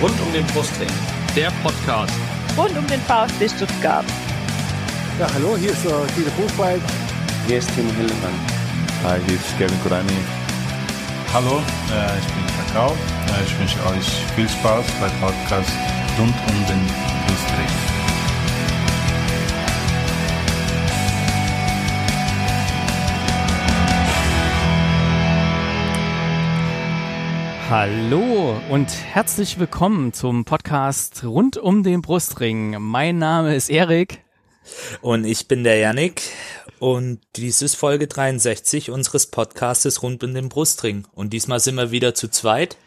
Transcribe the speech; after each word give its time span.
Rund 0.00 0.14
um 0.20 0.32
den 0.32 0.46
Brustring. 0.46 0.88
Der 1.34 1.50
Podcast. 1.60 2.12
Rund 2.56 2.76
um 2.78 2.86
den 2.86 3.00
VfB 3.00 3.48
Stuttgart. 3.48 4.04
Ja, 5.18 5.26
hallo, 5.34 5.56
hier 5.56 5.72
ist 5.72 5.84
uh, 5.86 6.06
Dieter 6.16 6.30
Buchwald. 6.30 6.80
Hier 7.48 7.58
ist 7.58 7.68
Timo 7.74 7.90
Hildemann. 7.94 8.34
Hi, 9.02 9.18
hier 9.26 9.34
ist 9.34 9.58
Kevin 9.58 9.76
Kurani. 9.82 10.12
Hallo, 11.34 11.56
äh, 11.90 12.18
ich 12.20 12.26
bin 12.26 12.46
Kakao. 12.56 12.92
Äh, 12.92 13.44
ich 13.44 13.58
wünsche 13.58 13.78
euch 13.86 14.06
viel 14.36 14.48
Spaß 14.48 14.86
beim 15.00 15.10
Podcast 15.20 15.72
rund 16.16 16.34
um 16.48 16.66
den 16.68 16.86
Brustring. 17.26 17.97
Hallo 27.70 28.58
und 28.70 28.90
herzlich 29.12 29.58
willkommen 29.58 30.14
zum 30.14 30.46
Podcast 30.46 31.22
rund 31.22 31.58
um 31.58 31.82
den 31.82 32.00
Brustring. 32.00 32.76
Mein 32.80 33.18
Name 33.18 33.54
ist 33.54 33.68
Erik. 33.68 34.22
Und 35.02 35.26
ich 35.26 35.48
bin 35.48 35.64
der 35.64 35.76
Yannick. 35.76 36.22
Und 36.78 37.20
dies 37.36 37.60
ist 37.60 37.74
Folge 37.74 38.06
63 38.06 38.90
unseres 38.90 39.26
Podcastes 39.26 40.02
rund 40.02 40.24
um 40.24 40.32
den 40.32 40.48
Brustring. 40.48 41.06
Und 41.12 41.34
diesmal 41.34 41.60
sind 41.60 41.74
wir 41.74 41.90
wieder 41.90 42.14
zu 42.14 42.28
zweit. 42.28 42.78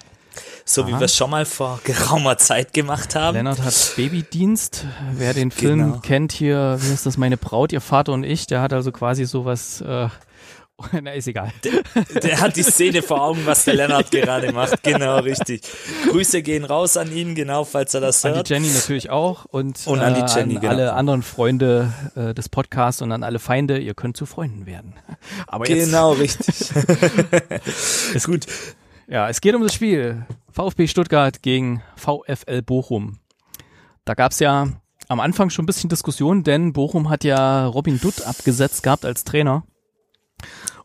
So 0.66 0.82
Aha. 0.82 0.90
wie 0.90 0.94
wir 0.94 1.02
es 1.02 1.16
schon 1.16 1.30
mal 1.30 1.46
vor 1.46 1.80
geraumer 1.84 2.40
Zeit 2.40 2.74
gemacht 2.74 3.14
haben. 3.14 3.36
Lennart 3.36 3.62
hat 3.62 3.94
Babydienst. 3.96 4.88
Wer 5.14 5.36
den 5.36 5.52
Film 5.52 5.80
genau. 5.80 6.00
kennt 6.00 6.32
hier, 6.32 6.80
wie 6.82 6.92
ist 6.92 7.06
das, 7.06 7.18
meine 7.18 7.38
Braut, 7.38 7.72
ihr 7.72 7.82
Vater 7.82 8.14
und 8.14 8.24
ich, 8.24 8.48
der 8.48 8.62
hat 8.62 8.74
also 8.74 8.92
quasi 8.92 9.26
sowas 9.26 9.82
äh, 9.82 10.10
Na, 11.02 11.12
ist 11.12 11.28
egal. 11.28 11.52
Der, 11.64 12.20
der, 12.20 12.42
hat 12.42 12.56
die 12.56 12.64
Szene 12.64 13.02
vor 13.02 13.22
Augen, 13.22 13.46
was 13.46 13.66
der 13.66 13.76
Lennart 13.76 14.12
gerade 14.12 14.52
macht. 14.52 14.84
Genau, 14.84 15.20
richtig. 15.20 15.62
Grüße 16.10 16.42
gehen 16.42 16.66
raus 16.66 16.98
an 16.98 17.12
ihn, 17.12 17.36
genau, 17.36 17.64
falls 17.64 17.94
er 17.94 18.02
das 18.02 18.24
hört. 18.24 18.38
An 18.38 18.44
die 18.44 18.54
Jenny 18.54 18.70
natürlich 18.70 19.10
auch 19.10 19.46
und, 19.46 19.86
und 19.88 20.00
an, 20.00 20.14
die 20.14 20.34
Jenny, 20.34 20.54
äh, 20.54 20.58
an 20.58 20.62
genau. 20.62 20.74
alle 20.74 20.94
anderen 20.94 21.24
Freunde 21.24 21.94
äh, 22.16 22.34
des 22.34 22.50
Podcasts 22.50 23.02
und 23.02 23.12
an 23.12 23.24
alle 23.24 23.40
Feinde. 23.40 23.80
Ihr 23.80 23.94
könnt 23.94 24.18
zu 24.18 24.26
Freunden 24.26 24.66
werden. 24.66 24.96
Aber 25.48 25.68
jetzt, 25.70 25.86
genau, 25.86 26.14
richtig. 26.14 26.48
ist 28.14 28.26
gut. 28.26 28.46
Ja, 29.08 29.30
es 29.30 29.42
geht 29.42 29.56
um 29.56 29.62
das 29.62 29.74
Spiel. 29.74 30.26
VfB 30.52 30.88
Stuttgart 30.88 31.42
gegen 31.42 31.82
VfL 31.96 32.62
Bochum. 32.62 33.20
Da 34.06 34.14
gab's 34.14 34.40
ja 34.40 34.68
am 35.12 35.20
Anfang 35.20 35.50
schon 35.50 35.64
ein 35.64 35.66
bisschen 35.66 35.90
Diskussion, 35.90 36.44
denn 36.44 36.72
Bochum 36.72 37.10
hat 37.10 37.26
ja 37.26 37.66
Robin 37.68 38.00
Dutt 38.00 38.22
abgesetzt 38.22 38.84
gehabt 38.84 39.04
als 39.04 39.26
Trainer. 39.26 39.64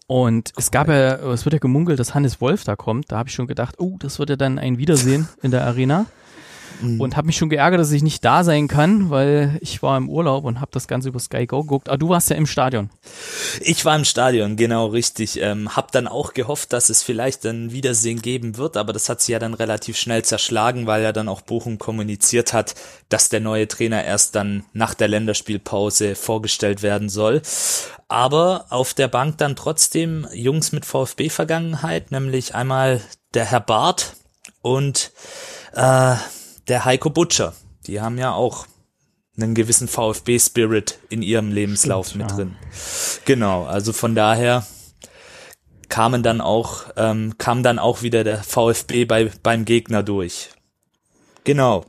Und 0.07 0.53
es 0.57 0.71
gab 0.71 0.89
ja, 0.89 1.17
es 1.33 1.45
wird 1.45 1.55
ja 1.55 1.59
gemunkelt, 1.59 1.99
dass 1.99 2.15
Hannes 2.15 2.41
Wolf 2.41 2.65
da 2.65 2.77
kommt. 2.77 3.11
Da 3.11 3.19
habe 3.19 3.29
ich 3.29 3.35
schon 3.35 3.49
gedacht, 3.49 3.77
oh, 3.79 3.97
das 3.99 4.19
wird 4.19 4.31
ja 4.31 4.37
dann 4.37 4.59
ein 4.59 4.79
Wiedersehen 4.79 5.29
in 5.43 5.51
der 5.51 5.65
Arena. 5.67 6.07
Mhm. 6.81 7.01
Und 7.01 7.17
habe 7.17 7.27
mich 7.27 7.37
schon 7.37 7.49
geärgert, 7.49 7.81
dass 7.81 7.93
ich 7.93 8.03
nicht 8.03 8.25
da 8.25 8.45
sein 8.45 8.69
kann, 8.69 9.11
weil 9.11 9.59
ich 9.61 9.83
war 9.83 9.97
im 9.97 10.09
Urlaub 10.09 10.45
und 10.45 10.61
habe 10.61 10.71
das 10.73 10.89
Ganze 10.89 11.09
über 11.09 11.19
Sky 11.19 11.47
Go 11.47 11.63
geguckt. 11.63 11.89
Aber 11.89 11.99
du 11.99 12.09
warst 12.09 12.31
ja 12.31 12.37
im 12.37 12.47
Stadion. 12.47 12.91
Ich 13.61 13.85
war 13.85 13.97
im 13.97 14.05
Stadion, 14.05 14.57
genau 14.57 14.87
richtig. 14.87 15.41
Ähm, 15.41 15.75
hab 15.77 15.93
dann 15.93 16.07
auch 16.07 16.35
gehofft, 16.35 16.73
dass 16.73 16.89
es 16.89 17.03
vielleicht 17.03 17.45
ein 17.47 17.73
Wiedersehen 17.73 18.21
geben 18.23 18.57
wird, 18.57 18.77
aber 18.77 18.93
das 18.93 19.09
hat 19.09 19.21
sich 19.21 19.33
ja 19.33 19.39
dann 19.39 19.55
relativ 19.55 19.97
schnell 19.97 20.25
zerschlagen, 20.25 20.87
weil 20.87 21.03
ja 21.03 21.13
dann 21.13 21.29
auch 21.29 21.41
Bochum 21.41 21.79
kommuniziert 21.79 22.53
hat, 22.53 22.75
dass 23.09 23.29
der 23.29 23.41
neue 23.41 23.69
Trainer 23.69 24.05
erst 24.05 24.35
dann 24.35 24.65
nach 24.73 24.95
der 24.95 25.09
Länderspielpause 25.09 26.15
vorgestellt 26.15 26.83
werden 26.83 27.09
soll. 27.09 27.43
Aber 28.09 28.67
auf 28.71 28.95
der 28.95 29.09
Bank 29.09 29.39
dann 29.39 29.57
trotzdem 29.57 30.27
Jungs 30.33 30.73
mit 30.73 30.85
VfB-Vergangenheit, 30.85 32.13
nämlich 32.13 32.55
einmal 32.55 33.01
der 33.35 33.45
Herr 33.45 33.61
Barth 33.61 34.17
und 34.63 35.13
äh, 35.75 36.15
der 36.69 36.85
Heiko 36.85 37.11
Butcher. 37.11 37.55
Die 37.87 38.01
haben 38.01 38.19
ja 38.19 38.33
auch 38.33 38.67
einen 39.37 39.55
gewissen 39.55 39.89
VfB-Spirit 39.89 40.99
in 41.09 41.23
ihrem 41.23 41.53
Lebenslauf 41.53 42.09
Stimmt, 42.09 42.23
mit 42.23 42.31
ja. 42.31 42.37
drin. 42.37 42.57
Genau, 43.25 43.65
also 43.65 43.93
von 43.93 44.15
daher 44.15 44.67
kamen 45.89 46.23
dann 46.23 46.41
auch, 46.41 46.85
ähm, 46.97 47.39
kam 47.39 47.63
dann 47.63 47.79
auch 47.79 48.03
wieder 48.03 48.25
der 48.25 48.43
VfB 48.43 49.05
bei, 49.05 49.31
beim 49.43 49.65
Gegner 49.65 50.03
durch. 50.03 50.51
Genau. 51.45 51.85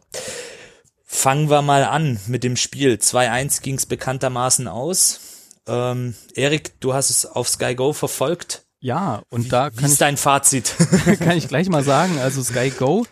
Fangen 1.06 1.50
wir 1.50 1.62
mal 1.62 1.84
an 1.84 2.19
mit 2.28 2.44
dem 2.44 2.57
Spiel. 2.57 2.96
2-1 2.96 3.62
ging 3.62 3.75
es 3.75 3.85
bekanntermaßen 3.85 4.68
aus. 4.68 5.19
Ähm, 5.66 6.16
Erik, 6.35 6.79
du 6.79 6.94
hast 6.94 7.09
es 7.09 7.25
auf 7.25 7.50
Sky 7.50 7.73
Go 7.75 7.94
verfolgt. 7.94 8.66
Ja, 8.79 9.23
und 9.29 9.46
wie, 9.46 9.50
da 9.50 9.69
kann 9.69 9.79
wie 9.79 9.85
ist 9.85 9.94
ich, 9.94 9.97
dein 9.97 10.18
Fazit? 10.18 10.75
kann 11.19 11.38
ich 11.38 11.47
gleich 11.47 11.69
mal 11.69 11.84
sagen. 11.84 12.19
Also 12.19 12.44
Sky 12.44 12.69
Go 12.69 13.06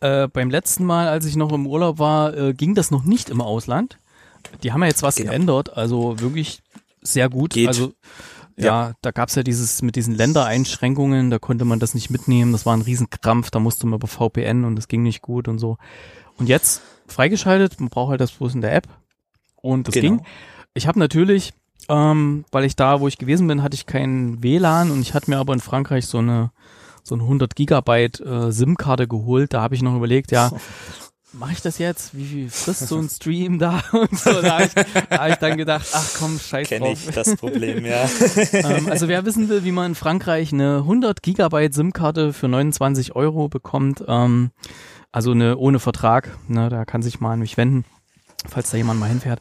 äh, 0.00 0.28
beim 0.28 0.50
letzten 0.50 0.84
Mal, 0.84 1.08
als 1.08 1.24
ich 1.24 1.36
noch 1.36 1.52
im 1.52 1.66
Urlaub 1.66 1.98
war, 1.98 2.36
äh, 2.36 2.54
ging 2.54 2.74
das 2.74 2.90
noch 2.90 3.04
nicht 3.04 3.30
im 3.30 3.40
Ausland. 3.40 3.98
Die 4.62 4.72
haben 4.72 4.82
ja 4.82 4.88
jetzt 4.88 5.02
was 5.02 5.16
genau. 5.16 5.30
geändert, 5.30 5.76
also 5.76 6.20
wirklich 6.20 6.62
sehr 7.02 7.28
gut. 7.28 7.54
Geht. 7.54 7.68
Also 7.68 7.92
ja, 8.56 8.64
ja, 8.66 8.92
da 9.02 9.12
gab's 9.12 9.34
ja 9.36 9.42
dieses 9.42 9.82
mit 9.82 9.94
diesen 9.94 10.14
Ländereinschränkungen, 10.14 11.30
da 11.30 11.38
konnte 11.38 11.64
man 11.64 11.78
das 11.78 11.94
nicht 11.94 12.10
mitnehmen, 12.10 12.52
das 12.52 12.66
war 12.66 12.76
ein 12.76 12.82
Riesenkrampf, 12.82 13.50
da 13.50 13.60
musste 13.60 13.86
man 13.86 13.98
über 13.98 14.08
VPN 14.08 14.64
und 14.64 14.76
das 14.76 14.88
ging 14.88 15.02
nicht 15.02 15.22
gut 15.22 15.46
und 15.46 15.58
so. 15.58 15.78
Und 16.38 16.48
jetzt 16.48 16.82
freigeschaltet, 17.06 17.78
man 17.80 17.88
braucht 17.88 18.10
halt 18.10 18.20
das 18.20 18.32
bloß 18.32 18.54
in 18.54 18.60
der 18.60 18.74
App 18.74 18.88
und 19.56 19.86
das 19.86 19.94
genau. 19.94 20.16
ging. 20.16 20.26
Ich 20.74 20.86
habe 20.88 20.98
natürlich, 20.98 21.52
ähm, 21.88 22.44
weil 22.50 22.64
ich 22.64 22.74
da, 22.74 23.00
wo 23.00 23.06
ich 23.06 23.18
gewesen 23.18 23.46
bin, 23.46 23.62
hatte 23.62 23.76
ich 23.76 23.86
kein 23.86 24.42
WLAN 24.42 24.90
und 24.90 25.00
ich 25.02 25.14
hatte 25.14 25.30
mir 25.30 25.38
aber 25.38 25.52
in 25.52 25.60
Frankreich 25.60 26.06
so 26.06 26.18
eine 26.18 26.50
so 27.08 27.14
eine 27.14 27.24
100 27.24 27.56
Gigabyte 27.56 28.20
äh, 28.20 28.52
SIM-Karte 28.52 29.08
geholt. 29.08 29.54
Da 29.54 29.62
habe 29.62 29.74
ich 29.74 29.82
noch 29.82 29.96
überlegt, 29.96 30.30
ja, 30.30 30.50
mache 31.32 31.52
ich 31.52 31.62
das 31.62 31.78
jetzt? 31.78 32.16
Wie 32.16 32.24
viel 32.24 32.50
frisst 32.50 32.88
so 32.88 32.98
ein 32.98 33.08
Stream 33.08 33.58
da? 33.58 33.82
Und 33.92 34.18
so, 34.18 34.40
da 34.40 34.58
habe 34.58 34.64
ich, 34.64 34.72
da 34.72 35.18
hab 35.18 35.28
ich 35.30 35.36
dann 35.36 35.56
gedacht, 35.56 35.86
ach 35.92 36.10
komm, 36.18 36.38
scheiß 36.38 36.68
Kenn 36.68 36.82
drauf. 36.82 36.98
ich 37.08 37.14
das 37.14 37.36
Problem, 37.36 37.84
ja. 37.84 38.08
ähm, 38.52 38.88
also 38.88 39.08
wer 39.08 39.24
wissen 39.24 39.48
will, 39.48 39.64
wie 39.64 39.72
man 39.72 39.92
in 39.92 39.94
Frankreich 39.94 40.52
eine 40.52 40.78
100 40.78 41.22
Gigabyte 41.22 41.74
SIM-Karte 41.74 42.32
für 42.32 42.48
29 42.48 43.16
Euro 43.16 43.48
bekommt, 43.48 44.04
ähm, 44.06 44.50
also 45.12 45.32
eine 45.32 45.56
ohne 45.56 45.78
Vertrag, 45.78 46.36
ne, 46.48 46.68
da 46.68 46.84
kann 46.84 47.02
sich 47.02 47.20
mal 47.20 47.32
an 47.32 47.40
mich 47.40 47.56
wenden, 47.56 47.84
falls 48.46 48.70
da 48.70 48.76
jemand 48.76 49.00
mal 49.00 49.08
hinfährt. 49.08 49.40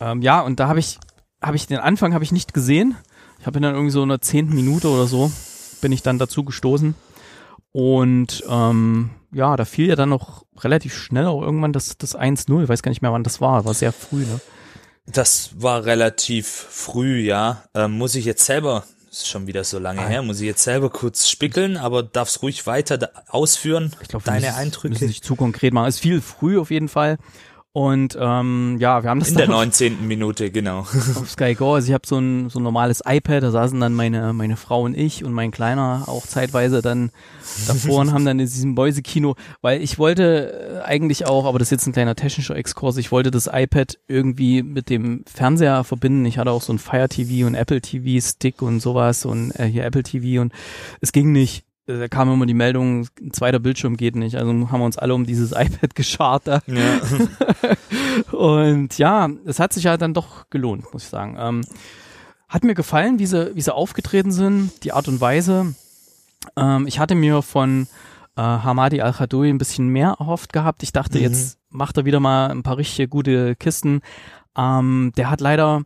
Ähm, 0.00 0.22
ja, 0.22 0.40
und 0.40 0.60
da 0.60 0.68
habe 0.68 0.78
ich, 0.78 0.98
habe 1.42 1.56
ich 1.56 1.66
den 1.66 1.78
Anfang 1.78 2.14
habe 2.14 2.24
ich 2.24 2.32
nicht 2.32 2.54
gesehen. 2.54 2.96
Ich 3.40 3.46
habe 3.46 3.58
ihn 3.58 3.62
dann 3.62 3.74
irgendwie 3.74 3.92
so 3.92 4.02
in 4.02 4.08
der 4.08 4.20
zehnten 4.20 4.54
Minute 4.54 4.88
oder 4.88 5.06
so 5.06 5.30
bin 5.80 5.92
ich 5.92 6.02
dann 6.02 6.18
dazu 6.18 6.44
gestoßen. 6.44 6.94
Und 7.72 8.44
ähm, 8.48 9.10
ja, 9.32 9.56
da 9.56 9.64
fiel 9.64 9.88
ja 9.88 9.96
dann 9.96 10.08
noch 10.08 10.44
relativ 10.58 10.96
schnell 10.96 11.26
auch 11.26 11.42
irgendwann 11.42 11.72
das, 11.72 11.96
das 11.98 12.18
1-0. 12.18 12.62
Ich 12.62 12.68
weiß 12.68 12.82
gar 12.82 12.90
nicht 12.90 13.02
mehr, 13.02 13.12
wann 13.12 13.24
das 13.24 13.40
war. 13.40 13.64
War 13.64 13.74
sehr 13.74 13.92
früh, 13.92 14.24
ne? 14.24 14.40
Das 15.06 15.50
war 15.56 15.84
relativ 15.84 16.46
früh, 16.46 17.20
ja. 17.20 17.64
Ähm, 17.74 17.92
muss 17.92 18.14
ich 18.14 18.24
jetzt 18.24 18.44
selber, 18.44 18.84
ist 19.10 19.26
schon 19.26 19.46
wieder 19.46 19.64
so 19.64 19.78
lange 19.78 20.02
ah. 20.02 20.06
her, 20.06 20.22
muss 20.22 20.40
ich 20.40 20.46
jetzt 20.46 20.62
selber 20.62 20.90
kurz 20.90 21.28
spickeln, 21.28 21.76
aber 21.76 22.02
darfst 22.02 22.42
ruhig 22.42 22.66
weiter 22.66 23.10
ausführen, 23.28 23.94
ich 24.02 24.08
glaub, 24.08 24.24
deine 24.24 24.46
müssen, 24.46 24.54
Eindrücke. 24.54 24.88
Müssen 24.90 25.08
nicht 25.08 25.24
zu 25.24 25.34
konkret 25.34 25.72
machen. 25.72 25.88
Es 25.88 25.96
ist 25.96 26.00
viel 26.00 26.20
früh 26.20 26.58
auf 26.58 26.70
jeden 26.70 26.88
Fall. 26.88 27.18
Und 27.72 28.16
ähm, 28.18 28.78
ja, 28.80 29.02
wir 29.02 29.10
haben 29.10 29.20
das 29.20 29.28
in 29.28 29.36
der 29.36 29.46
19. 29.46 30.08
Minute, 30.08 30.50
genau. 30.50 30.80
Auf 31.16 31.30
Sky 31.30 31.54
Go. 31.54 31.74
Also 31.74 31.88
ich 31.88 31.94
habe 31.94 32.06
so 32.06 32.18
ein, 32.18 32.48
so 32.48 32.58
ein 32.58 32.62
normales 32.62 33.02
iPad, 33.06 33.42
da 33.42 33.50
saßen 33.50 33.78
dann 33.78 33.92
meine, 33.94 34.32
meine 34.32 34.56
Frau 34.56 34.82
und 34.82 34.96
ich 34.96 35.22
und 35.22 35.32
mein 35.32 35.50
Kleiner 35.50 36.04
auch 36.06 36.26
zeitweise 36.26 36.80
dann 36.80 37.10
davor 37.66 38.00
und 38.00 38.12
haben 38.12 38.24
dann 38.24 38.40
in 38.40 38.46
diesem 38.46 38.72
Mäusekino, 38.72 39.36
weil 39.60 39.82
ich 39.82 39.98
wollte 39.98 40.80
äh, 40.80 40.84
eigentlich 40.86 41.26
auch, 41.26 41.44
aber 41.44 41.58
das 41.58 41.68
ist 41.68 41.72
jetzt 41.72 41.86
ein 41.86 41.92
kleiner 41.92 42.16
technischer 42.16 42.56
Exkurs, 42.56 42.96
ich 42.96 43.12
wollte 43.12 43.30
das 43.30 43.48
iPad 43.52 43.98
irgendwie 44.08 44.62
mit 44.62 44.88
dem 44.88 45.24
Fernseher 45.32 45.84
verbinden. 45.84 46.24
Ich 46.24 46.38
hatte 46.38 46.50
auch 46.50 46.62
so 46.62 46.72
ein 46.72 46.78
Fire 46.78 47.08
TV 47.08 47.46
und 47.46 47.54
Apple 47.54 47.82
TV 47.82 48.26
Stick 48.26 48.62
und 48.62 48.80
sowas 48.80 49.26
und 49.26 49.50
äh, 49.52 49.66
hier 49.66 49.84
Apple 49.84 50.02
TV 50.02 50.40
und 50.40 50.52
es 51.00 51.12
ging 51.12 51.32
nicht 51.32 51.67
da 51.88 52.06
kam 52.06 52.30
immer 52.30 52.44
die 52.44 52.54
Meldung, 52.54 53.08
ein 53.18 53.32
zweiter 53.32 53.58
Bildschirm 53.58 53.96
geht 53.96 54.14
nicht. 54.14 54.36
Also 54.36 54.50
haben 54.50 54.80
wir 54.80 54.84
uns 54.84 54.98
alle 54.98 55.14
um 55.14 55.24
dieses 55.24 55.52
iPad 55.56 55.94
geschart. 55.94 56.46
Ja. 56.46 56.60
und 58.32 58.98
ja, 58.98 59.28
es 59.46 59.58
hat 59.58 59.72
sich 59.72 59.86
halt 59.86 60.02
dann 60.02 60.12
doch 60.12 60.50
gelohnt, 60.50 60.92
muss 60.92 61.04
ich 61.04 61.08
sagen. 61.08 61.36
Ähm, 61.38 61.62
hat 62.48 62.64
mir 62.64 62.74
gefallen, 62.74 63.18
wie 63.18 63.26
sie, 63.26 63.54
wie 63.54 63.62
sie 63.62 63.74
aufgetreten 63.74 64.32
sind, 64.32 64.84
die 64.84 64.92
Art 64.92 65.08
und 65.08 65.20
Weise. 65.20 65.74
Ähm, 66.56 66.86
ich 66.86 66.98
hatte 66.98 67.14
mir 67.14 67.40
von 67.40 67.86
äh, 68.36 68.42
Hamadi 68.42 69.00
Al-Khadoui 69.00 69.48
ein 69.48 69.58
bisschen 69.58 69.88
mehr 69.88 70.16
erhofft 70.18 70.52
gehabt. 70.52 70.82
Ich 70.82 70.92
dachte, 70.92 71.18
mhm. 71.18 71.24
jetzt 71.24 71.58
macht 71.70 71.96
er 71.96 72.04
wieder 72.04 72.20
mal 72.20 72.50
ein 72.50 72.62
paar 72.62 72.76
richtige 72.76 73.08
gute 73.08 73.56
Kisten. 73.56 74.02
Ähm, 74.58 75.12
der 75.16 75.30
hat 75.30 75.40
leider 75.40 75.82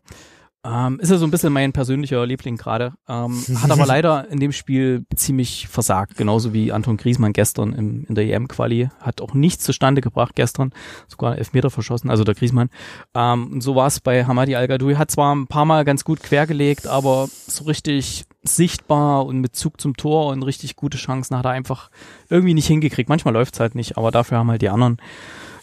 Ähm, 0.64 1.00
ist 1.00 1.11
ja 1.11 1.17
so 1.17 1.26
ein 1.26 1.32
bisschen 1.32 1.53
mein 1.53 1.73
persönlicher 1.73 2.25
Liebling 2.25 2.56
gerade. 2.56 2.93
Ähm, 3.09 3.43
hat 3.61 3.70
aber 3.70 3.85
leider 3.87 4.29
in 4.29 4.38
dem 4.38 4.53
Spiel 4.53 5.05
ziemlich 5.14 5.67
versagt, 5.67 6.17
genauso 6.17 6.53
wie 6.53 6.70
Anton 6.70 6.97
Griesmann 6.97 7.32
gestern 7.32 7.73
im, 7.73 8.05
in 8.09 8.14
der 8.14 8.26
EM-Quali. 8.26 8.91
Hat 9.00 9.20
auch 9.20 9.35
nichts 9.35 9.64
zustande 9.64 10.00
gebracht 10.00 10.37
gestern, 10.37 10.73
sogar 11.09 11.37
Elfmeter 11.37 11.70
verschossen, 11.70 12.11
also 12.11 12.23
der 12.23 12.35
Griesmann. 12.35 12.70
Ähm, 13.14 13.61
so 13.61 13.75
war 13.75 13.88
es 13.88 13.99
bei 13.99 14.25
Hamadi 14.25 14.55
Al-Gadoui. 14.55 14.94
Hat 14.94 15.11
zwar 15.11 15.35
ein 15.35 15.49
paar 15.49 15.64
Mal 15.64 15.85
ganz 15.85 16.05
gut 16.05 16.23
quergelegt, 16.23 16.87
aber 16.87 17.29
so 17.47 17.64
richtig 17.64 18.25
sichtbar 18.44 19.26
und 19.26 19.41
mit 19.41 19.56
Zug 19.56 19.81
zum 19.81 19.97
Tor 19.97 20.29
und 20.29 20.44
richtig 20.44 20.76
gute 20.76 20.99
Chancen 20.99 21.37
hat 21.37 21.44
er 21.44 21.53
einfach 21.53 21.91
irgendwie 22.29 22.55
nicht 22.55 22.67
hingekriegt. 22.69 23.09
Manchmal 23.09 23.35
läuft's 23.35 23.59
halt 23.59 23.75
nicht, 23.75 23.99
aber 23.99 24.12
dafür 24.12 24.38
haben 24.38 24.50
halt 24.50 24.62
die 24.62 24.69
anderen 24.69 24.99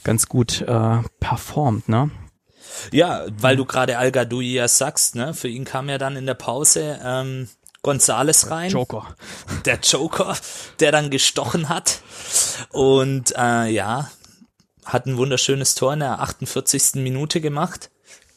ganz 0.04 0.28
gut 0.28 0.62
äh, 0.62 0.98
performt, 1.20 1.88
ne? 1.88 2.10
Ja, 2.92 3.26
weil 3.30 3.56
du 3.56 3.66
gerade 3.66 3.98
Al 3.98 4.12
Gadoui 4.12 4.54
ja 4.54 4.68
sagst, 4.68 5.16
ne? 5.16 5.34
Für 5.34 5.48
ihn 5.48 5.66
kam 5.66 5.90
ja 5.90 5.98
dann 5.98 6.16
in 6.16 6.26
der 6.26 6.34
Pause 6.34 7.00
ähm, 7.04 7.50
Gonzales 7.82 8.52
rein. 8.52 8.72
Joker. 8.72 9.16
Der 9.66 9.80
Joker, 9.82 10.36
der 10.80 10.92
dann 10.92 11.10
gestochen 11.10 11.70
hat. 11.70 12.02
Und 12.72 13.34
äh, 13.38 13.68
ja, 13.70 14.12
hat 14.86 15.06
ein 15.06 15.18
wunderschönes 15.18 15.76
Tor 15.76 15.94
in 15.94 16.00
der 16.00 16.20
48. 16.20 16.96
Minute 16.96 17.42
gemacht. 17.42 17.90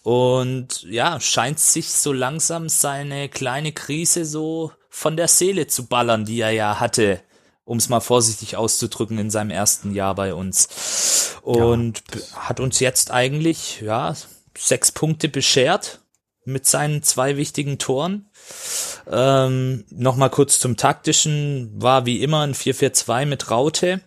Und 0.02 0.82
ja, 0.82 1.20
scheint 1.20 1.60
sich 1.60 1.92
so 1.92 2.12
langsam 2.12 2.68
seine 2.68 3.28
kleine 3.28 3.72
Krise 3.72 4.24
so 4.24 4.72
von 4.90 5.16
der 5.16 5.28
Seele 5.28 5.68
zu 5.68 5.86
ballern, 5.86 6.24
die 6.24 6.40
er 6.40 6.50
ja 6.50 6.80
hatte, 6.80 7.20
um 7.64 7.78
es 7.78 7.88
mal 7.88 8.00
vorsichtig 8.00 8.56
auszudrücken, 8.56 9.18
in 9.18 9.30
seinem 9.30 9.50
ersten 9.50 9.94
Jahr 9.94 10.14
bei 10.14 10.34
uns. 10.34 11.38
Und 11.42 12.02
ja. 12.14 12.48
hat 12.48 12.60
uns 12.60 12.80
jetzt 12.80 13.10
eigentlich, 13.10 13.80
ja, 13.80 14.14
sechs 14.56 14.92
Punkte 14.92 15.28
beschert 15.28 16.00
mit 16.44 16.66
seinen 16.66 17.02
zwei 17.02 17.36
wichtigen 17.36 17.78
Toren. 17.78 18.28
Ähm, 19.10 19.84
Nochmal 19.90 20.30
kurz 20.30 20.58
zum 20.58 20.76
taktischen, 20.76 21.70
war 21.80 22.06
wie 22.06 22.22
immer 22.22 22.40
ein 22.40 22.54
4-4-2 22.54 23.26
mit 23.26 23.50
Raute. 23.50 24.00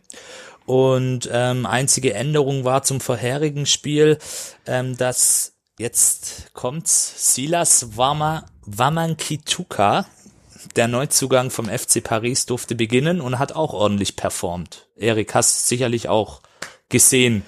Und 0.66 1.30
ähm, 1.32 1.66
einzige 1.66 2.14
Änderung 2.14 2.64
war 2.64 2.84
zum 2.84 3.00
vorherigen 3.00 3.66
Spiel, 3.66 4.18
ähm, 4.66 4.98
dass 4.98 5.54
jetzt 5.78 6.54
kommt's, 6.54 7.34
Silas 7.36 7.98
Wama, 7.98 8.46
Wamankituka, 8.66 10.08
der 10.76 10.88
Neuzugang 10.88 11.50
vom 11.50 11.66
FC 11.66 12.04
Paris, 12.04 12.46
durfte 12.46 12.76
beginnen 12.76 13.22
und 13.22 13.40
hat 13.40 13.54
auch 13.54 13.74
ordentlich 13.74 14.16
performt. 14.16 14.88
Erik, 14.96 15.36
hast 15.36 15.68
sicherlich 15.68 16.10
auch 16.10 16.42
gesehen. 16.90 17.44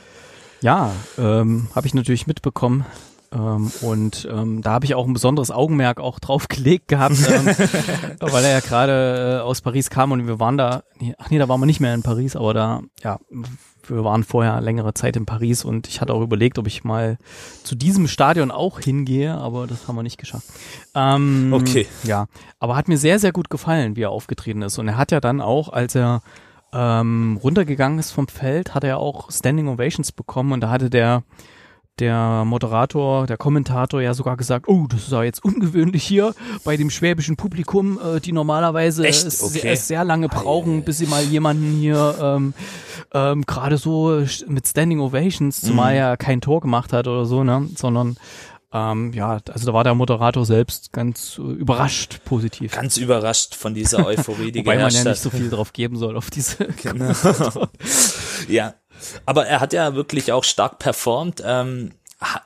Ja, 0.61 0.91
ähm, 1.17 1.69
habe 1.75 1.87
ich 1.87 1.93
natürlich 1.93 2.27
mitbekommen. 2.27 2.85
Ähm, 3.31 3.71
und 3.81 4.27
ähm, 4.31 4.61
da 4.61 4.71
habe 4.71 4.85
ich 4.85 4.95
auch 4.95 5.05
ein 5.05 5.13
besonderes 5.13 5.51
Augenmerk 5.51 5.99
auch 5.99 6.19
drauf 6.19 6.47
gelegt 6.49 6.87
gehabt, 6.87 7.17
ähm, 7.29 7.45
weil 8.19 8.45
er 8.45 8.51
ja 8.51 8.59
gerade 8.61 9.39
äh, 9.39 9.41
aus 9.41 9.61
Paris 9.61 9.89
kam 9.89 10.11
und 10.11 10.27
wir 10.27 10.39
waren 10.39 10.57
da, 10.57 10.83
nee, 10.99 11.13
ach 11.17 11.29
nee, 11.29 11.37
da 11.37 11.49
waren 11.49 11.59
wir 11.59 11.65
nicht 11.65 11.79
mehr 11.79 11.93
in 11.93 12.03
Paris, 12.03 12.35
aber 12.35 12.53
da, 12.53 12.81
ja, 13.03 13.19
wir 13.89 14.03
waren 14.03 14.23
vorher 14.23 14.61
längere 14.61 14.93
Zeit 14.93 15.15
in 15.15 15.25
Paris 15.25 15.63
und 15.65 15.87
ich 15.87 16.01
hatte 16.01 16.13
auch 16.13 16.21
überlegt, 16.21 16.57
ob 16.59 16.67
ich 16.67 16.83
mal 16.83 17.17
zu 17.63 17.75
diesem 17.75 18.07
Stadion 18.07 18.51
auch 18.51 18.79
hingehe, 18.79 19.33
aber 19.33 19.67
das 19.67 19.87
haben 19.87 19.95
wir 19.95 20.03
nicht 20.03 20.17
geschafft. 20.17 20.47
Ähm, 20.95 21.51
okay. 21.53 21.87
Ja, 22.03 22.27
aber 22.59 22.75
hat 22.75 22.87
mir 22.87 22.97
sehr, 22.97 23.19
sehr 23.19 23.31
gut 23.31 23.49
gefallen, 23.49 23.95
wie 23.95 24.03
er 24.03 24.11
aufgetreten 24.11 24.61
ist. 24.61 24.77
Und 24.77 24.87
er 24.87 24.97
hat 24.97 25.11
ja 25.11 25.19
dann 25.19 25.41
auch, 25.41 25.69
als 25.69 25.95
er 25.95 26.21
ähm, 26.73 27.39
runtergegangen 27.41 27.99
ist 27.99 28.11
vom 28.11 28.27
Feld, 28.27 28.75
hat 28.75 28.83
er 28.83 28.99
auch 28.99 29.31
Standing 29.31 29.67
Ovations 29.67 30.11
bekommen 30.11 30.51
und 30.51 30.61
da 30.61 30.69
hatte 30.69 30.89
der 30.89 31.23
der 31.99 32.43
Moderator, 32.45 33.25
der 33.27 33.37
Kommentator 33.37 34.01
ja 34.01 34.13
sogar 34.13 34.37
gesagt, 34.37 34.67
oh, 34.67 34.85
das 34.89 35.03
ist 35.03 35.11
ja 35.11 35.23
jetzt 35.23 35.43
ungewöhnlich 35.43 36.03
hier 36.03 36.33
bei 36.63 36.77
dem 36.77 36.89
schwäbischen 36.89 37.35
Publikum, 37.37 37.99
äh, 37.99 38.19
die 38.19 38.31
normalerweise 38.31 39.03
Okay. 39.03 39.69
es 39.69 39.87
sehr 39.87 40.03
lange 40.03 40.29
brauchen, 40.29 40.83
bis 40.83 40.99
sie 40.99 41.07
mal 41.07 41.23
jemanden 41.23 41.77
hier 41.79 42.15
ähm, 42.21 42.53
ähm, 43.13 43.45
gerade 43.45 43.77
so 43.77 44.23
mit 44.47 44.67
Standing 44.67 44.99
Ovations, 44.99 45.61
zumal 45.61 45.93
Mhm. 45.93 45.99
er 45.99 46.17
kein 46.17 46.41
Tor 46.41 46.61
gemacht 46.61 46.93
hat 46.93 47.07
oder 47.07 47.25
so, 47.25 47.43
ne, 47.43 47.67
sondern 47.75 48.17
ähm, 48.73 49.13
ja, 49.13 49.39
also 49.49 49.65
da 49.65 49.73
war 49.73 49.85
der 49.85 49.95
Moderator 49.95 50.45
selbst 50.45 50.91
ganz 50.91 51.39
äh, 51.39 51.41
überrascht 51.41 52.19
positiv. 52.25 52.73
Ganz 52.73 52.97
überrascht 52.97 53.55
von 53.55 53.73
dieser 53.73 54.05
Euphorie, 54.05 54.51
die 54.51 54.59
Wobei 54.59 54.71
man 54.71 54.77
geherrscht 54.79 54.95
ja 54.97 55.01
hat. 55.05 55.07
nicht 55.11 55.21
so 55.21 55.29
viel 55.29 55.49
drauf 55.49 55.71
geben 55.71 55.97
soll 55.97 56.17
auf 56.17 56.29
diese. 56.29 56.67
Genau. 56.83 57.13
ja, 58.49 58.73
aber 59.25 59.47
er 59.47 59.59
hat 59.59 59.73
ja 59.73 59.95
wirklich 59.95 60.31
auch 60.31 60.43
stark 60.43 60.79
performt. 60.79 61.41
Ähm, 61.45 61.91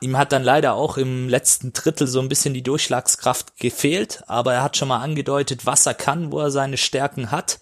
ihm 0.00 0.18
hat 0.18 0.32
dann 0.32 0.42
leider 0.44 0.74
auch 0.74 0.98
im 0.98 1.28
letzten 1.28 1.72
Drittel 1.72 2.06
so 2.06 2.20
ein 2.20 2.28
bisschen 2.28 2.52
die 2.54 2.62
Durchschlagskraft 2.62 3.56
gefehlt, 3.58 4.22
aber 4.26 4.52
er 4.54 4.62
hat 4.62 4.76
schon 4.76 4.88
mal 4.88 5.00
angedeutet, 5.00 5.64
was 5.64 5.86
er 5.86 5.94
kann, 5.94 6.30
wo 6.30 6.40
er 6.40 6.50
seine 6.50 6.76
Stärken 6.76 7.30
hat. 7.30 7.58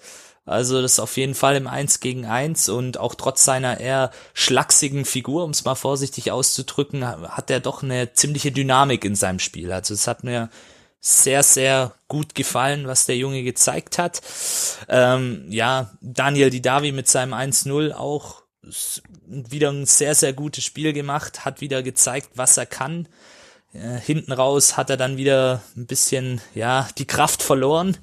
Also 0.47 0.83
das 0.83 0.93
ist 0.95 1.01
auf 1.01 1.17
jeden 1.17 1.35
Fall 1.35 1.55
im 1.55 1.69
Eins 1.69 2.01
gegen 2.01 2.27
Eins 2.27 2.69
und 2.69 2.99
auch 2.99 3.15
trotz 3.15 3.45
seiner 3.45 3.79
eher 3.79 4.11
schlachsigen 4.35 5.05
Figur, 5.05 5.45
um 5.45 5.51
es 5.51 5.65
mal 5.65 5.77
vorsichtig 5.77 6.33
auszudrücken, 6.33 7.07
ha- 7.07 7.29
hat 7.37 7.51
er 7.51 7.61
doch 7.61 7.85
eine 7.85 8.15
ziemliche 8.15 8.51
Dynamik 8.51 9.05
in 9.05 9.15
seinem 9.15 9.39
Spiel. 9.39 9.71
Also 9.71 9.95
es 9.95 10.09
hat 10.09 10.25
mir 10.25 10.49
sehr, 10.99 11.43
sehr 11.45 11.93
gut 12.09 12.35
gefallen, 12.35 12.89
was 12.89 13.07
der 13.07 13.17
Junge 13.17 13.43
gezeigt 13.45 13.99
hat. 13.99 14.21
Ähm, 14.89 15.45
ja, 15.49 15.91
Daniel 16.01 16.51
Didavi 16.51 16.91
mit 16.93 17.07
seinem 17.07 17.33
1-0 17.35 17.93
auch 17.93 18.43
wieder 19.27 19.71
ein 19.71 19.87
sehr, 19.87 20.15
sehr 20.15 20.33
gutes 20.33 20.65
Spiel 20.65 20.93
gemacht, 20.93 21.45
hat 21.45 21.61
wieder 21.61 21.83
gezeigt, 21.83 22.31
was 22.35 22.57
er 22.57 22.67
kann. 22.67 23.09
Äh, 23.73 23.99
hinten 23.99 24.33
raus 24.33 24.77
hat 24.77 24.91
er 24.91 24.97
dann 24.97 25.17
wieder 25.17 25.63
ein 25.77 25.87
bisschen, 25.87 26.41
ja, 26.55 26.89
die 26.99 27.07
Kraft 27.07 27.43
verloren. 27.43 27.97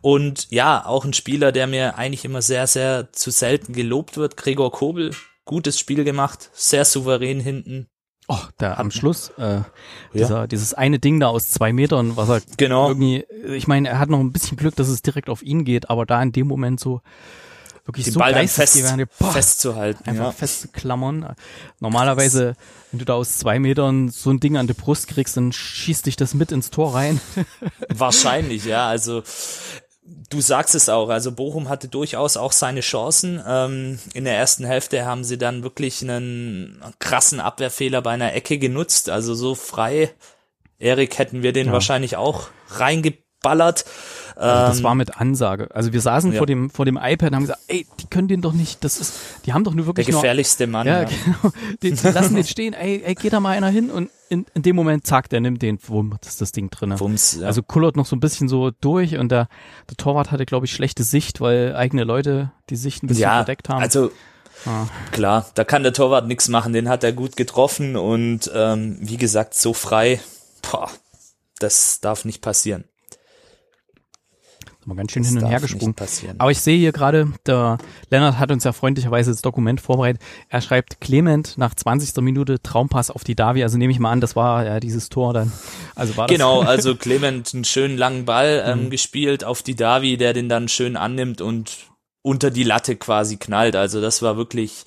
Und 0.00 0.50
ja, 0.50 0.84
auch 0.86 1.04
ein 1.04 1.12
Spieler, 1.12 1.52
der 1.52 1.66
mir 1.66 1.98
eigentlich 1.98 2.24
immer 2.24 2.42
sehr, 2.42 2.66
sehr 2.66 3.12
zu 3.12 3.30
selten 3.30 3.72
gelobt 3.72 4.16
wird, 4.16 4.36
Gregor 4.36 4.70
Kobel. 4.70 5.10
Gutes 5.44 5.78
Spiel 5.78 6.04
gemacht, 6.04 6.50
sehr 6.52 6.84
souverän 6.84 7.40
hinten. 7.40 7.88
Oh, 8.28 8.38
da 8.58 8.74
am 8.74 8.92
Schluss, 8.92 9.30
äh, 9.38 9.62
dieser, 10.14 10.46
dieses 10.46 10.72
eine 10.72 11.00
Ding 11.00 11.18
da 11.18 11.26
aus 11.26 11.50
zwei 11.50 11.72
Metern, 11.72 12.16
was 12.16 12.28
er 12.28 12.40
Genau. 12.56 12.86
irgendwie, 12.86 13.24
ich 13.48 13.66
meine, 13.66 13.88
er 13.88 13.98
hat 13.98 14.08
noch 14.08 14.20
ein 14.20 14.30
bisschen 14.30 14.56
Glück, 14.56 14.76
dass 14.76 14.86
es 14.86 15.02
direkt 15.02 15.28
auf 15.28 15.42
ihn 15.42 15.64
geht, 15.64 15.90
aber 15.90 16.06
da 16.06 16.22
in 16.22 16.30
dem 16.30 16.46
Moment 16.46 16.78
so 16.78 17.00
wirklich 17.90 18.04
Den 18.06 18.14
so 18.14 18.20
Ball 18.20 18.32
dann 18.32 18.48
fest, 18.48 18.82
festzuhalten. 19.32 20.08
einfach 20.08 20.24
ja. 20.26 20.32
festzuklammern. 20.32 21.34
Normalerweise, 21.80 22.54
wenn 22.90 22.98
du 22.98 23.04
da 23.04 23.14
aus 23.14 23.38
zwei 23.38 23.58
Metern 23.58 24.08
so 24.08 24.30
ein 24.30 24.40
Ding 24.40 24.56
an 24.56 24.66
die 24.66 24.72
Brust 24.72 25.08
kriegst, 25.08 25.36
dann 25.36 25.52
schießt 25.52 26.06
dich 26.06 26.16
das 26.16 26.34
mit 26.34 26.52
ins 26.52 26.70
Tor 26.70 26.94
rein. 26.94 27.20
Wahrscheinlich, 27.88 28.64
ja. 28.64 28.88
Also 28.88 29.22
du 30.30 30.40
sagst 30.40 30.74
es 30.74 30.88
auch. 30.88 31.08
Also 31.08 31.32
Bochum 31.32 31.68
hatte 31.68 31.88
durchaus 31.88 32.36
auch 32.36 32.52
seine 32.52 32.80
Chancen. 32.80 33.42
Ähm, 33.46 33.98
in 34.14 34.24
der 34.24 34.36
ersten 34.36 34.64
Hälfte 34.64 35.04
haben 35.04 35.24
sie 35.24 35.38
dann 35.38 35.62
wirklich 35.62 36.02
einen 36.02 36.80
krassen 36.98 37.40
Abwehrfehler 37.40 38.02
bei 38.02 38.10
einer 38.12 38.32
Ecke 38.34 38.58
genutzt. 38.58 39.10
Also 39.10 39.34
so 39.34 39.54
frei, 39.54 40.10
Erik, 40.78 41.18
hätten 41.18 41.42
wir 41.42 41.52
den 41.52 41.68
Ja. 41.68 41.72
wahrscheinlich 41.72 42.16
auch 42.16 42.48
reingeballert. 43.44 43.84
Also 44.36 44.68
das 44.68 44.78
Ähm, 44.78 44.84
war 44.84 44.94
mit 44.94 45.20
Ansage. 45.20 45.68
Also 45.74 45.92
wir 45.92 46.00
saßen 46.00 46.32
ja. 46.32 46.38
vor 46.38 46.46
dem 46.46 46.70
vor 46.70 46.84
dem 46.84 46.96
iPad 46.96 47.30
und 47.30 47.34
haben 47.36 47.42
gesagt, 47.42 47.60
ey, 47.68 47.86
die 48.00 48.06
können 48.06 48.28
den 48.28 48.40
doch 48.40 48.52
nicht, 48.52 48.82
das 48.84 48.98
ist, 48.98 49.12
die 49.44 49.52
haben 49.52 49.64
doch 49.64 49.74
nur 49.74 49.84
der 49.84 49.88
wirklich 49.88 50.08
nur 50.08 50.20
gefährlichste 50.20 50.66
Mann. 50.66 50.86
Ja, 50.86 51.02
Ja, 51.02 51.08
genau. 51.08 51.52
Die, 51.82 51.92
die 51.92 52.08
lassen 52.08 52.34
den 52.36 52.44
stehen, 52.44 52.72
ey, 52.72 53.02
ey, 53.04 53.14
geht 53.14 53.32
da 53.32 53.40
mal 53.40 53.50
einer 53.50 53.68
hin 53.68 53.90
und 53.90 54.10
in, 54.30 54.46
in 54.54 54.62
dem 54.62 54.76
Moment, 54.76 55.06
zack, 55.06 55.28
der 55.28 55.40
nimmt 55.40 55.60
den, 55.60 55.78
wumm, 55.88 56.14
das 56.20 56.32
ist 56.32 56.40
das 56.40 56.52
Ding 56.52 56.70
drinne. 56.70 57.00
Wumms, 57.00 57.38
ja. 57.40 57.46
Also 57.48 57.62
kullert 57.62 57.96
noch 57.96 58.06
so 58.06 58.14
ein 58.14 58.20
bisschen 58.20 58.48
so 58.48 58.70
durch 58.80 59.18
und 59.18 59.30
der, 59.30 59.48
der 59.90 59.96
Torwart 59.96 60.30
hatte, 60.30 60.46
glaube 60.46 60.66
ich, 60.66 60.72
schlechte 60.72 61.02
Sicht, 61.02 61.40
weil 61.40 61.74
eigene 61.74 62.04
Leute 62.04 62.52
die 62.70 62.76
Sicht 62.76 63.02
ein 63.02 63.08
bisschen 63.08 63.22
ja, 63.22 63.36
verdeckt 63.36 63.68
haben. 63.68 63.82
Also 63.82 64.10
Ah. 64.66 64.86
klar, 65.10 65.46
da 65.54 65.64
kann 65.64 65.82
der 65.84 65.94
Torwart 65.94 66.26
nichts 66.26 66.48
machen. 66.48 66.74
Den 66.74 66.90
hat 66.90 67.02
er 67.02 67.12
gut 67.14 67.34
getroffen 67.34 67.96
und 67.96 68.50
ähm, 68.54 68.98
wie 69.00 69.16
gesagt 69.16 69.54
so 69.54 69.72
frei. 69.72 70.20
Boah, 70.70 70.90
das 71.58 72.00
darf 72.00 72.26
nicht 72.26 72.42
passieren. 72.42 72.84
Mal 74.86 74.94
ganz 74.96 75.12
schön 75.12 75.22
Das 75.22 75.32
hin 75.32 75.42
und 75.42 75.48
her 75.50 75.60
gesprungen. 75.60 75.94
Aber 76.38 76.50
ich 76.50 76.60
sehe 76.60 76.78
hier 76.78 76.92
gerade, 76.92 77.28
der 77.46 77.78
Lennart 78.10 78.38
hat 78.38 78.50
uns 78.50 78.64
ja 78.64 78.72
freundlicherweise 78.72 79.30
das 79.30 79.42
Dokument 79.42 79.80
vorbereitet. 79.80 80.22
Er 80.48 80.60
schreibt 80.62 81.00
Clement 81.00 81.58
nach 81.58 81.74
20. 81.74 82.16
Minute 82.22 82.62
Traumpass 82.62 83.10
auf 83.10 83.22
die 83.22 83.34
Davi. 83.36 83.62
Also 83.62 83.76
nehme 83.78 83.92
ich 83.92 83.98
mal 83.98 84.10
an, 84.10 84.20
das 84.20 84.36
war 84.36 84.64
ja 84.64 84.80
dieses 84.80 85.10
Tor 85.10 85.34
dann. 85.34 85.52
Also 85.94 86.16
war 86.16 86.26
das 86.26 86.34
Genau, 86.34 86.60
also 86.62 86.96
Clement 86.96 87.52
einen 87.54 87.64
schönen 87.64 87.98
langen 87.98 88.24
Ball 88.24 88.62
ähm, 88.66 88.84
Mhm. 88.86 88.90
gespielt 88.90 89.44
auf 89.44 89.62
die 89.62 89.74
Davi, 89.76 90.16
der 90.16 90.32
den 90.32 90.48
dann 90.48 90.68
schön 90.68 90.96
annimmt 90.96 91.40
und 91.40 91.89
unter 92.22 92.50
die 92.50 92.64
Latte 92.64 92.96
quasi 92.96 93.36
knallt. 93.36 93.76
Also 93.76 94.00
das 94.00 94.20
war 94.20 94.36
wirklich 94.36 94.84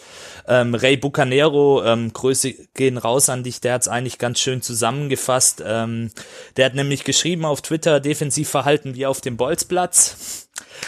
ähm, 0.48 0.76
Ray 0.76 0.98
Bucanero, 0.98 1.84
ähm, 1.84 2.14
Größe 2.14 2.54
gehen 2.74 2.98
raus 2.98 3.30
an 3.30 3.44
dich, 3.44 3.60
der 3.62 3.74
hat's 3.74 3.88
eigentlich 3.88 4.20
ganz 4.20 4.40
schön 4.40 4.62
zusammengefasst. 4.62 5.64
Ähm, 5.66 6.12
der 6.58 6.68
hat 6.68 6.76
nämlich 6.76 7.04
geschrieben 7.04 7.46
auf 7.46 7.62
Twitter, 7.62 8.00
Defensivverhalten 8.00 8.96
wie 8.96 9.06
auf 9.06 9.22
dem 9.22 9.38
Bolzplatz. 9.38 10.48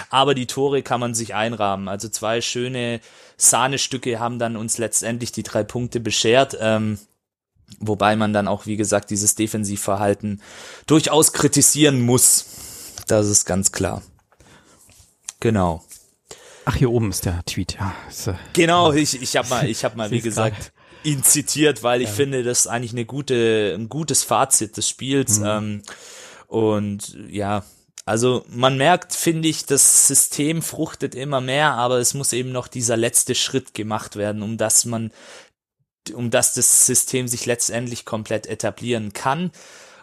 Aber 0.10 0.36
die 0.36 0.48
Tore 0.48 0.84
kann 0.84 1.00
man 1.00 1.14
sich 1.16 1.34
einrahmen. 1.34 1.88
Also 1.88 2.10
zwei 2.10 2.42
schöne 2.42 3.00
Sahnestücke 3.38 4.20
haben 4.20 4.40
dann 4.40 4.56
uns 4.56 4.78
letztendlich 4.78 5.32
die 5.32 5.44
drei 5.44 5.64
Punkte 5.64 6.00
beschert. 6.00 6.58
Ähm, 6.60 7.00
Wobei 7.80 8.16
man 8.16 8.34
dann 8.34 8.48
auch, 8.48 8.66
wie 8.66 8.78
gesagt, 8.78 9.10
dieses 9.10 9.36
Defensivverhalten 9.36 10.42
durchaus 10.88 11.34
kritisieren 11.34 12.02
muss. 12.02 12.46
Das 13.08 13.28
ist 13.28 13.46
ganz 13.46 13.72
klar. 13.72 14.02
Genau. 15.40 15.84
Ach, 16.66 16.76
hier 16.76 16.92
oben 16.92 17.12
ist 17.12 17.26
der 17.26 17.44
Tweet, 17.46 17.76
ja. 17.80 17.94
Ist, 18.10 18.28
äh, 18.28 18.34
Genau, 18.54 18.92
ich, 18.92 19.22
ich 19.22 19.38
habe 19.38 19.48
mal, 19.50 19.70
ich 19.70 19.84
habe 19.86 19.96
mal, 19.96 20.12
wie 20.12 20.22
gesagt, 20.22 20.74
ihn 21.04 21.24
zitiert, 21.24 21.84
weil 21.84 22.02
ich 22.02 22.10
finde, 22.10 22.44
das 22.44 22.62
ist 22.62 22.68
eigentlich 22.68 22.94
eine 22.94 23.06
gute, 23.06 23.76
ein 23.78 23.90
gutes 23.90 24.24
Fazit 24.24 24.76
des 24.76 24.90
Spiels. 24.90 25.40
Ähm, 25.44 25.84
und 26.48 27.18
ja, 27.30 27.64
also 28.06 28.46
man 28.50 28.78
merkt, 28.78 29.14
finde 29.14 29.48
ich, 29.48 29.66
das 29.66 30.08
System 30.08 30.62
fruchtet 30.62 31.16
immer 31.16 31.42
mehr, 31.42 31.74
aber 31.74 31.98
es 31.98 32.14
muss 32.14 32.34
eben 32.34 32.52
noch 32.52 32.68
dieser 32.68 32.98
letzte 32.98 33.36
Schritt 33.36 33.74
gemacht 33.74 34.16
werden, 34.16 34.42
um 34.42 34.58
dass 34.58 34.86
man, 34.86 35.12
um 36.14 36.30
dass 36.30 36.54
das 36.54 36.86
System 36.86 37.28
sich 37.28 37.46
letztendlich 37.46 38.06
komplett 38.06 38.48
etablieren 38.48 39.14
kann. 39.14 39.52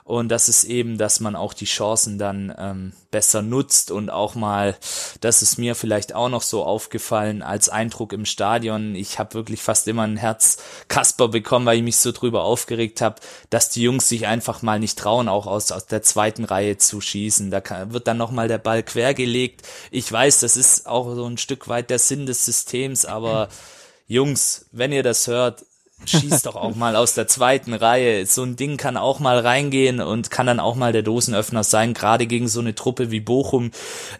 Und 0.04 0.30
das 0.30 0.48
ist 0.48 0.64
eben, 0.64 0.98
dass 0.98 1.20
man 1.20 1.36
auch 1.36 1.54
die 1.54 1.64
Chancen 1.64 2.18
dann 2.18 2.52
ähm, 2.58 2.92
besser 3.12 3.40
nutzt 3.40 3.92
und 3.92 4.10
auch 4.10 4.34
mal, 4.34 4.76
das 5.20 5.42
ist 5.42 5.58
mir 5.58 5.76
vielleicht 5.76 6.12
auch 6.14 6.28
noch 6.28 6.42
so 6.42 6.64
aufgefallen 6.64 7.42
als 7.42 7.68
Eindruck 7.68 8.12
im 8.12 8.24
Stadion. 8.24 8.96
Ich 8.96 9.20
habe 9.20 9.34
wirklich 9.34 9.62
fast 9.62 9.86
immer 9.86 10.02
ein 10.02 10.16
Herz 10.16 10.56
Kasper 10.88 11.28
bekommen, 11.28 11.66
weil 11.66 11.76
ich 11.76 11.84
mich 11.84 11.98
so 11.98 12.10
drüber 12.10 12.42
aufgeregt 12.42 13.00
habe, 13.00 13.20
dass 13.50 13.70
die 13.70 13.82
Jungs 13.82 14.08
sich 14.08 14.26
einfach 14.26 14.62
mal 14.62 14.80
nicht 14.80 14.98
trauen, 14.98 15.28
auch 15.28 15.46
aus, 15.46 15.70
aus 15.70 15.86
der 15.86 16.02
zweiten 16.02 16.44
Reihe 16.44 16.78
zu 16.78 17.00
schießen. 17.00 17.52
Da 17.52 17.60
kann, 17.60 17.92
wird 17.92 18.08
dann 18.08 18.16
nochmal 18.16 18.48
der 18.48 18.58
Ball 18.58 18.82
quergelegt. 18.82 19.62
Ich 19.92 20.10
weiß, 20.10 20.40
das 20.40 20.56
ist 20.56 20.88
auch 20.88 21.14
so 21.14 21.26
ein 21.26 21.38
Stück 21.38 21.68
weit 21.68 21.90
der 21.90 22.00
Sinn 22.00 22.26
des 22.26 22.44
Systems, 22.44 23.04
aber 23.04 23.48
Jungs, 24.08 24.66
wenn 24.72 24.92
ihr 24.92 25.04
das 25.04 25.28
hört, 25.28 25.64
schießt 26.06 26.46
doch 26.46 26.56
auch 26.56 26.74
mal 26.74 26.96
aus 26.96 27.14
der 27.14 27.26
zweiten 27.28 27.74
Reihe. 27.74 28.26
So 28.26 28.42
ein 28.42 28.56
Ding 28.56 28.76
kann 28.76 28.96
auch 28.96 29.20
mal 29.20 29.38
reingehen 29.38 30.00
und 30.00 30.30
kann 30.30 30.46
dann 30.46 30.60
auch 30.60 30.74
mal 30.74 30.92
der 30.92 31.02
Dosenöffner 31.02 31.64
sein, 31.64 31.94
gerade 31.94 32.26
gegen 32.26 32.48
so 32.48 32.60
eine 32.60 32.74
Truppe 32.74 33.10
wie 33.10 33.20
Bochum, 33.20 33.70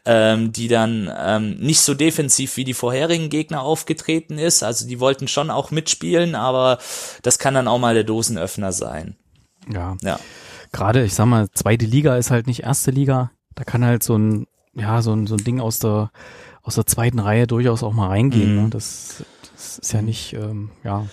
ähm, 0.05 0.53
die 0.53 0.69
dann 0.69 1.12
ähm, 1.19 1.57
nicht 1.59 1.81
so 1.81 1.95
defensiv 1.95 2.57
wie 2.57 2.65
die 2.65 2.75
vorherigen 2.75 3.31
Gegner 3.31 3.62
aufgetreten 3.62 4.39
ist. 4.39 4.62
Also 4.62 4.87
die 4.87 5.01
wollten 5.01 5.29
schon 5.29 5.51
auch 5.51 5.71
mitspielen, 5.71 6.35
aber 6.35 6.79
das 7.23 7.39
kann 7.39 7.55
dann 7.55 7.69
auch 7.69 7.79
mal 7.79 7.95
der 7.95 8.05
Dosenöffner 8.05 8.73
sein. 8.73 9.17
ja. 9.73 9.97
Ja. 10.03 10.19
Gerade, 10.73 11.05
ich 11.05 11.15
sag 11.15 11.27
mal, 11.27 11.51
zweite 11.53 11.85
Liga 11.85 12.17
ist 12.17 12.31
halt 12.31 12.47
nicht 12.47 12.62
erste 12.62 12.91
Liga. 12.91 13.31
Da 13.55 13.65
kann 13.65 13.85
halt 13.85 14.03
so 14.03 14.17
ein, 14.17 14.47
ja, 14.75 15.03
so 15.03 15.12
ein, 15.12 15.27
so 15.27 15.35
ein 15.35 15.45
Ding 15.45 15.61
aus 15.61 15.79
der, 15.79 16.11
aus 16.62 16.77
der 16.77 16.87
zweiten 16.87 17.19
Reihe 17.19 17.47
durchaus 17.47 17.83
auch 17.83 17.93
mal 17.93 18.09
reingehen. 18.09 18.57
Mhm. 18.57 18.62
Ne? 18.62 18.71
Das, 18.71 19.23
das 19.53 19.79
ist 19.79 19.93
ja 19.93 20.01
nicht, 20.01 20.33
ähm, 20.33 20.71
ja. 20.83 21.07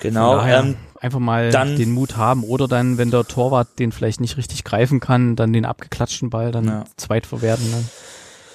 Genau. 0.00 0.36
Daher 0.36 0.60
Ähm, 0.60 0.76
einfach 1.00 1.18
mal 1.18 1.50
dann- 1.50 1.76
den 1.76 1.92
Mut 1.92 2.16
haben 2.16 2.44
oder 2.44 2.68
dann, 2.68 2.98
wenn 2.98 3.10
der 3.10 3.24
Torwart 3.24 3.78
den 3.78 3.92
vielleicht 3.92 4.20
nicht 4.20 4.36
richtig 4.36 4.64
greifen 4.64 5.00
kann, 5.00 5.36
dann 5.36 5.52
den 5.52 5.64
abgeklatschten 5.64 6.30
Ball 6.30 6.52
dann 6.52 6.66
Ja. 6.66 6.84
zweit 6.96 7.26
verwerten. 7.26 7.70
Ne? 7.70 7.84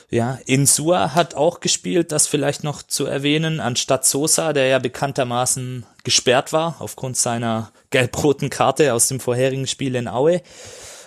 Ja, 0.10 0.38
Insua 0.46 1.16
hat 1.16 1.34
auch 1.34 1.60
gespielt, 1.60 2.12
das 2.12 2.28
vielleicht 2.28 2.64
noch 2.64 2.84
zu 2.84 3.06
erwähnen, 3.08 3.60
anstatt 3.60 4.06
Sosa, 4.06 4.54
der 4.54 4.68
ja 4.68 4.78
bekanntermaßen 4.80 5.86
gesperrt 6.04 6.54
war 6.54 6.76
aufgrund 6.80 7.18
seiner 7.18 7.72
gelb-roten 7.90 8.50
Karte 8.52 8.94
aus 8.94 9.08
dem 9.08 9.20
vorherigen 9.20 9.66
Spiel 9.66 9.96
in 9.96 10.08
Aue. 10.08 10.42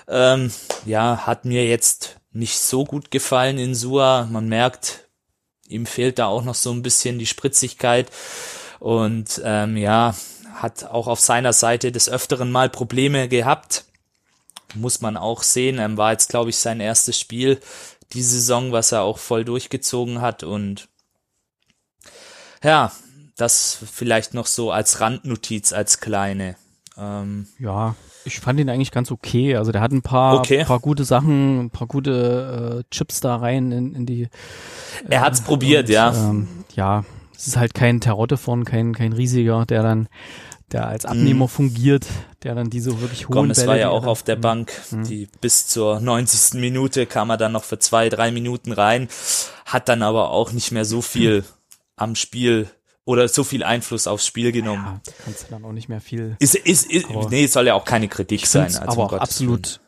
Ähm, 0.08 0.50
ja, 0.86 1.18
hat 1.26 1.44
mir 1.44 1.66
jetzt 1.66 2.16
nicht 2.32 2.58
so 2.58 2.84
gut 2.84 3.10
gefallen, 3.12 3.58
Insua. 3.58 4.26
Man 4.30 4.48
merkt, 4.48 5.08
ihm 5.68 5.86
fehlt 5.86 6.18
da 6.18 6.26
auch 6.26 6.42
noch 6.44 6.54
so 6.56 6.70
ein 6.72 6.82
bisschen 6.82 7.18
die 7.18 7.26
Spritzigkeit 7.26 8.10
und 8.80 9.40
ähm, 9.44 9.76
ja, 9.76 10.14
hat 10.54 10.84
auch 10.84 11.06
auf 11.06 11.20
seiner 11.20 11.52
Seite 11.52 11.92
des 11.92 12.08
Öfteren 12.08 12.50
mal 12.50 12.68
Probleme 12.70 13.28
gehabt 13.28 13.84
muss 14.74 15.00
man 15.00 15.16
auch 15.16 15.42
sehen. 15.42 15.78
Ähm, 15.78 15.96
war 15.96 16.12
jetzt, 16.12 16.28
glaube 16.28 16.50
ich, 16.50 16.56
sein 16.56 16.80
erstes 16.80 17.18
Spiel 17.18 17.60
die 18.12 18.22
Saison, 18.22 18.72
was 18.72 18.92
er 18.92 19.02
auch 19.02 19.18
voll 19.18 19.44
durchgezogen 19.44 20.20
hat. 20.20 20.42
Und 20.42 20.88
ja, 22.62 22.92
das 23.36 23.78
vielleicht 23.92 24.34
noch 24.34 24.46
so 24.46 24.70
als 24.70 25.00
Randnotiz, 25.00 25.72
als 25.72 26.00
kleine. 26.00 26.56
Ähm, 26.96 27.48
Ja, 27.58 27.94
ich 28.24 28.40
fand 28.40 28.58
ihn 28.60 28.70
eigentlich 28.70 28.92
ganz 28.92 29.10
okay. 29.10 29.56
Also 29.56 29.72
der 29.72 29.80
hat 29.80 29.92
ein 29.92 30.02
paar, 30.02 30.38
Okay. 30.40 30.64
paar 30.64 30.80
gute 30.80 31.04
Sachen, 31.04 31.66
ein 31.66 31.70
paar 31.70 31.86
gute 31.86 32.84
äh, 32.84 32.94
Chips 32.94 33.20
da 33.20 33.36
rein 33.36 33.72
in, 33.72 33.94
in 33.94 34.06
die. 34.06 34.28
er 35.08 35.20
hat's 35.20 35.42
probiert, 35.42 35.88
und, 35.88 35.94
ja. 35.94 36.12
Ähm, 36.12 36.48
ja, 36.74 37.04
es 37.36 37.46
ist 37.46 37.56
halt 37.56 37.74
kein 37.74 38.00
Terrotte 38.00 38.36
von, 38.36 38.64
kein, 38.64 38.94
kein 38.94 39.12
riesiger, 39.12 39.66
der 39.66 39.82
dann, 39.82 40.08
der 40.72 40.88
als 40.88 41.04
Abnehmer 41.04 41.48
fungiert, 41.48 42.06
der 42.42 42.54
dann 42.54 42.70
diese 42.70 43.00
wirklich 43.00 43.28
hohen 43.28 43.34
Mhm. 43.34 43.40
Komm, 43.40 43.50
es 43.50 43.58
Bälle, 43.58 43.68
war 43.68 43.76
ja 43.76 43.88
auch 43.90 44.06
auf 44.06 44.22
der 44.22 44.36
Bank, 44.36 44.72
die 44.90 45.28
bis 45.40 45.68
zur 45.68 46.00
90. 46.00 46.60
Minute 46.60 47.06
kam 47.06 47.30
er 47.30 47.36
dann 47.36 47.52
noch 47.52 47.64
für 47.64 47.78
zwei, 47.78 48.08
drei 48.08 48.30
Minuten 48.30 48.72
rein, 48.72 49.08
hat 49.64 49.88
dann 49.88 50.02
aber 50.02 50.30
auch 50.30 50.52
nicht 50.52 50.72
mehr 50.72 50.84
so 50.84 51.02
viel 51.02 51.44
am 51.96 52.14
Spiel 52.14 52.68
oder 53.04 53.28
so 53.28 53.44
viel 53.44 53.62
Einfluss 53.62 54.06
aufs 54.06 54.26
Spiel 54.26 54.50
genommen. 54.50 54.84
Ja, 54.84 55.12
kannst 55.24 55.44
du 55.44 55.46
dann 55.50 55.64
auch 55.64 55.72
nicht 55.72 55.88
mehr 55.88 56.00
viel. 56.00 56.36
Ist, 56.40 56.56
ist, 56.56 56.90
ist, 56.90 57.06
nee, 57.30 57.46
soll 57.46 57.66
ja 57.68 57.74
auch 57.74 57.84
keine 57.84 58.08
Kritik 58.08 58.46
sein. 58.46 58.64
Also 58.64 58.80
um 58.80 58.88
aber 58.88 59.06
Gottes 59.08 59.20
absolut, 59.20 59.80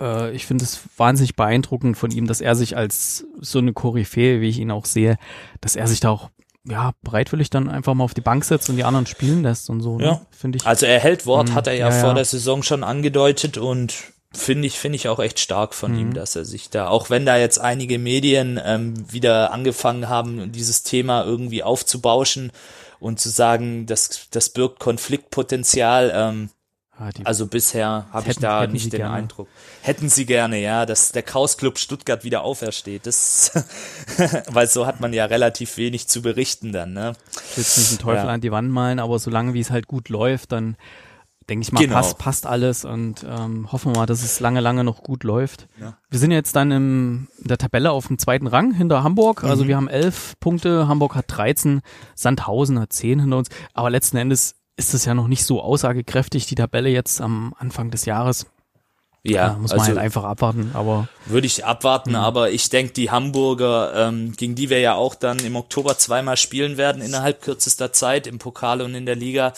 äh, 0.00 0.32
ich 0.32 0.46
finde 0.46 0.64
es 0.64 0.80
wahnsinnig 0.96 1.36
beeindruckend 1.36 1.96
von 1.96 2.10
ihm, 2.10 2.26
dass 2.26 2.40
er 2.40 2.54
sich 2.54 2.76
als 2.76 3.24
so 3.40 3.58
eine 3.58 3.72
Koryphäe, 3.72 4.40
wie 4.40 4.48
ich 4.48 4.58
ihn 4.58 4.70
auch 4.70 4.84
sehe, 4.84 5.16
dass 5.60 5.74
er 5.74 5.86
sich 5.86 6.00
da 6.00 6.10
auch 6.10 6.30
ja, 6.68 6.92
bereitwillig 7.02 7.50
dann 7.50 7.68
einfach 7.68 7.94
mal 7.94 8.04
auf 8.04 8.14
die 8.14 8.20
Bank 8.20 8.44
setzt 8.44 8.68
und 8.70 8.76
die 8.76 8.84
anderen 8.84 9.06
spielen 9.06 9.42
lässt 9.42 9.70
und 9.70 9.80
so, 9.80 9.98
ne? 9.98 10.04
Ja. 10.04 10.20
finde 10.30 10.56
ich. 10.58 10.66
Also 10.66 10.86
er 10.86 10.98
hält 11.00 11.24
Wort, 11.26 11.50
Mhm. 11.50 11.54
hat 11.54 11.66
er 11.66 11.74
ja, 11.74 11.90
Ja, 11.90 11.92
vor 12.00 12.08
ja. 12.10 12.14
der 12.14 12.24
Saison 12.24 12.62
schon 12.62 12.82
angedeutet 12.84 13.56
und 13.58 13.94
finde 14.32 14.66
ich, 14.66 14.78
finde 14.78 14.96
ich 14.96 15.08
auch 15.08 15.18
echt 15.20 15.38
stark 15.38 15.74
von 15.74 15.92
Mhm. 15.92 15.98
ihm, 15.98 16.14
dass 16.14 16.36
er 16.36 16.44
sich 16.44 16.68
da, 16.68 16.88
auch 16.88 17.08
wenn 17.08 17.24
da 17.24 17.36
jetzt 17.36 17.58
einige 17.58 17.98
Medien 17.98 18.60
ähm, 18.62 18.94
wieder 19.12 19.52
angefangen 19.52 20.08
haben, 20.08 20.52
dieses 20.52 20.82
Thema 20.82 21.24
irgendwie 21.24 21.62
aufzubauschen 21.62 22.50
und 22.98 23.20
zu 23.20 23.28
sagen, 23.30 23.86
das, 23.86 24.28
das 24.30 24.48
birgt 24.50 24.78
Konfliktpotenzial, 24.80 26.12
ähm, 26.14 26.50
Ah, 26.98 27.10
also 27.24 27.46
bisher 27.46 28.06
habe 28.10 28.30
ich 28.30 28.38
da 28.38 28.66
nicht 28.66 28.92
den 28.92 28.98
gerne. 29.00 29.14
Eindruck. 29.14 29.48
Hätten 29.82 30.08
sie 30.08 30.24
gerne, 30.24 30.58
ja, 30.60 30.86
dass 30.86 31.12
der 31.12 31.22
Chaos 31.22 31.58
Club 31.58 31.78
Stuttgart 31.78 32.24
wieder 32.24 32.42
aufersteht. 32.42 33.06
Das, 33.06 33.52
weil 34.50 34.66
so 34.66 34.86
hat 34.86 35.00
man 35.00 35.12
ja 35.12 35.26
relativ 35.26 35.76
wenig 35.76 36.08
zu 36.08 36.22
berichten 36.22 36.72
dann, 36.72 36.92
ne? 36.94 37.12
ich 37.50 37.56
will 37.56 37.64
jetzt 37.64 37.78
nicht 37.78 37.90
den 37.92 37.98
Teufel 37.98 38.24
Ja. 38.24 38.30
an 38.32 38.40
die 38.40 38.50
Wand 38.52 38.70
malen, 38.70 38.98
aber 38.98 39.18
solange 39.18 39.52
wie 39.54 39.60
es 39.60 39.70
halt 39.70 39.86
gut 39.88 40.08
läuft, 40.08 40.52
dann 40.52 40.76
denke 41.50 41.62
ich 41.64 41.72
mal, 41.72 41.80
Genau. 41.80 41.94
passt, 41.94 42.18
passt 42.18 42.46
alles 42.46 42.84
und 42.84 43.24
ähm, 43.28 43.70
hoffen 43.70 43.92
wir 43.92 44.00
mal, 44.00 44.06
dass 44.06 44.22
es 44.24 44.40
lange, 44.40 44.60
lange 44.60 44.82
noch 44.82 45.02
gut 45.02 45.22
läuft. 45.22 45.68
Ja. 45.80 45.96
Wir 46.10 46.18
sind 46.18 46.30
jetzt 46.32 46.56
dann 46.56 46.70
im, 46.72 47.28
in 47.38 47.48
der 47.48 47.58
Tabelle 47.58 47.92
auf 47.92 48.08
dem 48.08 48.18
zweiten 48.18 48.46
Rang 48.48 48.72
hinter 48.72 49.02
Hamburg. 49.04 49.44
Also 49.44 49.62
Mhm. 49.64 49.68
wir 49.68 49.76
haben 49.76 49.88
elf 49.88 50.34
Punkte, 50.40 50.88
Hamburg 50.88 51.14
hat 51.14 51.26
13, 51.28 51.82
Sandhausen 52.16 52.80
hat 52.80 52.92
10 52.92 53.20
hinter 53.20 53.36
uns. 53.36 53.48
Aber 53.74 53.90
letzten 53.90 54.16
Endes 54.16 54.56
ist 54.76 54.94
es 54.94 55.04
ja 55.04 55.14
noch 55.14 55.28
nicht 55.28 55.44
so 55.44 55.62
aussagekräftig, 55.62 56.46
die 56.46 56.54
Tabelle 56.54 56.90
jetzt 56.90 57.20
am 57.20 57.54
Anfang 57.58 57.90
des 57.90 58.04
Jahres. 58.04 58.46
Ja, 59.22 59.48
Da 59.48 59.58
muss 59.58 59.70
man 59.70 59.80
also 59.80 59.88
halt 59.88 59.98
einfach 59.98 60.24
abwarten. 60.24 60.70
Aber 60.74 61.08
Würde 61.24 61.46
ich 61.46 61.64
abwarten, 61.64 62.14
aber 62.14 62.50
ich 62.52 62.68
denke, 62.68 62.92
die 62.92 63.10
Hamburger, 63.10 63.92
ähm, 64.08 64.32
gegen 64.36 64.54
die 64.54 64.70
wir 64.70 64.78
ja 64.78 64.94
auch 64.94 65.16
dann 65.16 65.38
im 65.40 65.56
Oktober 65.56 65.98
zweimal 65.98 66.36
spielen 66.36 66.76
werden, 66.76 67.02
innerhalb 67.02 67.42
kürzester 67.42 67.92
Zeit, 67.92 68.26
im 68.28 68.38
Pokal 68.38 68.82
und 68.82 68.94
in 68.94 69.04
der 69.04 69.16
Liga, 69.16 69.52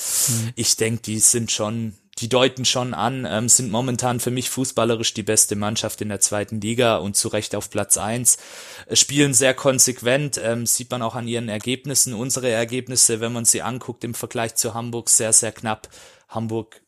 ich 0.54 0.76
denke, 0.76 1.02
die 1.02 1.18
sind 1.18 1.50
schon, 1.50 1.94
die 2.18 2.28
deuten 2.28 2.64
schon 2.64 2.94
an, 2.94 3.26
ähm, 3.28 3.48
sind 3.48 3.70
momentan 3.70 4.20
für 4.20 4.30
mich 4.30 4.50
fußballerisch 4.50 5.14
die 5.14 5.22
beste 5.22 5.56
Mannschaft 5.56 6.00
in 6.00 6.08
der 6.08 6.20
zweiten 6.20 6.60
Liga 6.60 6.96
und 6.96 7.16
zu 7.16 7.28
Recht 7.28 7.54
auf 7.54 7.70
Platz 7.70 7.96
eins 7.96 8.38
Äh, 8.87 8.96
Spielen 8.96 9.34
sehr 9.34 9.54
konsequent, 9.54 10.40
ähm, 10.42 10.66
sieht 10.66 10.90
man 10.90 11.02
auch 11.02 11.14
an 11.14 11.28
ihren 11.28 11.48
Ergebnissen. 11.48 12.14
Unsere 12.14 12.50
Ergebnisse, 12.50 13.20
wenn 13.20 13.32
man 13.32 13.44
sie 13.44 13.62
anguckt 13.62 14.04
im 14.04 14.14
Vergleich 14.14 14.54
zu 14.56 14.75
Hamburg, 14.75 15.08
sehr, 15.08 15.32
sehr 15.32 15.52
knapp. 15.52 15.88
Hamburg 16.28 16.82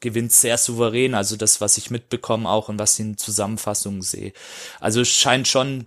gewinnt 0.00 0.32
sehr 0.32 0.58
souverän, 0.58 1.14
also 1.14 1.36
das, 1.36 1.60
was 1.60 1.76
ich 1.76 1.90
mitbekomme 1.90 2.48
auch 2.48 2.68
und 2.68 2.78
was 2.78 2.94
ich 2.94 3.06
in 3.06 3.18
Zusammenfassungen 3.18 4.02
sehe. 4.02 4.32
Also 4.80 5.00
es 5.00 5.08
scheint 5.08 5.48
schon 5.48 5.86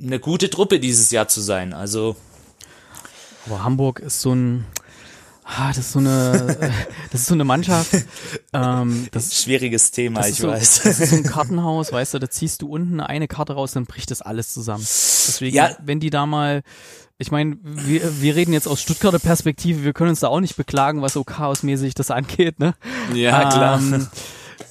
eine 0.00 0.20
gute 0.20 0.50
Truppe 0.50 0.78
dieses 0.78 1.10
Jahr 1.10 1.28
zu 1.28 1.40
sein. 1.40 1.72
Also 1.72 2.16
Aber 3.46 3.64
Hamburg 3.64 3.98
ist 3.98 4.20
so 4.20 4.32
ein, 4.34 4.66
ah, 5.44 5.68
das 5.68 5.78
ist 5.78 5.92
so 5.92 5.98
eine, 5.98 6.56
das 7.10 7.22
ist 7.22 7.26
so 7.26 7.34
eine 7.34 7.44
Mannschaft. 7.44 7.90
Ähm, 8.52 9.08
das, 9.10 9.34
schwieriges 9.42 9.90
Thema, 9.90 10.26
ich 10.26 10.36
so, 10.36 10.48
weiß. 10.48 10.82
Das 10.82 11.00
ist 11.00 11.10
so 11.10 11.16
ein 11.16 11.22
Kartenhaus, 11.24 11.92
weißt 11.92 12.14
du, 12.14 12.18
da 12.18 12.30
ziehst 12.30 12.62
du 12.62 12.68
unten 12.68 13.00
eine 13.00 13.28
Karte 13.28 13.54
raus, 13.54 13.72
dann 13.72 13.86
bricht 13.86 14.10
das 14.10 14.22
alles 14.22 14.52
zusammen. 14.52 14.82
Deswegen, 14.82 15.56
Ja. 15.56 15.76
wenn 15.82 16.00
die 16.00 16.10
da 16.10 16.26
mal, 16.26 16.62
ich 17.18 17.30
meine, 17.30 17.56
wir, 17.62 18.20
wir 18.20 18.34
reden 18.36 18.52
jetzt 18.52 18.66
aus 18.66 18.80
Stuttgarter 18.82 19.18
Perspektive, 19.18 19.84
wir 19.84 19.92
können 19.92 20.10
uns 20.10 20.20
da 20.20 20.28
auch 20.28 20.40
nicht 20.40 20.56
beklagen, 20.56 21.02
was 21.02 21.12
so 21.14 21.24
chaosmäßig 21.24 21.94
das 21.94 22.10
angeht, 22.10 22.58
ne? 22.58 22.74
ja, 23.14 23.48
klar. 23.50 23.78
Ähm, 23.78 24.08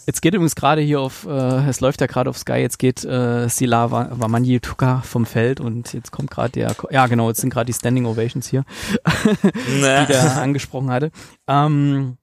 jetzt 0.05 0.21
geht 0.21 0.33
übrigens 0.33 0.55
gerade 0.55 0.81
hier 0.81 0.99
auf, 1.01 1.25
äh, 1.25 1.67
es 1.69 1.79
läuft 1.81 2.01
ja 2.01 2.07
gerade 2.07 2.29
auf 2.29 2.37
Sky, 2.37 2.53
jetzt 2.53 2.79
geht 2.79 3.03
äh, 3.03 3.47
Sila 3.49 3.91
Wa- 3.91 4.09
Wamanyi 4.11 4.59
Tuka 4.59 5.01
vom 5.01 5.25
Feld 5.25 5.59
und 5.59 5.93
jetzt 5.93 6.11
kommt 6.11 6.31
gerade 6.31 6.51
der, 6.51 6.75
ja 6.89 7.07
genau, 7.07 7.29
jetzt 7.29 7.41
sind 7.41 7.51
gerade 7.51 7.65
die 7.67 7.73
Standing 7.73 8.05
Ovations 8.05 8.47
hier, 8.47 8.63
die 9.43 9.81
der 9.81 10.37
angesprochen 10.41 10.89
hatte. 10.91 11.11
Ähm, 11.47 12.17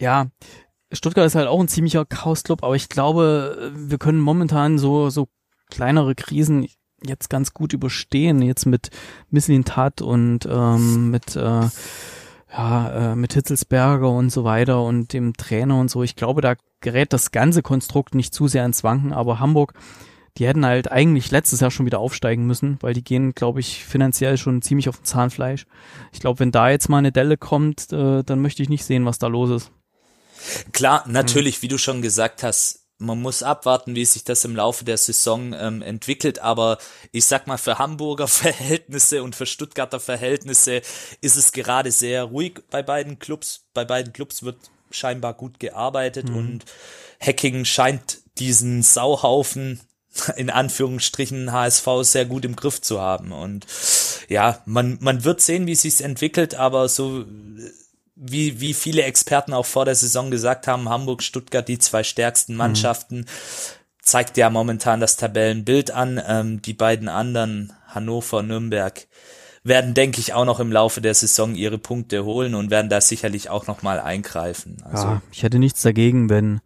ja, 0.00 0.26
Stuttgart 0.92 1.26
ist 1.26 1.34
halt 1.34 1.48
auch 1.48 1.60
ein 1.60 1.68
ziemlicher 1.68 2.04
Chaos-Club, 2.04 2.62
aber 2.62 2.76
ich 2.76 2.88
glaube, 2.88 3.72
wir 3.74 3.98
können 3.98 4.20
momentan 4.20 4.78
so, 4.78 5.10
so 5.10 5.28
kleinere 5.70 6.14
Krisen 6.14 6.68
jetzt 7.04 7.28
ganz 7.30 7.52
gut 7.52 7.72
überstehen, 7.72 8.42
jetzt 8.42 8.64
mit 8.64 8.90
Misslintat 9.30 10.00
und 10.02 10.46
ähm, 10.50 11.10
mit 11.10 11.36
äh, 11.36 11.68
ja, 12.56 13.12
äh, 13.12 13.16
mit 13.16 13.32
Hitzelsberger 13.34 14.08
und 14.08 14.30
so 14.30 14.44
weiter 14.44 14.82
und 14.82 15.12
dem 15.12 15.34
Trainer 15.34 15.78
und 15.80 15.90
so. 15.90 16.02
Ich 16.04 16.14
glaube, 16.14 16.40
da 16.40 16.54
gerät 16.84 17.12
das 17.12 17.32
ganze 17.32 17.62
Konstrukt 17.62 18.14
nicht 18.14 18.32
zu 18.32 18.46
sehr 18.46 18.64
ins 18.64 18.84
Wanken, 18.84 19.12
aber 19.12 19.40
Hamburg, 19.40 19.72
die 20.36 20.46
hätten 20.46 20.66
halt 20.66 20.92
eigentlich 20.92 21.30
letztes 21.30 21.60
Jahr 21.60 21.70
schon 21.70 21.86
wieder 21.86 21.98
aufsteigen 21.98 22.46
müssen, 22.46 22.78
weil 22.80 22.94
die 22.94 23.02
gehen, 23.02 23.34
glaube 23.34 23.60
ich, 23.60 23.84
finanziell 23.84 24.36
schon 24.36 24.62
ziemlich 24.62 24.88
auf 24.88 24.98
dem 24.98 25.04
Zahnfleisch. 25.04 25.66
Ich 26.12 26.20
glaube, 26.20 26.40
wenn 26.40 26.52
da 26.52 26.70
jetzt 26.70 26.88
mal 26.88 26.98
eine 26.98 27.12
Delle 27.12 27.36
kommt, 27.36 27.92
äh, 27.92 28.22
dann 28.22 28.40
möchte 28.40 28.62
ich 28.62 28.68
nicht 28.68 28.84
sehen, 28.84 29.06
was 29.06 29.18
da 29.18 29.26
los 29.26 29.50
ist. 29.50 29.72
Klar, 30.72 31.04
natürlich, 31.06 31.62
wie 31.62 31.68
du 31.68 31.78
schon 31.78 32.02
gesagt 32.02 32.42
hast, 32.42 32.84
man 32.98 33.20
muss 33.20 33.42
abwarten, 33.42 33.94
wie 33.94 34.04
sich 34.04 34.24
das 34.24 34.44
im 34.44 34.54
Laufe 34.54 34.84
der 34.84 34.96
Saison 34.96 35.52
ähm, 35.52 35.82
entwickelt, 35.82 36.38
aber 36.40 36.78
ich 37.12 37.24
sag 37.24 37.46
mal, 37.46 37.56
für 37.56 37.78
Hamburger 37.78 38.28
Verhältnisse 38.28 39.22
und 39.22 39.34
für 39.34 39.46
Stuttgarter 39.46 40.00
Verhältnisse 40.00 40.82
ist 41.20 41.36
es 41.36 41.52
gerade 41.52 41.90
sehr 41.90 42.24
ruhig 42.24 42.60
bei 42.70 42.82
beiden 42.82 43.18
Clubs. 43.18 43.66
Bei 43.72 43.84
beiden 43.84 44.12
Clubs 44.12 44.42
wird 44.42 44.70
scheinbar 44.94 45.34
gut 45.34 45.60
gearbeitet 45.60 46.28
mhm. 46.30 46.36
und 46.36 46.64
Hacking 47.20 47.64
scheint 47.64 48.18
diesen 48.38 48.82
Sauhaufen 48.82 49.80
in 50.36 50.50
Anführungsstrichen 50.50 51.52
HSV 51.52 51.88
sehr 52.02 52.24
gut 52.24 52.44
im 52.44 52.56
Griff 52.56 52.80
zu 52.80 53.00
haben 53.00 53.32
und 53.32 53.66
ja, 54.28 54.62
man, 54.64 54.98
man 55.00 55.24
wird 55.24 55.40
sehen, 55.40 55.66
wie 55.66 55.74
sich's 55.74 56.00
entwickelt, 56.00 56.54
aber 56.54 56.88
so 56.88 57.24
wie, 58.16 58.60
wie 58.60 58.74
viele 58.74 59.02
Experten 59.02 59.52
auch 59.52 59.66
vor 59.66 59.84
der 59.84 59.94
Saison 59.94 60.30
gesagt 60.30 60.66
haben, 60.66 60.88
Hamburg, 60.88 61.22
Stuttgart, 61.22 61.66
die 61.66 61.78
zwei 61.78 62.02
stärksten 62.02 62.52
mhm. 62.52 62.58
Mannschaften, 62.58 63.18
mhm. 63.18 63.26
zeigt 64.02 64.36
ja 64.36 64.50
momentan 64.50 65.00
das 65.00 65.16
Tabellenbild 65.16 65.90
an. 65.90 66.20
Ähm, 66.26 66.62
die 66.62 66.74
beiden 66.74 67.08
anderen, 67.08 67.72
Hannover, 67.88 68.42
Nürnberg, 68.42 69.06
werden, 69.64 69.94
denke 69.94 70.20
ich, 70.20 70.34
auch 70.34 70.44
noch 70.44 70.60
im 70.60 70.70
Laufe 70.70 71.00
der 71.00 71.14
Saison 71.14 71.54
ihre 71.54 71.78
Punkte 71.78 72.24
holen 72.24 72.54
und 72.54 72.70
werden 72.70 72.90
da 72.90 73.00
sicherlich 73.00 73.48
auch 73.48 73.66
nochmal 73.66 73.98
eingreifen. 73.98 74.76
Also, 74.84 75.06
ja, 75.06 75.22
ich 75.32 75.42
hätte 75.42 75.58
nichts 75.58 75.82
dagegen, 75.82 76.28
wenn 76.28 76.60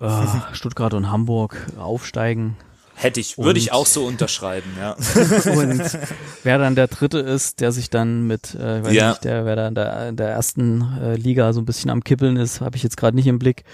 äh, 0.00 0.26
Stuttgart 0.52 0.94
und 0.94 1.10
Hamburg 1.10 1.56
aufsteigen. 1.78 2.56
Hätte 3.02 3.18
ich, 3.18 3.36
würde 3.36 3.58
ich 3.58 3.72
auch 3.72 3.86
so 3.86 4.04
unterschreiben, 4.04 4.70
ja. 4.78 4.92
und 5.56 5.82
wer 6.44 6.58
dann 6.58 6.76
der 6.76 6.86
Dritte 6.86 7.18
ist, 7.18 7.60
der 7.60 7.72
sich 7.72 7.90
dann 7.90 8.28
mit, 8.28 8.54
äh, 8.54 8.84
weiß 8.84 8.92
ja. 8.92 9.10
nicht, 9.10 9.24
der, 9.24 9.44
wer 9.44 9.56
da 9.56 9.68
in 9.68 9.74
der, 9.74 10.08
in 10.10 10.16
der 10.16 10.28
ersten 10.28 10.82
äh, 11.02 11.16
Liga 11.16 11.52
so 11.52 11.60
ein 11.60 11.64
bisschen 11.64 11.90
am 11.90 12.04
Kippeln 12.04 12.36
ist, 12.36 12.60
habe 12.60 12.76
ich 12.76 12.84
jetzt 12.84 12.96
gerade 12.96 13.16
nicht 13.16 13.26
im 13.26 13.40
Blick. 13.40 13.64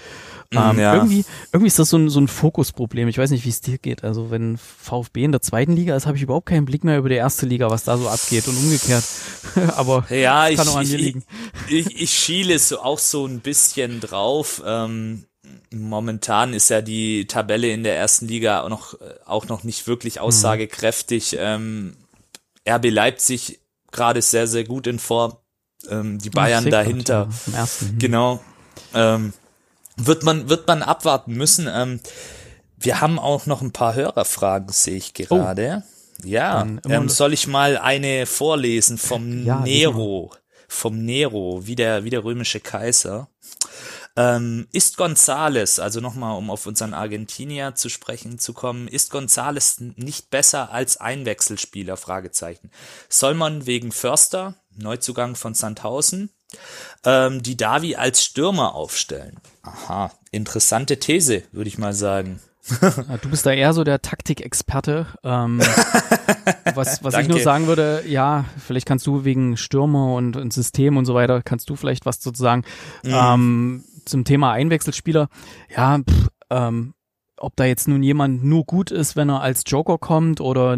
Mm, 0.51 0.57
ähm, 0.57 0.79
ja. 0.79 0.95
irgendwie, 0.95 1.25
irgendwie 1.53 1.67
ist 1.67 1.77
das 1.77 1.91
so 1.91 1.97
ein, 1.97 2.09
so 2.09 2.19
ein 2.19 2.27
Fokusproblem. 2.27 3.07
Ich 3.07 3.19
weiß 3.19 3.29
nicht, 3.29 3.45
wie 3.45 3.49
es 3.49 3.61
dir 3.61 3.77
geht. 3.77 4.03
Also 4.03 4.31
wenn 4.31 4.57
VfB 4.57 5.23
in 5.25 5.31
der 5.31 5.43
zweiten 5.43 5.73
Liga 5.73 5.95
ist, 5.95 6.07
habe 6.07 6.17
ich 6.17 6.23
überhaupt 6.23 6.47
keinen 6.47 6.65
Blick 6.65 6.83
mehr 6.83 6.97
über 6.97 7.09
die 7.09 7.15
erste 7.15 7.45
Liga, 7.45 7.69
was 7.69 7.83
da 7.83 7.97
so 7.97 8.09
abgeht 8.09 8.47
und 8.47 8.57
umgekehrt. 8.57 9.03
Aber 9.75 10.05
ja, 10.09 10.45
kann 10.45 10.53
ich, 10.53 10.59
auch 10.59 10.77
an 10.77 10.87
mir 10.87 10.97
liegen. 10.97 11.23
Ich, 11.67 11.85
ich, 11.85 12.01
ich 12.01 12.09
schiele 12.11 12.57
so 12.57 12.79
auch 12.79 12.97
so 12.97 13.27
ein 13.27 13.41
bisschen 13.41 13.99
drauf. 13.99 14.63
Ähm, 14.65 15.25
momentan 15.71 16.53
ist 16.53 16.69
ja 16.69 16.81
die 16.81 17.27
Tabelle 17.27 17.69
in 17.69 17.83
der 17.83 17.97
ersten 17.97 18.27
Liga 18.27 18.61
auch 18.61 18.69
noch, 18.69 18.97
auch 19.25 19.47
noch 19.47 19.63
nicht 19.63 19.87
wirklich 19.87 20.15
mhm. 20.15 20.21
aussagekräftig. 20.21 21.35
Ähm, 21.39 21.95
RB 22.67 22.89
Leipzig 22.89 23.59
gerade 23.91 24.21
sehr, 24.21 24.47
sehr 24.47 24.63
gut 24.63 24.87
in 24.87 24.99
Form. 24.99 25.35
Ähm, 25.89 26.19
die 26.19 26.29
Bayern 26.29 26.65
ja, 26.65 26.71
dahinter. 26.71 27.29
Ja, 27.53 27.67
mhm. 27.81 27.99
Genau. 27.99 28.43
Ähm, 28.93 29.33
wird 29.95 30.23
man, 30.23 30.49
wird 30.49 30.67
man 30.67 30.81
abwarten 30.81 31.33
müssen. 31.33 31.67
Ähm, 31.71 31.99
wir 32.77 33.01
haben 33.01 33.19
auch 33.19 33.45
noch 33.45 33.61
ein 33.61 33.71
paar 33.71 33.95
Hörerfragen, 33.95 34.69
sehe 34.69 34.95
ich 34.95 35.13
gerade. 35.13 35.83
Oh. 35.85 36.25
Ja, 36.25 36.67
ähm, 36.87 37.07
soll 37.07 37.33
ich 37.33 37.47
mal 37.47 37.77
eine 37.77 38.25
vorlesen 38.25 38.97
vom 38.97 39.45
ja, 39.45 39.61
Nero? 39.61 40.31
Vom 40.67 41.03
Nero, 41.03 41.61
wie 41.65 41.75
der, 41.75 42.03
wie 42.03 42.09
der 42.09 42.23
römische 42.23 42.59
Kaiser. 42.59 43.29
Ähm, 44.19 44.67
ist 44.73 44.97
Gonzales, 44.97 45.79
also 45.79 46.01
nochmal, 46.01 46.35
um 46.37 46.49
auf 46.49 46.65
unseren 46.65 46.93
Argentinier 46.93 47.75
zu 47.75 47.87
sprechen 47.87 48.37
zu 48.37 48.51
kommen, 48.51 48.89
ist 48.89 49.11
Gonzales 49.11 49.77
nicht 49.79 50.29
besser 50.29 50.73
als 50.73 50.97
Einwechselspieler? 50.97 51.95
Fragezeichen. 51.95 52.69
Soll 53.07 53.33
man 53.33 53.65
wegen 53.65 53.93
Förster, 53.93 54.55
Neuzugang 54.75 55.37
von 55.37 55.53
Sandhausen, 55.53 56.31
ähm, 57.05 57.41
die 57.41 57.55
Davi 57.55 57.95
als 57.95 58.21
Stürmer 58.21 58.75
aufstellen? 58.75 59.39
Aha, 59.61 60.11
interessante 60.31 60.99
These, 60.99 61.43
würde 61.53 61.69
ich 61.69 61.77
mal 61.77 61.93
sagen. 61.93 62.41
Du 63.21 63.29
bist 63.29 63.45
da 63.45 63.51
eher 63.51 63.73
so 63.73 63.83
der 63.85 64.01
Taktikexperte. 64.01 65.07
Ähm, 65.23 65.59
was 66.75 67.03
was 67.03 67.17
ich 67.17 67.27
nur 67.27 67.39
sagen 67.39 67.67
würde, 67.67 68.03
ja, 68.05 68.45
vielleicht 68.65 68.85
kannst 68.85 69.07
du 69.07 69.23
wegen 69.23 69.57
Stürmer 69.57 70.13
und, 70.13 70.35
und 70.35 70.53
System 70.53 70.97
und 70.97 71.05
so 71.05 71.13
weiter, 71.13 71.41
kannst 71.41 71.69
du 71.69 71.75
vielleicht 71.75 72.05
was 72.05 72.21
sozusagen. 72.21 72.63
Mhm. 73.03 73.13
Ähm, 73.13 73.83
zum 74.09 74.25
Thema 74.25 74.51
Einwechselspieler, 74.51 75.29
ja, 75.75 75.99
pff, 75.99 76.29
ähm, 76.49 76.93
ob 77.41 77.55
da 77.55 77.65
jetzt 77.65 77.87
nun 77.87 78.03
jemand 78.03 78.43
nur 78.43 78.65
gut 78.65 78.91
ist, 78.91 79.15
wenn 79.15 79.29
er 79.29 79.41
als 79.41 79.63
Joker 79.65 79.97
kommt 79.97 80.41
oder 80.41 80.77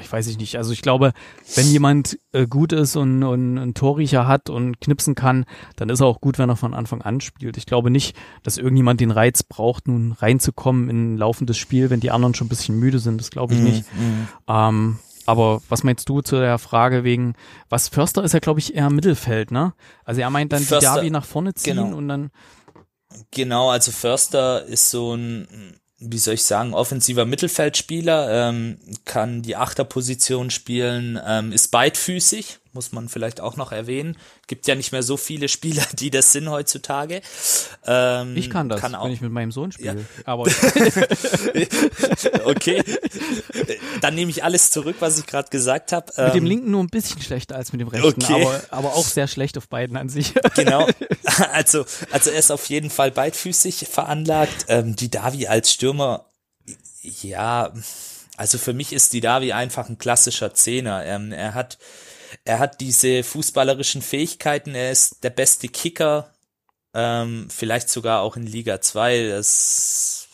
ich 0.00 0.12
weiß 0.12 0.26
ich 0.28 0.38
nicht. 0.38 0.56
Also 0.56 0.72
ich 0.72 0.82
glaube, 0.82 1.12
wenn 1.54 1.66
jemand 1.66 2.18
äh, 2.32 2.46
gut 2.46 2.72
ist 2.72 2.96
und, 2.96 3.22
und 3.22 3.58
einen 3.58 3.74
Torriecher 3.74 4.26
hat 4.26 4.50
und 4.50 4.80
knipsen 4.80 5.14
kann, 5.14 5.44
dann 5.76 5.88
ist 5.88 6.00
er 6.00 6.06
auch 6.06 6.20
gut, 6.20 6.38
wenn 6.38 6.48
er 6.48 6.56
von 6.56 6.74
Anfang 6.74 7.02
an 7.02 7.20
spielt. 7.20 7.56
Ich 7.56 7.66
glaube 7.66 7.90
nicht, 7.90 8.16
dass 8.42 8.58
irgendjemand 8.58 9.00
den 9.00 9.10
Reiz 9.10 9.42
braucht, 9.42 9.88
nun 9.88 10.12
reinzukommen 10.12 10.90
in 10.90 11.14
ein 11.14 11.18
laufendes 11.18 11.56
Spiel, 11.56 11.90
wenn 11.90 12.00
die 12.00 12.10
anderen 12.10 12.34
schon 12.34 12.46
ein 12.46 12.50
bisschen 12.50 12.78
müde 12.78 12.98
sind. 12.98 13.20
Das 13.20 13.30
glaube 13.30 13.54
ich 13.54 13.60
mhm, 13.60 13.66
nicht. 13.66 13.84
Mhm. 13.94 14.28
Ähm, 14.48 14.98
aber 15.26 15.60
was 15.68 15.82
meinst 15.82 16.08
du 16.08 16.22
zu 16.22 16.36
der 16.36 16.58
Frage 16.58 17.04
wegen, 17.04 17.34
was 17.68 17.88
Förster 17.88 18.24
ist 18.24 18.32
ja, 18.32 18.38
glaube 18.38 18.60
ich, 18.60 18.74
eher 18.74 18.90
Mittelfeld, 18.90 19.50
ne? 19.50 19.74
Also 20.04 20.20
er 20.20 20.30
meint 20.30 20.52
dann 20.52 20.62
Förster, 20.62 20.90
die 20.90 20.94
Derby 20.94 21.10
nach 21.10 21.24
vorne 21.24 21.54
ziehen 21.54 21.76
genau. 21.76 21.96
und 21.96 22.08
dann 22.08 22.30
Genau, 23.30 23.70
also 23.70 23.92
Förster 23.92 24.64
ist 24.64 24.90
so 24.90 25.14
ein, 25.14 25.78
wie 25.98 26.18
soll 26.18 26.34
ich 26.34 26.44
sagen, 26.44 26.74
offensiver 26.74 27.24
Mittelfeldspieler, 27.24 28.48
ähm, 28.48 28.78
kann 29.04 29.42
die 29.42 29.56
Achterposition 29.56 30.50
spielen, 30.50 31.18
ähm, 31.26 31.52
ist 31.52 31.68
beidfüßig, 31.70 32.58
muss 32.76 32.92
man 32.92 33.08
vielleicht 33.08 33.40
auch 33.40 33.56
noch 33.56 33.72
erwähnen. 33.72 34.16
Gibt 34.46 34.68
ja 34.68 34.76
nicht 34.76 34.92
mehr 34.92 35.02
so 35.02 35.16
viele 35.16 35.48
Spieler, 35.56 35.82
die 35.94 36.10
das 36.10 36.30
sind 36.30 36.48
heutzutage. 36.48 37.22
Ähm, 37.84 38.36
ich 38.36 38.48
kann 38.48 38.68
das, 38.68 38.80
kann 38.80 38.94
auch, 38.94 39.06
wenn 39.06 39.12
ich 39.12 39.20
mit 39.20 39.32
meinem 39.32 39.50
Sohn 39.50 39.72
spiele. 39.72 40.00
Ja. 40.00 40.22
Aber 40.24 40.42
okay, 42.44 42.84
dann 44.00 44.14
nehme 44.14 44.30
ich 44.30 44.44
alles 44.44 44.70
zurück, 44.70 44.96
was 45.00 45.18
ich 45.18 45.26
gerade 45.26 45.50
gesagt 45.50 45.90
habe. 45.90 46.12
Mit 46.16 46.34
dem 46.34 46.44
ähm, 46.44 46.46
linken 46.46 46.70
nur 46.70 46.84
ein 46.84 46.88
bisschen 46.88 47.20
schlechter 47.20 47.56
als 47.56 47.72
mit 47.72 47.80
dem 47.80 47.88
rechten, 47.88 48.22
okay. 48.22 48.44
aber, 48.44 48.62
aber 48.70 48.94
auch 48.94 49.04
sehr 49.04 49.26
schlecht 49.26 49.58
auf 49.58 49.68
beiden 49.68 49.96
an 49.96 50.08
sich. 50.08 50.34
genau, 50.54 50.86
also 51.52 51.84
also 52.10 52.30
er 52.30 52.38
ist 52.38 52.50
auf 52.50 52.68
jeden 52.68 52.90
Fall 52.90 53.10
beidfüßig 53.10 53.86
veranlagt. 53.90 54.66
Ähm, 54.68 54.96
die 54.96 55.10
Davi 55.10 55.46
als 55.46 55.72
Stürmer, 55.72 56.26
ja. 57.02 57.72
Also 58.36 58.58
für 58.58 58.74
mich 58.74 58.92
ist 58.92 59.12
die 59.12 59.20
Davi 59.20 59.52
einfach 59.52 59.88
ein 59.88 59.98
klassischer 59.98 60.52
Zehner. 60.52 61.04
Ähm, 61.04 61.32
er 61.32 61.54
hat 61.54 61.78
er 62.44 62.58
hat 62.58 62.80
diese 62.80 63.22
fußballerischen 63.22 64.02
Fähigkeiten, 64.02 64.74
er 64.74 64.90
ist 64.90 65.24
der 65.24 65.30
beste 65.30 65.68
Kicker, 65.68 66.32
ähm, 66.94 67.48
vielleicht 67.50 67.90
sogar 67.90 68.22
auch 68.22 68.36
in 68.36 68.46
Liga 68.46 68.80
2. 68.80 69.28
Das 69.28 70.25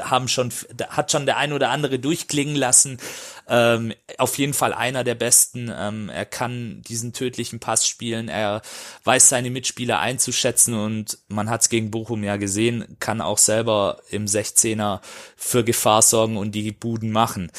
haben 0.00 0.28
schon, 0.28 0.52
hat 0.88 1.12
schon 1.12 1.26
der 1.26 1.36
ein 1.36 1.52
oder 1.52 1.70
andere 1.70 1.98
durchklingen 1.98 2.56
lassen. 2.56 2.98
Ähm, 3.46 3.92
auf 4.16 4.38
jeden 4.38 4.54
Fall 4.54 4.72
einer 4.72 5.04
der 5.04 5.14
besten. 5.14 5.70
Ähm, 5.74 6.08
er 6.08 6.24
kann 6.24 6.82
diesen 6.88 7.12
tödlichen 7.12 7.60
Pass 7.60 7.86
spielen. 7.86 8.28
Er 8.28 8.62
weiß 9.04 9.28
seine 9.28 9.50
Mitspieler 9.50 9.98
einzuschätzen 9.98 10.74
und 10.74 11.18
man 11.28 11.50
hat 11.50 11.62
es 11.62 11.68
gegen 11.68 11.90
Bochum 11.90 12.24
ja 12.24 12.36
gesehen, 12.36 12.96
kann 13.00 13.20
auch 13.20 13.38
selber 13.38 13.98
im 14.10 14.24
16er 14.24 15.00
für 15.36 15.62
Gefahr 15.62 16.00
sorgen 16.00 16.38
und 16.38 16.52
die 16.52 16.72
Buden 16.72 17.10
machen. 17.10 17.50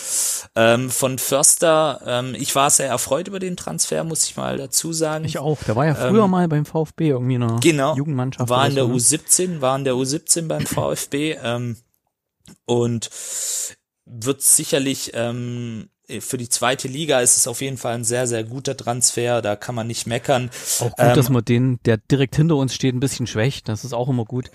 Ähm, 0.56 0.90
von 0.90 1.20
Förster, 1.20 2.02
ähm, 2.06 2.36
ich 2.36 2.56
war 2.56 2.70
sehr 2.72 2.88
erfreut 2.88 3.28
über 3.28 3.40
den 3.40 3.56
Transfer, 3.56 4.04
muss 4.04 4.26
ich 4.26 4.36
mal 4.38 4.58
dazu 4.58 4.92
sagen. 4.92 5.26
Ich 5.26 5.38
auch. 5.38 5.60
Der 5.64 5.76
war 5.76 5.86
ja 5.86 5.94
früher 5.94 6.24
ähm, 6.24 6.32
mal 6.32 6.48
beim 6.48 6.66
VfB 6.66 7.10
irgendwie 7.10 7.36
eine 7.36 7.60
genau, 7.62 7.96
Jugendmannschaft. 7.96 8.50
War 8.50 8.68
in 8.68 8.76
der 8.76 8.86
so, 8.86 8.90
ne? 8.90 8.96
U17, 8.96 9.62
war 9.62 9.78
in 9.78 9.84
der 9.84 9.94
U17 9.94 10.48
beim 10.48 10.66
VfB. 10.66 11.38
Ähm, 11.44 11.78
und 12.66 13.10
wird 14.06 14.42
sicherlich 14.42 15.12
ähm, 15.14 15.90
für 16.20 16.38
die 16.38 16.50
zweite 16.50 16.88
Liga 16.88 17.20
ist 17.22 17.38
es 17.38 17.48
auf 17.48 17.62
jeden 17.62 17.78
Fall 17.78 17.96
ein 17.96 18.04
sehr, 18.04 18.28
sehr 18.28 18.44
guter 18.44 18.78
Transfer. 18.78 19.42
Da 19.42 19.56
kann 19.56 19.76
man 19.76 19.88
nicht 19.88 20.06
meckern. 20.06 20.52
Auch 20.80 20.92
gut, 20.92 20.94
ähm, 21.00 21.16
dass 21.16 21.30
man 21.30 21.44
den, 21.44 21.80
der 21.86 21.98
direkt 21.98 22.36
hinter 22.36 22.58
uns 22.58 22.76
steht, 22.76 22.94
ein 22.94 23.00
bisschen 23.00 23.28
schwächt. 23.28 23.68
Das 23.70 23.84
ist 23.84 23.94
auch 23.94 24.08
immer 24.08 24.26
gut. 24.26 24.52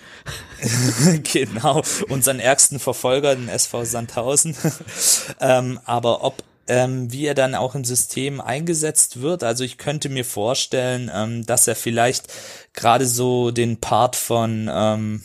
genau. 1.33 1.83
Unseren 2.09 2.39
ärgsten 2.39 2.79
Verfolger, 2.79 3.35
den 3.35 3.49
SV 3.49 3.85
Sandhausen. 3.85 4.57
ähm, 5.41 5.81
aber 5.85 6.23
ob 6.23 6.43
ähm, 6.69 7.11
wie 7.11 7.27
er 7.27 7.35
dann 7.35 7.57
auch 7.57 7.75
im 7.75 7.85
System 7.85 8.41
eingesetzt 8.41 9.21
wird. 9.21 9.43
Also 9.43 9.65
ich 9.65 9.77
könnte 9.77 10.09
mir 10.09 10.25
vorstellen, 10.25 11.11
ähm, 11.13 11.45
dass 11.45 11.67
er 11.67 11.75
vielleicht 11.75 12.33
gerade 12.75 13.07
so 13.07 13.51
den 13.51 13.81
Part 13.81 14.15
von 14.15 14.71
ähm, 14.73 15.25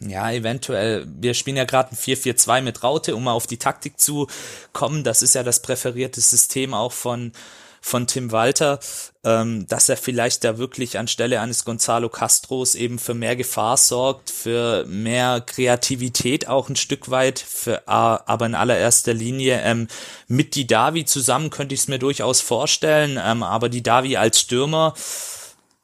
ja, 0.00 0.30
eventuell, 0.30 1.06
wir 1.08 1.34
spielen 1.34 1.56
ja 1.56 1.64
gerade 1.64 1.92
ein 1.92 1.96
4-4-2 1.96 2.62
mit 2.62 2.82
Raute, 2.82 3.16
um 3.16 3.24
mal 3.24 3.32
auf 3.32 3.46
die 3.46 3.58
Taktik 3.58 3.98
zu 3.98 4.28
kommen. 4.72 5.04
Das 5.04 5.22
ist 5.22 5.34
ja 5.34 5.42
das 5.42 5.60
präferierte 5.60 6.20
System 6.20 6.74
auch 6.74 6.92
von 6.92 7.32
von 7.80 8.06
Tim 8.06 8.32
Walter, 8.32 8.80
ähm, 9.24 9.66
dass 9.66 9.88
er 9.88 9.96
vielleicht 9.96 10.44
da 10.44 10.58
wirklich 10.58 10.98
anstelle 10.98 11.40
eines 11.40 11.64
Gonzalo 11.64 12.08
Castros 12.08 12.74
eben 12.74 12.98
für 12.98 13.14
mehr 13.14 13.36
Gefahr 13.36 13.76
sorgt, 13.76 14.30
für 14.30 14.84
mehr 14.86 15.40
Kreativität 15.40 16.48
auch 16.48 16.68
ein 16.68 16.76
Stück 16.76 17.10
weit, 17.10 17.38
für, 17.38 17.86
aber 17.86 18.46
in 18.46 18.54
allererster 18.54 19.14
Linie 19.14 19.60
ähm, 19.62 19.88
mit 20.26 20.54
die 20.54 20.66
Davi 20.66 21.04
zusammen 21.04 21.50
könnte 21.50 21.74
ich 21.74 21.82
es 21.82 21.88
mir 21.88 21.98
durchaus 21.98 22.40
vorstellen, 22.40 23.18
ähm, 23.22 23.42
aber 23.42 23.68
die 23.68 23.82
Davi 23.82 24.16
als 24.16 24.40
Stürmer, 24.40 24.94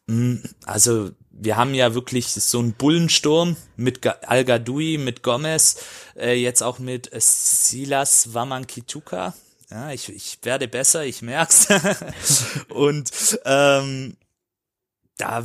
mh, 0.07 0.15
hm, 0.15 0.43
also 0.67 1.11
wir 1.37 1.57
haben 1.57 1.75
ja 1.75 1.95
wirklich 1.95 2.29
so 2.29 2.59
einen 2.59 2.73
Bullensturm 2.73 3.57
mit 3.77 4.07
Al 4.07 4.45
Gadoui, 4.45 4.99
mit 4.99 5.23
Gomez, 5.23 5.77
äh, 6.17 6.35
jetzt 6.35 6.63
auch 6.63 6.79
mit 6.79 7.11
Silas 7.13 8.35
Wamankituka, 8.35 9.35
ja, 9.71 9.91
ich, 9.91 10.09
ich 10.09 10.39
werde 10.43 10.69
besser, 10.69 11.05
ich 11.05 11.23
merk's. 11.23 11.67
und 12.69 13.11
ähm, 13.45 14.17
da 15.17 15.45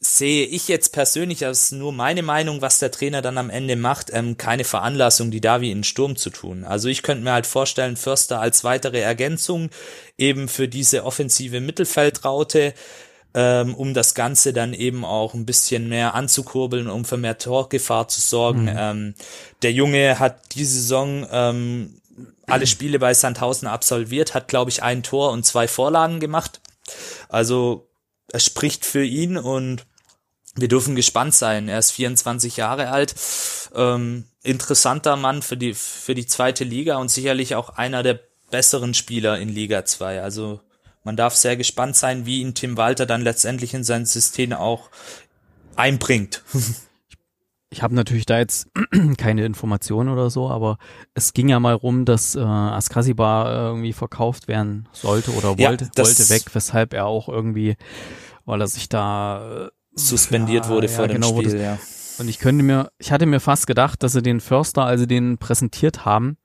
sehe 0.00 0.46
ich 0.46 0.68
jetzt 0.68 0.92
persönlich, 0.92 1.40
das 1.40 1.64
ist 1.64 1.72
nur 1.72 1.92
meine 1.92 2.22
Meinung, 2.22 2.60
was 2.60 2.78
der 2.78 2.90
Trainer 2.90 3.22
dann 3.22 3.38
am 3.38 3.50
Ende 3.50 3.76
macht, 3.76 4.10
ähm, 4.12 4.36
keine 4.36 4.64
Veranlassung, 4.64 5.30
die 5.30 5.40
Davi 5.40 5.70
in 5.70 5.78
den 5.78 5.84
Sturm 5.84 6.16
zu 6.16 6.30
tun. 6.30 6.64
Also 6.64 6.88
ich 6.88 7.02
könnte 7.02 7.24
mir 7.24 7.32
halt 7.32 7.46
vorstellen, 7.46 7.96
Förster 7.96 8.40
als 8.40 8.64
weitere 8.64 9.00
Ergänzung 9.00 9.70
eben 10.18 10.48
für 10.48 10.68
diese 10.68 11.04
offensive 11.04 11.60
Mittelfeldraute, 11.60 12.74
ähm, 13.34 13.74
um 13.74 13.94
das 13.94 14.14
Ganze 14.14 14.52
dann 14.52 14.74
eben 14.74 15.04
auch 15.04 15.34
ein 15.34 15.46
bisschen 15.46 15.88
mehr 15.88 16.14
anzukurbeln, 16.14 16.88
um 16.88 17.04
für 17.04 17.16
mehr 17.16 17.38
Torgefahr 17.38 18.08
zu 18.08 18.20
sorgen. 18.20 18.64
Mhm. 18.64 18.76
Ähm, 18.76 19.14
der 19.62 19.72
Junge 19.72 20.18
hat 20.18 20.54
diese 20.54 20.74
Saison 20.74 21.26
ähm, 21.30 22.00
alle 22.46 22.66
Spiele 22.66 22.98
bei 22.98 23.14
Sandhausen 23.14 23.68
absolviert, 23.68 24.34
hat, 24.34 24.48
glaube 24.48 24.70
ich, 24.70 24.82
ein 24.82 25.02
Tor 25.02 25.30
und 25.32 25.46
zwei 25.46 25.68
Vorlagen 25.68 26.20
gemacht. 26.20 26.60
Also 27.28 27.88
es 28.32 28.44
spricht 28.44 28.84
für 28.84 29.04
ihn 29.04 29.38
und 29.38 29.86
wir 30.54 30.68
dürfen 30.68 30.94
gespannt 30.94 31.34
sein. 31.34 31.68
Er 31.68 31.78
ist 31.78 31.92
24 31.92 32.58
Jahre 32.58 32.90
alt, 32.90 33.14
ähm, 33.74 34.26
interessanter 34.42 35.16
Mann 35.16 35.40
für 35.40 35.56
die, 35.56 35.72
für 35.74 36.14
die 36.14 36.26
zweite 36.26 36.64
Liga 36.64 36.96
und 36.96 37.10
sicherlich 37.10 37.54
auch 37.54 37.70
einer 37.70 38.02
der 38.02 38.20
besseren 38.50 38.92
Spieler 38.92 39.38
in 39.38 39.48
Liga 39.48 39.84
2. 39.84 40.22
Also 40.22 40.60
man 41.04 41.16
darf 41.16 41.34
sehr 41.34 41.56
gespannt 41.56 41.96
sein, 41.96 42.26
wie 42.26 42.40
ihn 42.40 42.54
Tim 42.54 42.76
Walter 42.76 43.06
dann 43.06 43.22
letztendlich 43.22 43.74
in 43.74 43.84
sein 43.84 44.06
System 44.06 44.52
auch 44.52 44.90
einbringt. 45.76 46.42
ich 47.70 47.82
habe 47.82 47.94
natürlich 47.94 48.26
da 48.26 48.38
jetzt 48.38 48.68
keine 49.16 49.44
Informationen 49.44 50.10
oder 50.10 50.30
so, 50.30 50.50
aber 50.50 50.78
es 51.14 51.32
ging 51.32 51.48
ja 51.48 51.58
mal 51.58 51.74
rum, 51.74 52.04
dass 52.04 52.34
äh, 52.36 52.40
Askasiba 52.40 53.50
irgendwie 53.68 53.92
verkauft 53.92 54.46
werden 54.46 54.88
sollte 54.92 55.32
oder 55.32 55.58
wollte, 55.58 55.84
ja, 55.84 56.04
wollte 56.04 56.28
weg, 56.28 56.42
weshalb 56.52 56.92
er 56.92 57.06
auch 57.06 57.28
irgendwie, 57.28 57.76
weil 58.44 58.60
er 58.60 58.68
sich 58.68 58.88
da 58.88 59.66
äh, 59.66 59.68
suspendiert 59.94 60.66
ja, 60.66 60.70
wurde 60.70 60.88
vor 60.88 61.06
ja, 61.06 61.12
dem 61.12 61.20
genau, 61.22 61.40
Spiel. 61.40 61.60
ja. 61.60 61.78
Und 62.18 62.28
ich 62.28 62.38
könnte 62.38 62.62
mir, 62.62 62.90
ich 62.98 63.10
hatte 63.10 63.24
mir 63.24 63.40
fast 63.40 63.66
gedacht, 63.66 64.02
dass 64.02 64.12
sie 64.12 64.22
den 64.22 64.40
Förster, 64.40 64.84
also 64.84 65.06
den 65.06 65.38
präsentiert 65.38 66.04
haben, 66.04 66.36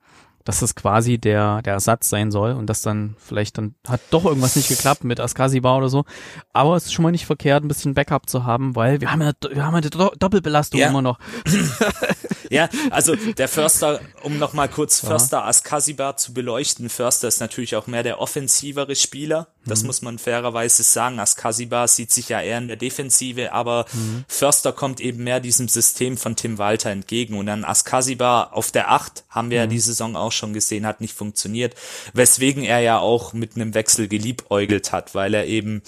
dass 0.47 0.61
das 0.61 0.75
quasi 0.75 1.17
der, 1.17 1.61
der 1.61 1.73
Ersatz 1.73 2.07
sein 2.07 2.31
soll 2.31 2.53
und 2.53 2.67
das 2.67 2.81
dann 2.81 3.17
vielleicht 3.19 3.57
dann 3.57 3.75
hat 3.85 3.99
doch 4.11 4.23
irgendwas 4.23 4.55
nicht 4.55 4.69
geklappt 4.69 5.03
mit 5.03 5.19
Askasiba 5.19 5.75
oder 5.75 5.89
so. 5.89 6.05
Aber 6.53 6.77
es 6.77 6.85
ist 6.85 6.93
schon 6.93 7.03
mal 7.03 7.11
nicht 7.11 7.25
verkehrt, 7.25 7.65
ein 7.65 7.67
bisschen 7.67 7.93
Backup 7.93 8.29
zu 8.29 8.45
haben, 8.45 8.73
weil 8.73 9.01
wir 9.01 9.11
haben 9.11 9.21
ja, 9.21 9.33
wir 9.51 9.65
haben 9.65 9.75
ja 9.75 9.81
die 9.81 9.89
Doppelbelastung 9.89 10.79
ja. 10.79 10.87
immer 10.87 11.01
noch. 11.01 11.19
ja, 12.49 12.69
also 12.91 13.15
der 13.15 13.49
Förster, 13.49 13.99
um 14.23 14.37
nochmal 14.39 14.69
kurz 14.69 15.01
Förster 15.01 15.45
Askasiba 15.45 16.15
zu 16.15 16.33
beleuchten, 16.33 16.87
Förster 16.87 17.27
ist 17.27 17.41
natürlich 17.41 17.75
auch 17.75 17.87
mehr 17.87 18.03
der 18.03 18.21
offensivere 18.21 18.95
Spieler. 18.95 19.47
Das 19.65 19.81
mhm. 19.81 19.87
muss 19.87 20.01
man 20.01 20.17
fairerweise 20.17 20.83
sagen. 20.83 21.19
Askasiba 21.19 21.87
sieht 21.89 22.11
sich 22.11 22.29
ja 22.29 22.41
eher 22.41 22.57
in 22.57 22.69
der 22.69 22.77
Defensive, 22.77 23.51
aber 23.51 23.85
mhm. 23.91 24.23
Förster 24.29 24.71
kommt 24.71 25.01
eben 25.01 25.25
mehr 25.25 25.41
diesem 25.41 25.67
System 25.67 26.15
von 26.15 26.37
Tim 26.37 26.57
Walter 26.57 26.89
entgegen. 26.89 27.37
Und 27.37 27.47
dann 27.47 27.65
Askasiba 27.65 28.43
auf 28.53 28.71
der 28.71 28.91
Acht 28.91 29.25
haben 29.29 29.49
wir 29.49 29.57
mhm. 29.59 29.63
ja 29.63 29.67
die 29.67 29.79
Saison 29.79 30.15
auch 30.15 30.31
schon 30.37 30.53
gesehen, 30.53 30.85
hat 30.85 31.01
nicht 31.01 31.15
funktioniert, 31.15 31.75
weswegen 32.13 32.63
er 32.63 32.79
ja 32.79 32.99
auch 32.99 33.33
mit 33.33 33.55
einem 33.55 33.73
Wechsel 33.73 34.07
geliebäugelt 34.07 34.91
hat, 34.91 35.15
weil 35.15 35.33
er 35.33 35.45
eben 35.45 35.81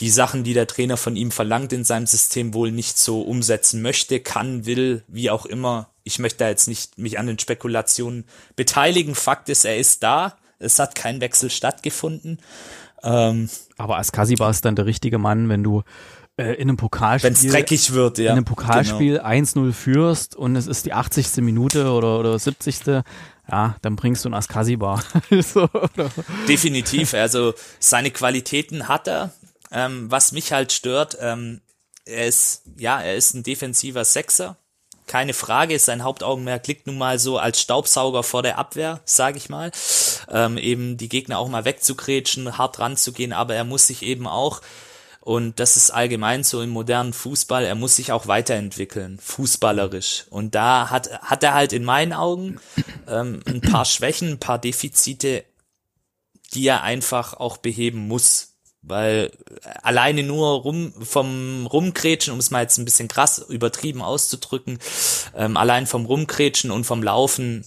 die 0.00 0.10
Sachen, 0.10 0.44
die 0.44 0.54
der 0.54 0.66
Trainer 0.66 0.96
von 0.96 1.16
ihm 1.16 1.30
verlangt 1.30 1.72
in 1.72 1.84
seinem 1.84 2.06
System 2.06 2.52
wohl 2.54 2.70
nicht 2.70 2.98
so 2.98 3.22
umsetzen 3.22 3.80
möchte, 3.80 4.20
kann, 4.20 4.66
will, 4.66 5.02
wie 5.08 5.30
auch 5.30 5.46
immer. 5.46 5.88
Ich 6.04 6.18
möchte 6.18 6.38
da 6.38 6.48
jetzt 6.48 6.68
nicht 6.68 6.98
mich 6.98 7.18
an 7.18 7.26
den 7.26 7.38
Spekulationen 7.38 8.24
beteiligen. 8.56 9.14
Fakt 9.14 9.48
ist, 9.48 9.64
er 9.64 9.78
ist 9.78 10.02
da. 10.02 10.36
Es 10.58 10.78
hat 10.78 10.94
kein 10.94 11.20
Wechsel 11.20 11.50
stattgefunden. 11.50 12.38
Ähm, 13.02 13.48
Aber 13.78 13.98
Askasiba 13.98 14.50
ist 14.50 14.64
dann 14.64 14.76
der 14.76 14.86
richtige 14.86 15.18
Mann, 15.18 15.48
wenn 15.48 15.62
du 15.62 15.82
äh, 16.36 16.52
in 16.54 16.68
einem 16.68 16.76
Pokalspiel. 16.76 17.30
Wenn 17.30 17.34
es 17.34 17.46
dreckig 17.46 17.92
wird, 17.92 18.18
ja. 18.18 18.26
In 18.26 18.32
einem 18.32 18.44
Pokalspiel 18.44 19.14
genau. 19.14 19.28
1-0 19.28 19.72
führst 19.72 20.36
und 20.36 20.56
es 20.56 20.66
ist 20.66 20.84
die 20.84 20.92
80. 20.92 21.38
Minute 21.38 21.90
oder, 21.90 22.18
oder 22.18 22.38
70 22.38 23.04
ja, 23.50 23.76
dann 23.82 23.96
bringst 23.96 24.24
du 24.24 24.28
ein 24.28 24.34
Askasibar. 24.34 25.02
so, 25.42 25.68
Definitiv, 26.48 27.14
also 27.14 27.54
seine 27.78 28.10
Qualitäten 28.10 28.88
hat 28.88 29.08
er. 29.08 29.32
Ähm, 29.72 30.10
was 30.10 30.32
mich 30.32 30.52
halt 30.52 30.72
stört, 30.72 31.16
ähm, 31.20 31.60
er 32.04 32.26
ist, 32.26 32.62
ja, 32.76 33.00
er 33.00 33.16
ist 33.16 33.34
ein 33.34 33.42
defensiver 33.42 34.04
Sechser. 34.04 34.56
Keine 35.06 35.34
Frage, 35.34 35.78
sein 35.78 36.02
Hauptaugenmerk 36.02 36.66
liegt 36.66 36.86
nun 36.86 36.98
mal 36.98 37.18
so 37.18 37.38
als 37.38 37.60
Staubsauger 37.60 38.22
vor 38.22 38.42
der 38.42 38.58
Abwehr, 38.58 39.00
sage 39.04 39.38
ich 39.38 39.48
mal. 39.48 39.70
Ähm, 40.28 40.58
eben 40.58 40.96
die 40.96 41.08
Gegner 41.08 41.38
auch 41.38 41.48
mal 41.48 41.64
wegzukretschen, 41.64 42.58
hart 42.58 42.80
ranzugehen, 42.80 43.32
aber 43.32 43.54
er 43.54 43.64
muss 43.64 43.86
sich 43.86 44.02
eben 44.02 44.26
auch 44.26 44.62
und 45.26 45.58
das 45.58 45.76
ist 45.76 45.90
allgemein 45.90 46.44
so 46.44 46.62
im 46.62 46.70
modernen 46.70 47.12
Fußball. 47.12 47.64
Er 47.64 47.74
muss 47.74 47.96
sich 47.96 48.12
auch 48.12 48.28
weiterentwickeln, 48.28 49.18
fußballerisch. 49.18 50.26
Und 50.30 50.54
da 50.54 50.88
hat, 50.88 51.10
hat 51.20 51.42
er 51.42 51.52
halt 51.52 51.72
in 51.72 51.82
meinen 51.82 52.12
Augen 52.12 52.60
ähm, 53.08 53.40
ein 53.44 53.60
paar 53.60 53.84
Schwächen, 53.86 54.28
ein 54.28 54.38
paar 54.38 54.60
Defizite, 54.60 55.44
die 56.54 56.68
er 56.68 56.84
einfach 56.84 57.34
auch 57.34 57.56
beheben 57.56 58.06
muss. 58.06 58.52
Weil 58.82 59.32
alleine 59.82 60.22
nur 60.22 60.60
rum, 60.60 60.94
vom 61.02 61.66
Rumkretschen, 61.66 62.32
um 62.32 62.38
es 62.38 62.52
mal 62.52 62.62
jetzt 62.62 62.78
ein 62.78 62.84
bisschen 62.84 63.08
krass 63.08 63.44
übertrieben 63.48 64.02
auszudrücken, 64.02 64.78
ähm, 65.34 65.56
allein 65.56 65.88
vom 65.88 66.06
Rumkretschen 66.06 66.70
und 66.70 66.84
vom 66.84 67.02
Laufen, 67.02 67.64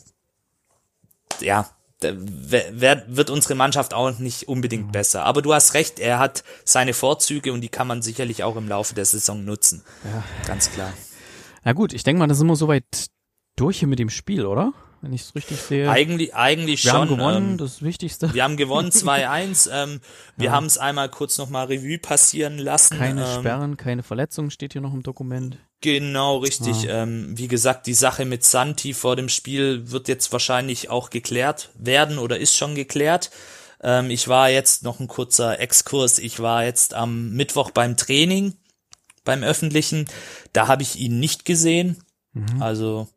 ja, 1.41 1.69
wird 2.01 3.29
unsere 3.29 3.55
Mannschaft 3.55 3.93
auch 3.93 4.17
nicht 4.19 4.47
unbedingt 4.47 4.87
mhm. 4.87 4.91
besser. 4.91 5.25
Aber 5.25 5.41
du 5.41 5.53
hast 5.53 5.73
recht, 5.73 5.99
er 5.99 6.19
hat 6.19 6.43
seine 6.63 6.93
Vorzüge 6.93 7.51
und 7.53 7.61
die 7.61 7.69
kann 7.69 7.87
man 7.87 8.01
sicherlich 8.01 8.43
auch 8.43 8.55
im 8.55 8.67
Laufe 8.67 8.95
der 8.95 9.05
Saison 9.05 9.43
nutzen. 9.43 9.83
Ja. 10.05 10.23
Ganz 10.47 10.71
klar. 10.71 10.93
Na 11.63 11.73
gut, 11.73 11.93
ich 11.93 12.03
denke 12.03 12.19
mal, 12.19 12.27
das 12.27 12.37
sind 12.37 12.47
wir 12.47 12.55
soweit 12.55 13.07
durch 13.55 13.79
hier 13.79 13.87
mit 13.87 13.99
dem 13.99 14.09
Spiel, 14.09 14.45
oder? 14.45 14.73
Wenn 15.01 15.13
ich 15.13 15.21
es 15.21 15.35
richtig 15.35 15.57
sehe. 15.57 15.89
Eigentlich, 15.89 16.35
eigentlich 16.35 16.83
wir 16.83 16.91
schon. 16.91 17.09
Wir 17.09 17.09
haben 17.09 17.17
gewonnen, 17.17 17.51
ähm, 17.51 17.57
das 17.57 17.81
Wichtigste. 17.81 18.33
Wir 18.33 18.43
haben 18.43 18.57
gewonnen 18.57 18.89
2-1. 18.91 19.69
ähm, 19.71 20.01
wir 20.35 20.47
ja. 20.47 20.51
haben 20.51 20.65
es 20.65 20.77
einmal 20.77 21.09
kurz 21.09 21.37
nochmal 21.37 21.67
Revue 21.67 21.97
passieren 21.99 22.57
lassen. 22.57 22.97
Keine 22.97 23.25
ähm, 23.25 23.39
Sperren, 23.39 23.77
keine 23.77 24.03
Verletzungen 24.03 24.51
steht 24.51 24.73
hier 24.73 24.81
noch 24.81 24.93
im 24.93 25.03
Dokument. 25.03 25.57
Genau, 25.81 26.37
richtig. 26.37 26.89
Ah. 26.89 27.03
Ähm, 27.03 27.37
wie 27.37 27.47
gesagt, 27.47 27.87
die 27.87 27.93
Sache 27.93 28.25
mit 28.25 28.43
Santi 28.43 28.93
vor 28.93 29.15
dem 29.15 29.29
Spiel 29.29 29.91
wird 29.91 30.09
jetzt 30.09 30.31
wahrscheinlich 30.33 30.89
auch 30.89 31.09
geklärt 31.09 31.69
werden 31.75 32.17
oder 32.17 32.37
ist 32.37 32.57
schon 32.57 32.75
geklärt. 32.75 33.31
Ähm, 33.81 34.09
ich 34.09 34.27
war 34.27 34.49
jetzt 34.49 34.83
noch 34.83 34.99
ein 34.99 35.07
kurzer 35.07 35.59
Exkurs. 35.59 36.19
Ich 36.19 36.41
war 36.41 36.65
jetzt 36.65 36.93
am 36.93 37.31
Mittwoch 37.31 37.71
beim 37.71 37.95
Training, 37.95 38.55
beim 39.23 39.43
öffentlichen. 39.43 40.05
Da 40.51 40.67
habe 40.67 40.83
ich 40.83 40.97
ihn 40.97 41.19
nicht 41.19 41.45
gesehen. 41.45 42.03
Mhm. 42.33 42.61
Also 42.61 43.07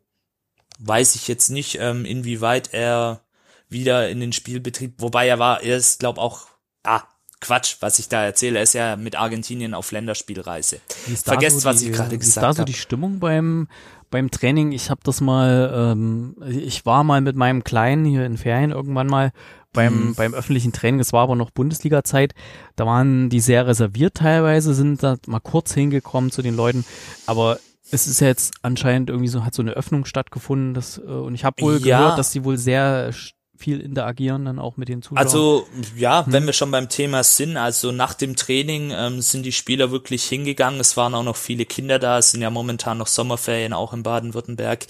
weiß 0.85 1.15
ich 1.15 1.27
jetzt 1.27 1.49
nicht, 1.49 1.77
ähm, 1.79 2.05
inwieweit 2.05 2.73
er 2.73 3.21
wieder 3.69 4.09
in 4.09 4.19
den 4.19 4.33
Spielbetrieb, 4.33 4.95
wobei 4.99 5.27
er 5.27 5.39
war, 5.39 5.63
er 5.63 5.77
ist, 5.77 5.99
glaube 5.99 6.21
auch, 6.21 6.47
ah, 6.83 7.03
Quatsch, 7.43 7.77
was 7.81 7.99
ich 7.99 8.07
da 8.07 8.23
erzähle. 8.23 8.59
Er 8.59 8.63
ist 8.63 8.73
ja 8.73 8.95
mit 8.95 9.17
Argentinien 9.17 9.73
auf 9.73 9.91
Länderspielreise. 9.91 10.79
Vergesst, 11.25 11.59
so 11.59 11.67
was 11.67 11.81
ich 11.81 11.91
gerade 11.91 12.17
gesagt 12.17 12.37
habe. 12.37 12.51
Ist 12.51 12.57
da 12.57 12.61
so 12.61 12.63
die 12.63 12.73
Stimmung 12.73 13.19
beim 13.19 13.67
beim 14.09 14.31
Training? 14.31 14.71
Ich 14.71 14.89
habe 14.89 15.01
das 15.03 15.19
mal, 15.19 15.91
ähm, 15.91 16.37
ich 16.47 16.85
war 16.85 17.03
mal 17.03 17.19
mit 17.19 17.35
meinem 17.35 17.65
Kleinen 17.65 18.05
hier 18.05 18.25
in 18.25 18.37
Ferien 18.37 18.71
irgendwann 18.71 19.07
mal 19.07 19.33
beim 19.73 20.09
mhm. 20.09 20.15
beim 20.15 20.33
öffentlichen 20.33 20.71
Training. 20.71 21.01
Es 21.01 21.11
war 21.11 21.23
aber 21.23 21.35
noch 21.35 21.51
Bundesliga-Zeit. 21.51 22.33
Da 22.77 22.85
waren 22.85 23.29
die 23.29 23.41
sehr 23.41 23.67
reserviert 23.67 24.15
teilweise, 24.15 24.73
sind 24.73 25.03
da 25.03 25.17
mal 25.27 25.41
kurz 25.41 25.73
hingekommen 25.73 26.31
zu 26.31 26.43
den 26.43 26.55
Leuten. 26.55 26.85
Aber 27.25 27.59
es 27.93 28.07
ist 28.07 28.19
ja 28.19 28.27
jetzt 28.27 28.55
anscheinend 28.61 29.09
irgendwie 29.09 29.29
so, 29.29 29.45
hat 29.45 29.53
so 29.53 29.61
eine 29.61 29.71
Öffnung 29.71 30.05
stattgefunden, 30.05 30.73
das, 30.73 30.97
äh, 30.97 31.01
und 31.01 31.35
ich 31.35 31.45
habe 31.45 31.61
wohl 31.61 31.79
ja. 31.85 31.99
gehört, 31.99 32.17
dass 32.17 32.31
die 32.31 32.43
wohl 32.43 32.57
sehr 32.57 33.13
viel 33.55 33.79
interagieren 33.79 34.45
dann 34.45 34.59
auch 34.59 34.77
mit 34.77 34.89
den 34.89 35.01
Zuschauern? 35.01 35.25
Also 35.25 35.67
ja, 35.95 36.25
hm. 36.25 36.33
wenn 36.33 36.45
wir 36.45 36.53
schon 36.53 36.71
beim 36.71 36.89
Thema 36.89 37.23
sind, 37.23 37.55
also 37.55 37.91
nach 37.91 38.13
dem 38.13 38.35
Training 38.35 38.91
ähm, 38.91 39.21
sind 39.21 39.43
die 39.43 39.51
Spieler 39.51 39.91
wirklich 39.91 40.23
hingegangen. 40.25 40.79
Es 40.79 40.97
waren 40.97 41.15
auch 41.15 41.23
noch 41.23 41.37
viele 41.37 41.65
Kinder 41.65 41.99
da. 41.99 42.17
Es 42.17 42.31
sind 42.31 42.41
ja 42.41 42.49
momentan 42.49 42.97
noch 42.97 43.07
Sommerferien 43.07 43.71
auch 43.71 43.93
in 43.93 44.03
Baden-Württemberg. 44.03 44.87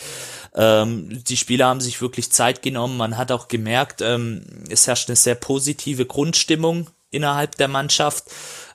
Ähm, 0.55 1.23
die 1.23 1.37
Spieler 1.37 1.67
haben 1.67 1.81
sich 1.81 2.01
wirklich 2.01 2.31
Zeit 2.31 2.61
genommen. 2.63 2.97
Man 2.97 3.17
hat 3.17 3.31
auch 3.31 3.47
gemerkt, 3.47 4.01
ähm, 4.01 4.43
es 4.69 4.87
herrscht 4.87 5.09
eine 5.09 5.17
sehr 5.17 5.35
positive 5.35 6.05
Grundstimmung 6.05 6.89
innerhalb 7.11 7.57
der 7.57 7.67
Mannschaft. 7.67 8.31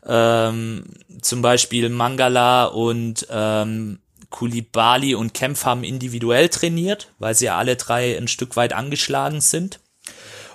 Ähm, 0.07 0.85
zum 1.23 1.43
Beispiel 1.43 1.89
Mangala 1.89 2.67
und 2.67 3.27
ähm, 3.31 3.99
Kulibali 4.31 5.15
und 5.15 5.35
Kempf 5.35 5.65
haben 5.65 5.85
individuell 5.85 6.49
trainiert, 6.49 7.13
weil 7.19 7.35
sie 7.35 7.47
ja 7.47 7.59
alle 7.59 7.77
drei 7.77 8.17
ein 8.17 8.29
Stück 8.29 8.57
weit 8.57 8.73
angeschlagen 8.73 9.41
sind. 9.41 9.81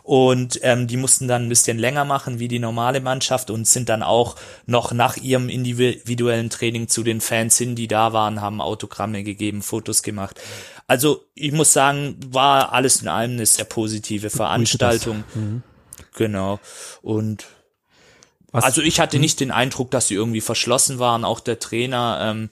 Und 0.04 0.60
ähm, 0.64 0.88
die 0.88 0.98
mussten 0.98 1.30
dann 1.30 1.46
ein 1.46 1.50
bisschen 1.50 1.80
länger 1.80 2.04
machen 2.04 2.38
wie 2.38 2.50
die 2.50 2.60
normale 2.60 3.00
Mannschaft 3.00 3.50
und 3.50 3.66
sind 3.66 3.88
dann 3.88 4.04
auch 4.04 4.36
noch 4.66 4.92
nach 4.92 5.16
ihrem 5.16 5.48
individuellen 5.48 6.50
Training 6.50 6.90
zu 6.90 7.04
den 7.04 7.22
Fans 7.22 7.58
hin, 7.58 7.76
die 7.76 7.88
da 7.88 8.12
waren, 8.12 8.42
haben 8.42 8.60
Autogramme 8.60 9.24
gegeben, 9.24 9.62
Fotos 9.62 10.04
gemacht. 10.04 10.42
Also 10.88 11.24
ich 11.36 11.54
muss 11.54 11.72
sagen, 11.72 12.18
war 12.28 12.74
alles 12.74 13.02
in 13.02 13.08
allem 13.08 13.32
eine 13.32 13.46
sehr 13.46 13.64
positive 13.64 14.30
Veranstaltung. 14.30 15.24
Mhm. 15.34 15.64
Genau. 16.16 16.60
Und 17.02 17.46
Was? 18.52 18.66
also 18.66 18.82
ich 18.82 19.00
hatte 19.00 19.20
nicht 19.20 19.40
den 19.40 19.52
Eindruck, 19.52 19.90
dass 19.92 20.10
sie 20.10 20.16
irgendwie 20.16 20.42
verschlossen 20.42 21.00
waren. 21.00 21.24
Auch 21.24 21.40
der 21.40 21.60
Trainer 21.60 22.20
ähm, 22.22 22.50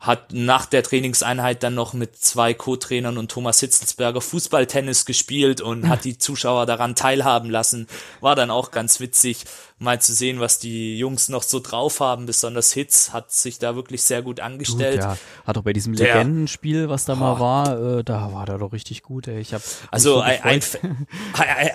hat 0.00 0.32
nach 0.32 0.66
der 0.66 0.82
Trainingseinheit 0.82 1.62
dann 1.62 1.74
noch 1.74 1.92
mit 1.92 2.16
zwei 2.16 2.54
Co-Trainern 2.54 3.18
und 3.18 3.30
Thomas 3.30 3.60
Hitzelsberger 3.60 4.20
Fußballtennis 4.20 5.04
gespielt 5.04 5.60
und 5.60 5.88
hat 5.88 6.04
die 6.04 6.18
Zuschauer 6.18 6.66
daran 6.66 6.94
teilhaben 6.94 7.50
lassen. 7.50 7.88
War 8.20 8.34
dann 8.34 8.50
auch 8.50 8.70
ganz 8.70 9.00
witzig 9.00 9.44
mal 9.78 10.00
zu 10.00 10.14
sehen, 10.14 10.40
was 10.40 10.58
die 10.58 10.96
Jungs 10.96 11.28
noch 11.28 11.42
so 11.42 11.60
drauf 11.60 12.00
haben. 12.00 12.24
Besonders 12.24 12.72
Hitz 12.72 13.10
hat 13.12 13.30
sich 13.30 13.58
da 13.58 13.76
wirklich 13.76 14.02
sehr 14.02 14.22
gut 14.22 14.40
angestellt. 14.40 15.00
Gut, 15.00 15.10
ja. 15.10 15.18
Hat 15.46 15.58
auch 15.58 15.62
bei 15.62 15.74
diesem 15.74 15.94
der, 15.94 16.14
Legendenspiel, 16.14 16.88
was 16.88 17.04
da 17.04 17.12
oh. 17.12 17.16
mal 17.16 17.40
war, 17.40 17.98
äh, 17.98 18.04
da 18.04 18.32
war 18.32 18.46
der 18.46 18.56
doch 18.58 18.72
richtig 18.72 19.02
gut. 19.02 19.28
Ey. 19.28 19.38
Ich 19.38 19.52
hab 19.52 19.60
also 19.90 20.14
so 20.14 20.20
ein, 20.20 20.42
ein, 20.42 20.62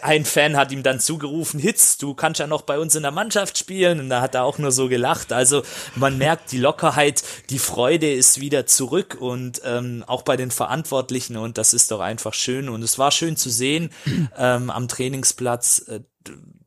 ein, 0.02 0.26
Fan 0.26 0.58
hat 0.58 0.72
ihm 0.72 0.82
dann 0.82 1.00
zugerufen, 1.00 1.60
Hitz, 1.60 1.98
du 1.98 2.16
kannst 2.16 2.40
ja 2.40 2.48
noch 2.48 2.64
bei 2.64 2.80
uns 2.80 2.96
in 2.96 3.04
der 3.04 3.12
Mannschaft 3.12 3.60
spielen. 3.60 4.00
Und 4.00 4.10
da 4.10 4.22
hat 4.22 4.34
er 4.34 4.46
auch 4.46 4.58
nur 4.58 4.72
so 4.72 4.90
gelacht. 4.90 5.32
Also 5.32 5.62
man 5.96 6.18
merkt 6.18 6.52
die 6.52 6.58
Lockerheit, 6.58 7.24
die 7.52 7.60
Freude 7.60 8.12
ist 8.12 8.42
wieder 8.42 8.66
zurück 8.66 9.18
und 9.20 9.62
ähm, 9.64 10.04
auch 10.08 10.24
bei 10.24 10.38
den 10.38 10.50
Verantwortlichen 10.50 11.38
und 11.38 11.60
das 11.60 11.76
ist 11.76 11.92
doch 11.92 12.00
einfach 12.00 12.34
schön. 12.34 12.68
Und 12.68 12.82
es 12.82 12.98
war 12.98 13.12
schön 13.12 13.38
zu 13.38 13.52
sehen 13.52 13.92
ähm, 14.38 14.72
am 14.72 14.88
Trainingsplatz. 14.88 15.86
Äh, 15.88 16.00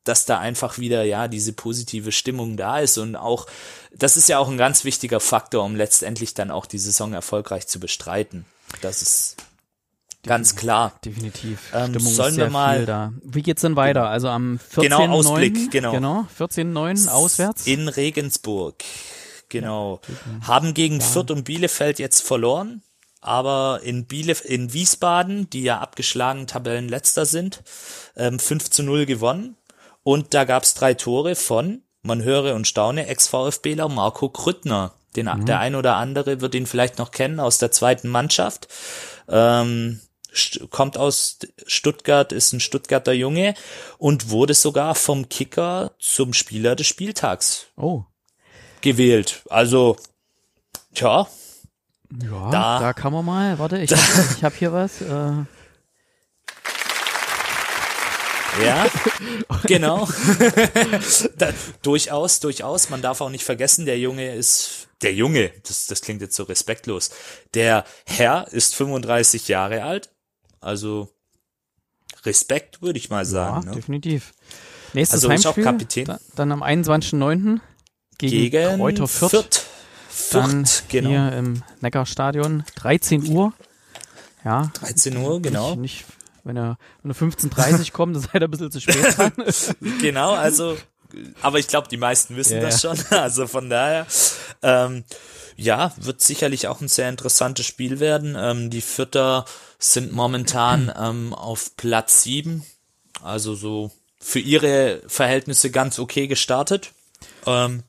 dass 0.05 0.27
da 0.27 0.39
einfach 0.39 0.79
wieder, 0.79 1.03
ja, 1.05 1.29
diese 1.29 1.53
positive 1.53 2.13
Stimmung 2.13 2.57
da 2.57 2.79
ist 2.79 2.99
und 2.99 3.17
auch, 3.17 3.47
das 3.93 4.17
ist 4.17 4.29
ja 4.29 4.39
auch 4.39 4.49
ein 4.49 4.59
ganz 4.59 4.85
wichtiger 4.85 5.21
Faktor, 5.21 5.65
um 5.65 5.77
letztendlich 5.77 6.35
dann 6.35 6.51
auch 6.51 6.67
die 6.67 6.79
Saison 6.79 7.13
erfolgreich 7.13 7.67
zu 7.67 7.81
bestreiten. 7.81 8.45
Das 8.81 9.03
ist 9.03 9.37
ganz 10.25 10.57
klar. 10.57 10.93
Definitiv. 11.05 11.71
Ähm, 11.75 11.91
Stimmung 11.91 12.13
sollen 12.13 12.29
ist 12.31 12.35
sehr 12.37 12.47
wir 12.47 12.51
mal, 12.51 12.77
viel 12.79 12.87
da. 12.87 13.13
Wie 13.23 13.43
geht's 13.43 13.63
denn 13.63 13.77
weiter? 13.77 14.09
Also 14.09 14.29
am 14.29 14.59
14.9. 14.75 14.81
Genau, 14.83 15.09
Ausblick, 15.11 15.71
genau. 15.71 15.93
Genau, 15.93 16.27
14.9. 16.39 17.09
auswärts. 17.09 17.67
In 17.67 17.89
Regensburg. 17.89 18.85
Genau. 19.49 20.01
Ja, 20.41 20.49
Haben 20.49 20.75
gegen 20.75 21.01
ja. 21.01 21.05
Fürth 21.05 21.31
und 21.31 21.45
Bielefeld 21.45 21.99
jetzt 21.99 22.23
verloren 22.23 22.83
aber 23.25 23.81
in 23.83 24.05
Bielef 24.05 24.45
in 24.45 24.75
Wiesbaden, 24.75 25.49
die 25.49 25.63
ja 25.63 25.79
abgeschlagen 25.79 26.47
Tabellenletzter 26.47 27.25
sind, 27.25 27.63
ähm, 28.17 28.39
5 28.39 28.69
zu 28.69 28.83
0 28.83 29.07
gewonnen. 29.07 29.57
Und 30.05 30.35
da 30.35 30.45
gab's 30.45 30.75
drei 30.75 30.95
Tore 30.95 31.35
von, 31.35 31.83
man 32.03 32.23
höre 32.23 32.55
und 32.55 32.69
staune, 32.69 33.07
Ex-VfBler 33.07 33.89
Marco 33.89 34.29
Krüttner. 34.29 34.93
Den, 35.17 35.27
mhm. 35.27 35.47
Der 35.47 35.59
ein 35.59 35.75
oder 35.75 35.97
andere 35.97 36.41
wird 36.41 36.55
ihn 36.55 36.67
vielleicht 36.67 36.99
noch 36.99 37.11
kennen 37.11 37.41
aus 37.41 37.59
der 37.59 37.73
zweiten 37.73 38.09
Mannschaft. 38.09 38.69
Ähm, 39.29 40.01
kommt 40.71 40.99
aus 40.99 41.39
Stuttgart, 41.67 42.33
ist 42.33 42.53
ein 42.53 42.61
Stuttgarter 42.61 43.13
Junge 43.13 43.55
und 43.99 44.31
wurde 44.31 44.55
sogar 44.55 44.95
vom 44.95 45.29
Kicker 45.29 45.93
zum 45.99 46.35
Spieler 46.35 46.77
des 46.77 46.87
Spieltags 46.87 47.67
oh. 47.77 48.05
gewählt. 48.81 49.43
Also, 49.49 49.97
tja. 50.95 51.29
Ja, 52.23 52.51
da, 52.51 52.79
da 52.81 52.93
kann 52.93 53.13
man 53.13 53.25
mal, 53.25 53.59
warte, 53.59 53.79
ich 53.79 53.91
habe 53.93 54.43
hab 54.43 54.55
hier 54.55 54.73
was. 54.73 55.01
Äh, 55.01 55.45
ja, 58.63 58.87
genau. 59.65 60.09
da, 61.39 61.53
durchaus, 61.83 62.41
durchaus. 62.41 62.91
Man 62.91 63.03
darf 63.03 63.21
auch 63.21 63.31
nicht 63.31 63.45
vergessen, 63.45 63.87
der 63.87 63.99
Junge 63.99 64.35
ist, 64.35 64.89
der 65.03 65.15
Junge, 65.15 65.53
das, 65.67 65.87
das 65.87 66.01
klingt 66.01 66.21
jetzt 66.21 66.37
so 66.37 66.45
respektlos. 66.45 67.11
Der 67.55 67.85
Herr 68.07 68.49
ist 68.53 68.75
35 68.75 69.49
Jahre 69.49 69.83
alt. 69.83 70.11
Also 70.61 71.11
Respekt, 72.25 72.81
würde 72.81 72.99
ich 72.99 73.11
mal 73.11 73.25
sagen. 73.25 73.65
Ja, 73.65 73.71
ne? 73.71 73.77
definitiv. 73.77 74.33
Nächstes 74.95 75.25
also 75.25 75.31
Heimspiel, 75.31 75.65
Kapitän. 75.65 76.05
Da, 76.07 76.21
dann 76.37 76.53
am 76.53 76.63
21.09. 76.63 77.61
gegen, 78.19 78.51
gegen 78.51 78.77
Kräuter 78.77 79.09
Fürth. 79.09 79.31
Fürth. 79.31 79.67
Fürth, 80.09 80.85
genau. 80.89 81.11
Hier 81.11 81.33
im 81.33 81.63
Neckarstadion, 81.81 82.65
13 82.77 83.29
Uhr. 83.29 83.53
Ja. 84.45 84.71
13 84.75 85.17
Uhr, 85.17 85.43
genau. 85.43 85.75
Nicht, 85.75 85.81
nicht 85.81 86.05
wenn 86.45 86.57
er, 86.57 86.79
wenn 87.03 87.11
er 87.11 87.17
15.30 87.17 87.93
kommt, 87.93 88.15
dann 88.15 88.23
seid 88.23 88.35
er 88.35 88.43
ein 88.43 88.51
bisschen 88.51 88.71
zu 88.71 88.81
spät 88.81 89.17
dran. 89.17 89.33
genau, 90.01 90.33
also, 90.35 90.77
aber 91.43 91.59
ich 91.59 91.69
glaube, 91.69 91.89
die 91.89 91.97
meisten 91.97 92.37
wissen 92.37 92.57
ja, 92.57 92.61
das 92.61 92.81
schon. 92.81 92.99
Also 93.11 93.47
von 93.47 93.71
daher, 93.71 94.07
ähm, 94.63 95.05
ja, 95.57 95.93
wird 95.97 96.21
sicherlich 96.21 96.69
auch 96.69 96.81
ein 96.81 96.89
sehr 96.89 97.09
interessantes 97.09 97.67
Spiel 97.67 98.01
werden. 98.01 98.37
Ähm, 98.39 98.71
die 98.71 98.81
Vierter 98.81 99.45
sind 99.79 100.13
momentan 100.13 100.93
ähm, 100.99 101.33
auf 101.33 101.77
Platz 101.77 102.23
sieben, 102.23 102.65
also 103.23 103.55
so 103.55 103.91
für 104.21 104.41
ihre 104.41 105.03
Verhältnisse 105.07 105.71
ganz 105.71 105.99
okay 105.99 106.27
gestartet. 106.27 106.93
Ähm, 107.47 107.83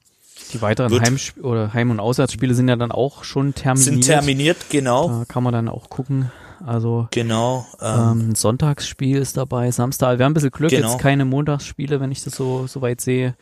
die 0.54 0.62
weiteren 0.62 1.02
Heim- 1.02 1.18
oder 1.42 1.74
Heim- 1.74 1.92
und 1.92 2.00
Auswärtsspiele 2.00 2.54
sind 2.54 2.68
ja 2.68 2.76
dann 2.76 2.92
auch 2.92 3.24
schon 3.24 3.56
terminiert. 3.56 3.86
Sind 3.86 4.06
terminiert, 4.06 4.58
genau. 4.70 5.10
Da 5.10 5.26
kann 5.26 5.44
man 5.44 5.54
dann 5.54 5.70
auch 5.70 5.90
gucken, 5.90 6.32
also 6.66 7.08
genau. 7.12 7.66
Ähm, 7.82 8.30
ähm, 8.30 8.36
Sonntagsspiel 8.36 9.18
ist 9.18 9.38
dabei, 9.38 9.72
Samstag. 9.72 10.20
Wir 10.20 10.26
haben 10.26 10.32
ein 10.32 10.36
bisschen 10.36 10.52
Glück, 10.52 10.70
genau. 10.70 10.92
jetzt 10.92 11.02
keine 11.02 11.26
Montagsspiele, 11.26 12.00
wenn 12.00 12.12
ich 12.12 12.24
das 12.24 12.36
so, 12.36 12.68
so 12.68 12.82
weit 12.82 13.02
sehe. 13.02 13.36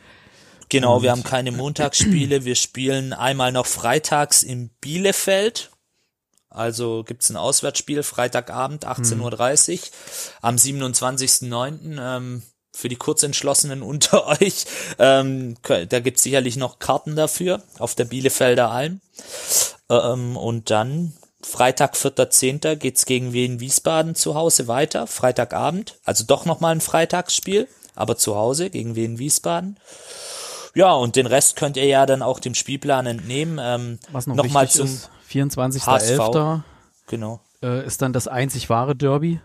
Genau, 0.68 0.96
Und, 0.96 1.02
wir 1.02 1.10
haben 1.10 1.24
keine 1.24 1.52
Montagsspiele. 1.52 2.44
Wir 2.44 2.54
spielen 2.54 3.12
einmal 3.12 3.52
noch 3.52 3.66
freitags 3.66 4.42
in 4.42 4.70
Bielefeld. 4.80 5.70
Also 6.48 7.02
gibt's 7.04 7.30
ein 7.30 7.36
Auswärtsspiel, 7.36 8.02
Freitagabend, 8.02 8.86
18.30 8.86 9.72
Uhr. 9.72 9.78
Am 10.40 10.56
27.09. 10.56 11.98
Ähm, 11.98 12.42
für 12.74 12.88
die 12.88 12.96
Kurzentschlossenen 12.96 13.82
unter 13.82 14.26
euch. 14.26 14.66
Ähm, 14.98 15.56
da 15.62 16.00
gibt's 16.00 16.22
sicherlich 16.22 16.56
noch 16.56 16.78
Karten 16.78 17.16
dafür 17.16 17.62
auf 17.78 17.94
der 17.94 18.04
Bielefelder 18.04 18.70
Alm. 18.70 19.00
Ähm, 19.88 20.36
und 20.36 20.70
dann 20.70 21.12
Freitag, 21.44 21.94
4.10. 21.94 22.76
geht's 22.76 23.06
gegen 23.06 23.32
Wien 23.32 23.60
Wiesbaden 23.60 24.14
zu 24.14 24.34
Hause 24.34 24.66
weiter. 24.66 25.06
Freitagabend. 25.06 25.98
Also 26.04 26.24
doch 26.24 26.46
nochmal 26.46 26.74
ein 26.74 26.80
Freitagsspiel, 26.80 27.68
aber 27.94 28.16
zu 28.16 28.34
Hause 28.34 28.70
gegen 28.70 28.96
Wien 28.96 29.18
Wiesbaden. 29.18 29.78
Ja, 30.74 30.92
und 30.92 31.16
den 31.16 31.26
Rest 31.26 31.56
könnt 31.56 31.76
ihr 31.76 31.86
ja 31.86 32.06
dann 32.06 32.22
auch 32.22 32.40
dem 32.40 32.54
Spielplan 32.54 33.06
entnehmen. 33.06 33.60
Ähm, 33.62 33.98
Was 34.10 34.26
noch, 34.26 34.34
noch 34.34 34.50
mal 34.50 34.68
zum 34.68 34.86
ist, 34.86 35.10
24.11. 35.30 36.62
Genau. 37.06 37.40
Äh, 37.62 37.86
ist 37.86 38.02
dann 38.02 38.12
das 38.12 38.26
einzig 38.26 38.68
wahre 38.70 38.96
Derby. 38.96 39.40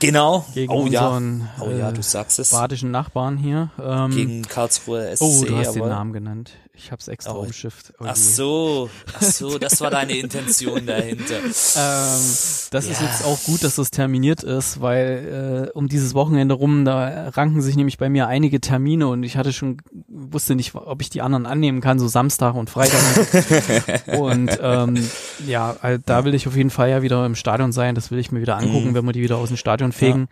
Genau. 0.00 0.44
Gegen 0.54 0.72
oh, 0.72 0.82
unseren 0.82 1.48
ja. 1.58 1.64
Oh, 1.64 1.70
ja, 1.70 1.92
du 1.92 2.02
sagst 2.02 2.38
es. 2.38 2.50
badischen 2.50 2.90
Nachbarn 2.90 3.38
hier. 3.38 3.70
Ähm, 3.82 4.10
gegen 4.10 4.42
Karlsruhe 4.42 5.16
SC. 5.16 5.22
Oh, 5.22 5.44
du 5.44 5.56
hast 5.56 5.74
den 5.74 5.88
Namen 5.88 6.12
genannt. 6.12 6.52
Ich 6.78 6.92
hab's 6.92 7.08
extra 7.08 7.32
oh. 7.32 7.40
umschifft. 7.40 7.94
Oh, 7.98 8.04
ach 8.06 8.16
so, 8.16 8.90
ach 9.14 9.22
so, 9.22 9.58
das 9.58 9.80
war 9.80 9.90
deine 9.90 10.12
Intention 10.18 10.84
dahinter. 10.84 11.36
ähm, 11.44 11.52
das 11.54 12.70
ja. 12.70 12.78
ist 12.78 13.00
jetzt 13.00 13.24
auch 13.24 13.42
gut, 13.44 13.64
dass 13.64 13.76
das 13.76 13.90
terminiert 13.90 14.42
ist, 14.42 14.80
weil 14.82 15.68
äh, 15.68 15.70
um 15.72 15.88
dieses 15.88 16.12
Wochenende 16.12 16.54
rum, 16.54 16.84
da 16.84 17.30
ranken 17.30 17.62
sich 17.62 17.76
nämlich 17.76 17.96
bei 17.96 18.10
mir 18.10 18.26
einige 18.26 18.60
Termine 18.60 19.08
und 19.08 19.22
ich 19.22 19.38
hatte 19.38 19.54
schon, 19.54 19.78
wusste 20.06 20.54
nicht, 20.54 20.74
ob 20.74 21.00
ich 21.00 21.08
die 21.08 21.22
anderen 21.22 21.46
annehmen 21.46 21.80
kann, 21.80 21.98
so 21.98 22.08
Samstag 22.08 22.54
und 22.54 22.68
Freitag. 22.68 23.00
und 24.18 24.50
ähm, 24.60 25.10
ja, 25.46 25.76
da 26.04 26.24
will 26.26 26.34
ich 26.34 26.46
auf 26.46 26.56
jeden 26.56 26.70
Fall 26.70 26.90
ja 26.90 27.00
wieder 27.00 27.24
im 27.24 27.36
Stadion 27.36 27.72
sein, 27.72 27.94
das 27.94 28.10
will 28.10 28.18
ich 28.18 28.30
mir 28.32 28.42
wieder 28.42 28.58
angucken, 28.58 28.90
mhm. 28.90 28.94
wenn 28.94 29.04
wir 29.06 29.12
die 29.12 29.22
wieder 29.22 29.38
aus 29.38 29.48
dem 29.48 29.56
Stadion 29.56 29.92
fegen. 29.92 30.28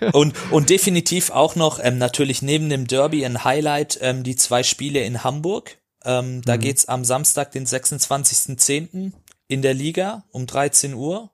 Ja. 0.00 0.10
und, 0.12 0.34
und 0.52 0.70
definitiv 0.70 1.30
auch 1.30 1.56
noch 1.56 1.80
ähm, 1.82 1.98
natürlich 1.98 2.42
neben 2.42 2.68
dem 2.68 2.86
Derby 2.86 3.26
ein 3.26 3.42
Highlight, 3.42 3.98
ähm, 4.02 4.22
die 4.22 4.36
zwei 4.36 4.62
Spiele 4.62 5.00
in 5.00 5.24
Hamburg 5.24 5.31
Hamburg. 5.32 5.78
Ähm, 6.04 6.42
da 6.42 6.56
mhm. 6.56 6.60
geht's 6.60 6.86
am 6.86 7.04
Samstag, 7.04 7.52
den 7.52 7.66
26.10. 7.66 9.12
in 9.48 9.62
der 9.62 9.74
Liga 9.74 10.24
um 10.30 10.46
13 10.46 10.94
Uhr 10.94 11.30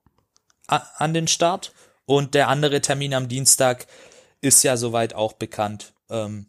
an 0.66 1.14
den 1.14 1.28
Start. 1.28 1.72
Und 2.06 2.34
der 2.34 2.48
andere 2.48 2.80
Termin 2.80 3.12
am 3.14 3.28
Dienstag 3.28 3.86
ist 4.40 4.62
ja 4.62 4.76
soweit 4.76 5.14
auch 5.14 5.32
bekannt. 5.32 5.92
Ähm, 6.10 6.46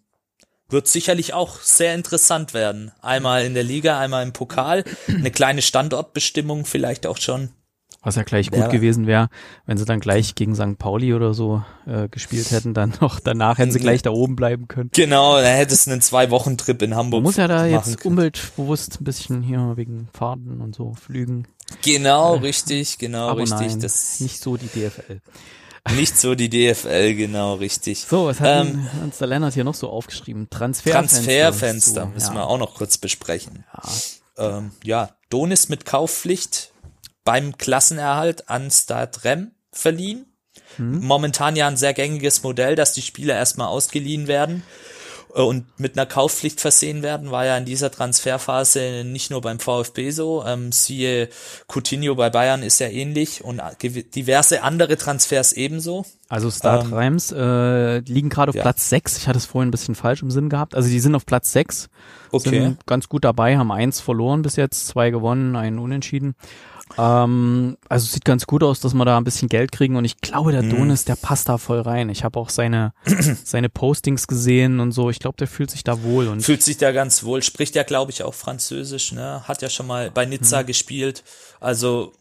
wird 0.69 0.87
sicherlich 0.87 1.33
auch 1.33 1.59
sehr 1.61 1.95
interessant 1.95 2.53
werden. 2.53 2.91
Einmal 3.01 3.43
in 3.43 3.55
der 3.55 3.63
Liga, 3.63 3.99
einmal 3.99 4.23
im 4.23 4.33
Pokal. 4.33 4.83
Eine 5.07 5.31
kleine 5.31 5.63
Standortbestimmung 5.63 6.65
vielleicht 6.65 7.07
auch 7.07 7.17
schon. 7.17 7.49
Was 8.01 8.15
ja 8.15 8.23
gleich 8.23 8.49
gut 8.49 8.59
Ja. 8.61 8.67
gewesen 8.67 9.07
wäre, 9.07 9.27
wenn 9.65 9.77
sie 9.77 9.83
dann 9.83 9.99
gleich 9.99 10.33
gegen 10.35 10.55
St. 10.55 10.77
Pauli 10.77 11.13
oder 11.13 11.33
so 11.33 11.63
äh, 11.85 12.07
gespielt 12.07 12.49
hätten, 12.51 12.73
dann 12.73 12.93
noch 13.01 13.19
danach 13.19 13.57
hätten 13.57 13.71
sie 13.71 13.79
gleich 13.79 14.01
da 14.01 14.11
oben 14.11 14.37
bleiben 14.37 14.69
können. 14.69 14.89
Genau, 14.93 15.35
da 15.35 15.47
hättest 15.47 15.87
du 15.87 15.91
einen 15.91 16.01
Zwei-Wochen-Trip 16.01 16.81
in 16.81 16.95
Hamburg 16.95 17.17
Man 17.19 17.23
muss 17.23 17.35
ja 17.35 17.47
da 17.49 17.65
jetzt 17.65 17.97
können. 17.99 18.13
umweltbewusst 18.13 19.01
ein 19.01 19.03
bisschen 19.03 19.41
hier 19.41 19.73
wegen 19.75 20.07
Fahrten 20.13 20.61
und 20.61 20.75
so 20.75 20.93
flügen. 20.93 21.45
Genau, 21.83 22.35
richtig, 22.35 22.97
genau, 22.99 23.27
Aber 23.27 23.41
richtig. 23.41 23.59
nein, 23.59 23.79
Das 23.81 24.21
nicht 24.21 24.41
so 24.41 24.55
die 24.55 24.67
DFL. 24.67 25.19
nicht 25.95 26.17
so 26.17 26.35
die 26.35 26.49
DFL, 26.49 27.15
genau, 27.15 27.55
richtig. 27.55 28.05
So, 28.09 28.27
was 28.27 28.39
hat 28.39 28.65
Ähm, 28.65 28.87
uns 29.03 29.17
der 29.17 29.27
Lennart 29.27 29.53
hier 29.55 29.65
noch 29.65 29.75
so 29.75 29.89
aufgeschrieben? 29.89 30.47
Transferfenster. 30.49 31.23
Transferfenster 31.23 32.05
müssen 32.05 32.33
ja. 32.33 32.41
wir 32.41 32.47
auch 32.47 32.57
noch 32.57 32.75
kurz 32.75 32.97
besprechen. 32.97 33.65
Ja. 34.37 34.57
Ähm, 34.57 34.71
ja, 34.85 35.09
Donis 35.29 35.67
mit 35.67 35.85
Kaufpflicht 35.85 36.71
beim 37.23 37.57
Klassenerhalt 37.57 38.49
an 38.49 38.71
Stade 38.71 39.23
Rem 39.23 39.51
verliehen. 39.71 40.25
Hm. 40.77 40.99
Momentan 41.01 41.55
ja 41.55 41.67
ein 41.67 41.77
sehr 41.77 41.93
gängiges 41.93 42.43
Modell, 42.43 42.75
dass 42.75 42.93
die 42.93 43.01
Spieler 43.01 43.35
erstmal 43.35 43.67
ausgeliehen 43.67 44.27
werden 44.27 44.63
äh, 45.35 45.41
und 45.41 45.79
mit 45.79 45.97
einer 45.97 46.05
Kaufpflicht 46.05 46.61
versehen 46.61 47.01
werden, 47.01 47.31
war 47.31 47.45
ja 47.45 47.57
in 47.57 47.65
dieser 47.65 47.91
Transferphase 47.91 49.03
nicht 49.05 49.31
nur 49.31 49.41
beim 49.41 49.59
VfB 49.59 50.11
so. 50.11 50.43
Ähm, 50.45 50.71
siehe 50.71 51.29
Coutinho 51.67 52.15
bei 52.15 52.29
Bayern 52.29 52.63
ist 52.63 52.79
ja 52.79 52.87
ähnlich 52.87 53.43
und 53.43 53.61
diverse 53.81 54.63
andere 54.63 54.97
Transfers 54.97 55.53
ebenso. 55.53 56.05
Also 56.27 56.51
Start 56.51 56.85
Ähm, 56.85 56.93
Reims 56.93 57.31
äh, 57.31 57.99
liegen 57.99 58.29
gerade 58.29 58.49
auf 58.49 58.55
ja. 58.55 58.61
Platz 58.61 58.89
6. 58.89 59.17
Ich 59.17 59.27
hatte 59.27 59.37
es 59.37 59.45
vorhin 59.45 59.69
ein 59.69 59.71
bisschen 59.71 59.95
falsch 59.95 60.21
im 60.21 60.31
Sinn 60.31 60.49
gehabt. 60.49 60.75
Also 60.75 60.89
die 60.89 60.99
sind 60.99 61.15
auf 61.15 61.25
Platz 61.25 61.51
6, 61.51 61.89
Okay. 62.31 62.49
sind 62.49 62.85
ganz 62.85 63.09
gut 63.09 63.25
dabei, 63.25 63.57
haben 63.57 63.71
eins 63.71 63.99
verloren 63.99 64.43
bis 64.43 64.55
jetzt, 64.55 64.87
zwei 64.87 65.09
gewonnen, 65.09 65.55
einen 65.55 65.79
unentschieden. 65.79 66.35
Ähm, 66.97 67.77
also 67.87 68.07
sieht 68.07 68.25
ganz 68.25 68.45
gut 68.47 68.63
aus, 68.63 68.79
dass 68.79 68.93
wir 68.93 69.05
da 69.05 69.17
ein 69.17 69.23
bisschen 69.23 69.49
Geld 69.49 69.71
kriegen 69.71 69.95
und 69.95 70.05
ich 70.05 70.21
glaube, 70.21 70.51
der 70.51 70.63
Mhm. 70.63 70.69
Donis, 70.71 71.05
der 71.05 71.15
passt 71.15 71.49
da 71.49 71.57
voll 71.57 71.81
rein. 71.81 72.09
Ich 72.09 72.23
habe 72.23 72.39
auch 72.39 72.49
seine, 72.49 72.93
seine 73.43 73.69
Postings 73.69 74.27
gesehen 74.27 74.79
und 74.79 74.91
so. 74.91 75.09
Ich 75.09 75.19
glaube, 75.19 75.37
der 75.37 75.47
fühlt 75.47 75.71
sich 75.71 75.83
da 75.83 76.01
wohl 76.03 76.27
und 76.27 76.41
Fühlt 76.41 76.63
sich 76.63 76.77
da 76.77 76.91
ganz 76.91 77.23
wohl, 77.23 77.43
spricht 77.43 77.75
ja, 77.75 77.83
glaube 77.83 78.11
ich, 78.11 78.23
auch 78.23 78.33
Französisch, 78.33 79.11
ne? 79.11 79.43
Hat 79.47 79.61
ja 79.61 79.69
schon 79.69 79.87
mal 79.87 80.11
bei 80.11 80.25
Mhm. 80.25 80.31
Nizza 80.31 80.61
gespielt. 80.63 81.23
Also, 81.59 82.13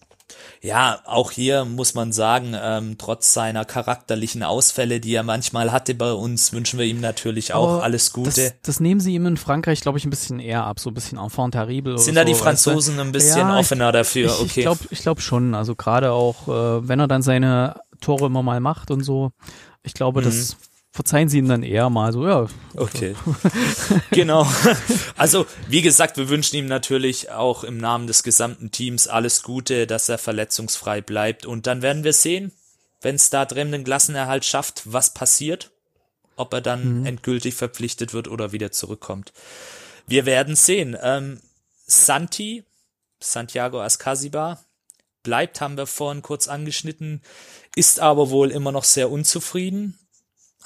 ja, 0.63 1.01
auch 1.05 1.31
hier 1.31 1.65
muss 1.65 1.95
man 1.95 2.13
sagen, 2.13 2.55
ähm, 2.61 2.97
trotz 2.99 3.33
seiner 3.33 3.65
charakterlichen 3.65 4.43
Ausfälle, 4.43 5.01
die 5.01 5.15
er 5.15 5.23
manchmal 5.23 5.73
hatte 5.73 5.95
bei 5.95 6.13
uns, 6.13 6.53
wünschen 6.53 6.79
wir 6.79 6.87
ihm 6.87 7.01
natürlich 7.01 7.55
auch 7.55 7.75
Aber 7.75 7.83
alles 7.85 8.13
Gute. 8.13 8.31
Das, 8.31 8.55
das 8.63 8.81
nehmen 8.81 9.01
sie 9.01 9.15
ihm 9.15 9.27
in 9.27 9.37
Frankreich, 9.37 9.81
glaube 9.81 9.99
ich, 9.99 10.05
ein 10.05 10.11
bisschen 10.11 10.41
eher 10.41 10.65
ab, 10.65 10.81
so 10.81 10.91
ein 10.91 10.95
bisschen 10.95 11.19
enfant 11.19 11.55
terrible. 11.55 11.99
Sind 11.99 12.15
da 12.17 12.25
die 12.25 12.35
so, 12.35 12.45
weißt 12.45 12.67
du? 12.67 12.71
Franzosen 12.71 13.01
ein 13.01 13.13
bisschen 13.13 13.39
Ja, 13.39 13.55
ich- 13.55 13.61
offener 13.61 13.93
dafür? 13.93 14.27
Ich, 14.27 14.33
okay. 14.41 14.45
ich 14.47 14.55
glaube 14.63 14.81
ich 14.91 14.99
glaub 15.01 15.21
schon. 15.21 15.55
Also 15.55 15.75
gerade 15.75 16.13
auch, 16.13 16.49
äh, 16.49 16.89
wenn 16.89 17.01
er 17.01 17.09
dann 17.09 17.23
seine 17.23 17.81
Tore 18.01 18.27
immer 18.27 18.43
mal 18.43 18.61
macht 18.61 18.91
und 18.91 19.03
so, 19.05 19.33
ich 19.83 19.95
glaube, 19.95 20.23
das 20.23 20.57
verzeihen 20.99 21.29
sie 21.29 21.39
ihm 21.39 21.49
dann 21.49 21.63
eher 21.63 21.91
mal 21.91 22.13
so, 22.13 22.27
ja. 22.27 22.49
Okay. 22.75 23.15
genau. 24.11 24.49
Also, 25.17 25.47
wie 25.69 25.81
gesagt, 25.81 26.17
wir 26.17 26.29
wünschen 26.29 26.57
ihm 26.57 26.67
natürlich 26.67 27.31
auch 27.31 27.63
im 27.63 27.79
Namen 27.79 28.09
des 28.09 28.25
gesamten 28.25 28.73
Teams 28.73 29.07
alles 29.07 29.45
Gute, 29.45 29.87
dass 29.87 30.09
er 30.09 30.19
verletzungsfrei 30.19 31.01
bleibt. 31.01 31.47
Und 31.47 31.69
dann 31.69 31.83
werden 31.83 32.03
wir 32.03 32.13
sehen, 32.13 32.51
wenn 33.01 33.15
es 33.15 33.31
da 33.31 33.45
drin 33.45 33.71
den 33.71 33.85
Klassenerhalt 33.85 34.45
schafft, 34.45 34.83
was 34.87 35.15
passiert. 35.15 35.71
Ob 36.35 36.53
er 36.53 36.63
dann 36.63 37.07
endgültig 37.07 37.55
verpflichtet 37.55 38.13
wird 38.13 38.27
oder 38.27 38.51
wieder 38.51 38.73
zurückkommt. 38.73 39.33
Wir 40.09 40.27
werden 40.27 40.57
sehen. 40.57 40.97
Ähm, 41.01 41.39
Santi, 41.87 42.65
Santiago 43.21 43.81
Ascasiba, 43.81 44.59
bleibt, 45.23 45.61
haben 45.61 45.77
wir 45.77 45.87
vorhin 45.87 46.23
kurz 46.23 46.49
angeschnitten, 46.49 47.23
ist 47.77 48.01
aber 48.01 48.31
wohl 48.31 48.51
immer 48.51 48.73
noch 48.73 48.85
sehr 48.85 49.13
unzufrieden 49.13 49.98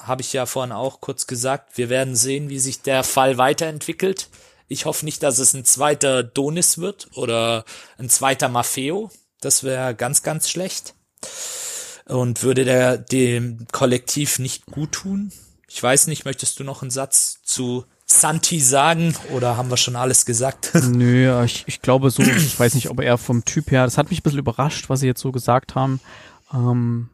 habe 0.05 0.21
ich 0.21 0.33
ja 0.33 0.45
vorhin 0.45 0.71
auch 0.71 1.01
kurz 1.01 1.27
gesagt. 1.27 1.77
Wir 1.77 1.89
werden 1.89 2.15
sehen, 2.15 2.49
wie 2.49 2.59
sich 2.59 2.81
der 2.81 3.03
Fall 3.03 3.37
weiterentwickelt. 3.37 4.29
Ich 4.67 4.85
hoffe 4.85 5.05
nicht, 5.05 5.23
dass 5.23 5.39
es 5.39 5.53
ein 5.53 5.65
zweiter 5.65 6.23
Donis 6.23 6.77
wird 6.77 7.07
oder 7.15 7.65
ein 7.97 8.09
zweiter 8.09 8.49
Maffeo. 8.49 9.11
Das 9.41 9.63
wäre 9.63 9.95
ganz, 9.95 10.23
ganz 10.23 10.49
schlecht. 10.49 10.95
Und 12.05 12.43
würde 12.43 12.65
der 12.65 12.97
dem 12.97 13.67
Kollektiv 13.71 14.39
nicht 14.39 14.65
gut 14.65 14.91
tun. 14.91 15.31
Ich 15.67 15.81
weiß 15.81 16.07
nicht, 16.07 16.25
möchtest 16.25 16.59
du 16.59 16.63
noch 16.63 16.81
einen 16.81 16.91
Satz 16.91 17.41
zu 17.43 17.85
Santi 18.05 18.59
sagen 18.59 19.15
oder 19.31 19.57
haben 19.57 19.69
wir 19.69 19.77
schon 19.77 19.95
alles 19.95 20.25
gesagt? 20.25 20.71
Nö, 20.91 21.43
ich, 21.43 21.63
ich 21.67 21.81
glaube 21.81 22.09
so, 22.09 22.21
ich 22.21 22.59
weiß 22.59 22.75
nicht, 22.75 22.89
ob 22.89 22.99
er 22.99 23.17
vom 23.17 23.45
Typ 23.45 23.71
her, 23.71 23.85
das 23.85 23.97
hat 23.97 24.09
mich 24.09 24.19
ein 24.19 24.23
bisschen 24.23 24.39
überrascht, 24.39 24.89
was 24.89 24.99
sie 24.99 25.07
jetzt 25.07 25.21
so 25.21 25.31
gesagt 25.31 25.75
haben, 25.75 25.99
ähm, 26.53 27.09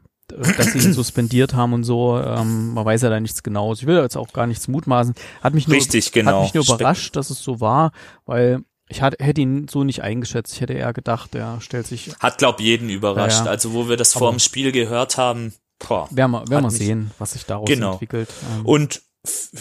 dass 0.56 0.72
sie 0.72 0.78
ihn 0.78 0.92
suspendiert 0.92 1.54
haben 1.54 1.72
und 1.72 1.84
so. 1.84 2.18
Ähm, 2.18 2.74
man 2.74 2.84
weiß 2.84 3.02
ja 3.02 3.10
da 3.10 3.20
nichts 3.20 3.42
Genaues. 3.42 3.80
Ich 3.80 3.86
will 3.86 3.96
jetzt 3.96 4.16
auch 4.16 4.32
gar 4.32 4.46
nichts 4.46 4.68
mutmaßen. 4.68 5.14
Hat 5.42 5.54
mich 5.54 5.66
nur, 5.68 5.76
Richtig, 5.76 6.12
genau. 6.12 6.38
Hat 6.38 6.42
mich 6.42 6.54
nur 6.54 6.64
überrascht, 6.64 7.16
dass 7.16 7.30
es 7.30 7.42
so 7.42 7.60
war, 7.60 7.92
weil 8.26 8.62
ich 8.88 9.02
hat, 9.02 9.14
hätte 9.20 9.40
ihn 9.40 9.68
so 9.68 9.84
nicht 9.84 10.02
eingeschätzt. 10.02 10.54
Ich 10.54 10.60
hätte 10.60 10.72
eher 10.72 10.92
gedacht, 10.92 11.34
er 11.34 11.60
stellt 11.60 11.86
sich, 11.86 12.10
Hat, 12.18 12.38
glaub 12.38 12.60
jeden 12.60 12.88
überrascht. 12.90 13.38
Ja, 13.40 13.44
ja. 13.44 13.50
Also, 13.52 13.72
wo 13.72 13.88
wir 13.88 13.96
das 13.96 14.12
vor 14.14 14.30
dem 14.30 14.40
Spiel 14.40 14.72
gehört 14.72 15.16
haben, 15.16 15.54
boah. 15.78 16.08
werden 16.10 16.32
wir, 16.32 16.48
werden 16.48 16.70
sehen, 16.70 17.10
was 17.18 17.32
sich 17.32 17.46
daraus 17.46 17.68
Genau. 17.68 17.92
entwickelt. 17.92 18.28
Ähm, 18.56 18.66
Und 18.66 19.02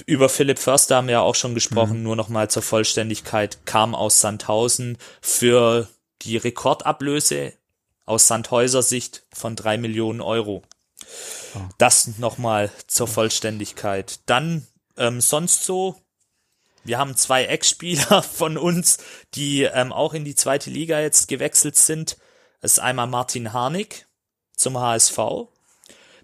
über 0.06 0.30
Philipp 0.30 0.58
Förster 0.58 0.96
haben 0.96 1.08
wir 1.08 1.14
ja 1.14 1.22
auch 1.22 1.36
schon 1.36 1.54
gesprochen, 1.54 1.98
Mhm. 1.98 2.04
nur 2.04 2.16
nochmal 2.16 2.50
zur 2.50 2.64
Vollständigkeit, 2.64 3.60
kam 3.66 3.94
aus 3.94 4.20
Sandhausen 4.22 4.98
für 5.22 5.88
die 6.24 6.38
Rekordablöse 6.38 7.54
aus 8.10 8.28
Sandhäuser 8.28 8.82
Sicht 8.82 9.24
von 9.32 9.56
drei 9.56 9.78
Millionen 9.78 10.20
Euro. 10.20 10.64
Ah. 11.54 11.70
Das 11.78 12.18
nochmal 12.18 12.72
zur 12.88 13.08
Vollständigkeit. 13.08 14.20
Dann 14.26 14.68
ähm, 14.98 15.22
sonst 15.22 15.64
so, 15.64 15.96
wir 16.84 16.98
haben 16.98 17.16
zwei 17.16 17.46
Ex-Spieler 17.46 18.24
von 18.24 18.58
uns, 18.58 18.98
die 19.36 19.62
ähm, 19.62 19.94
auch 19.94 20.16
in 20.16 20.26
die 20.26 20.34
zweite 20.34 20.72
Liga 20.72 21.00
jetzt 21.00 21.28
gewechselt 21.28 21.76
sind. 21.76 22.18
Das 22.62 22.74
ist 22.74 22.80
einmal 22.80 23.08
Martin 23.08 23.54
Harnik 23.54 24.08
zum 24.56 24.80
HSV. 24.80 25.18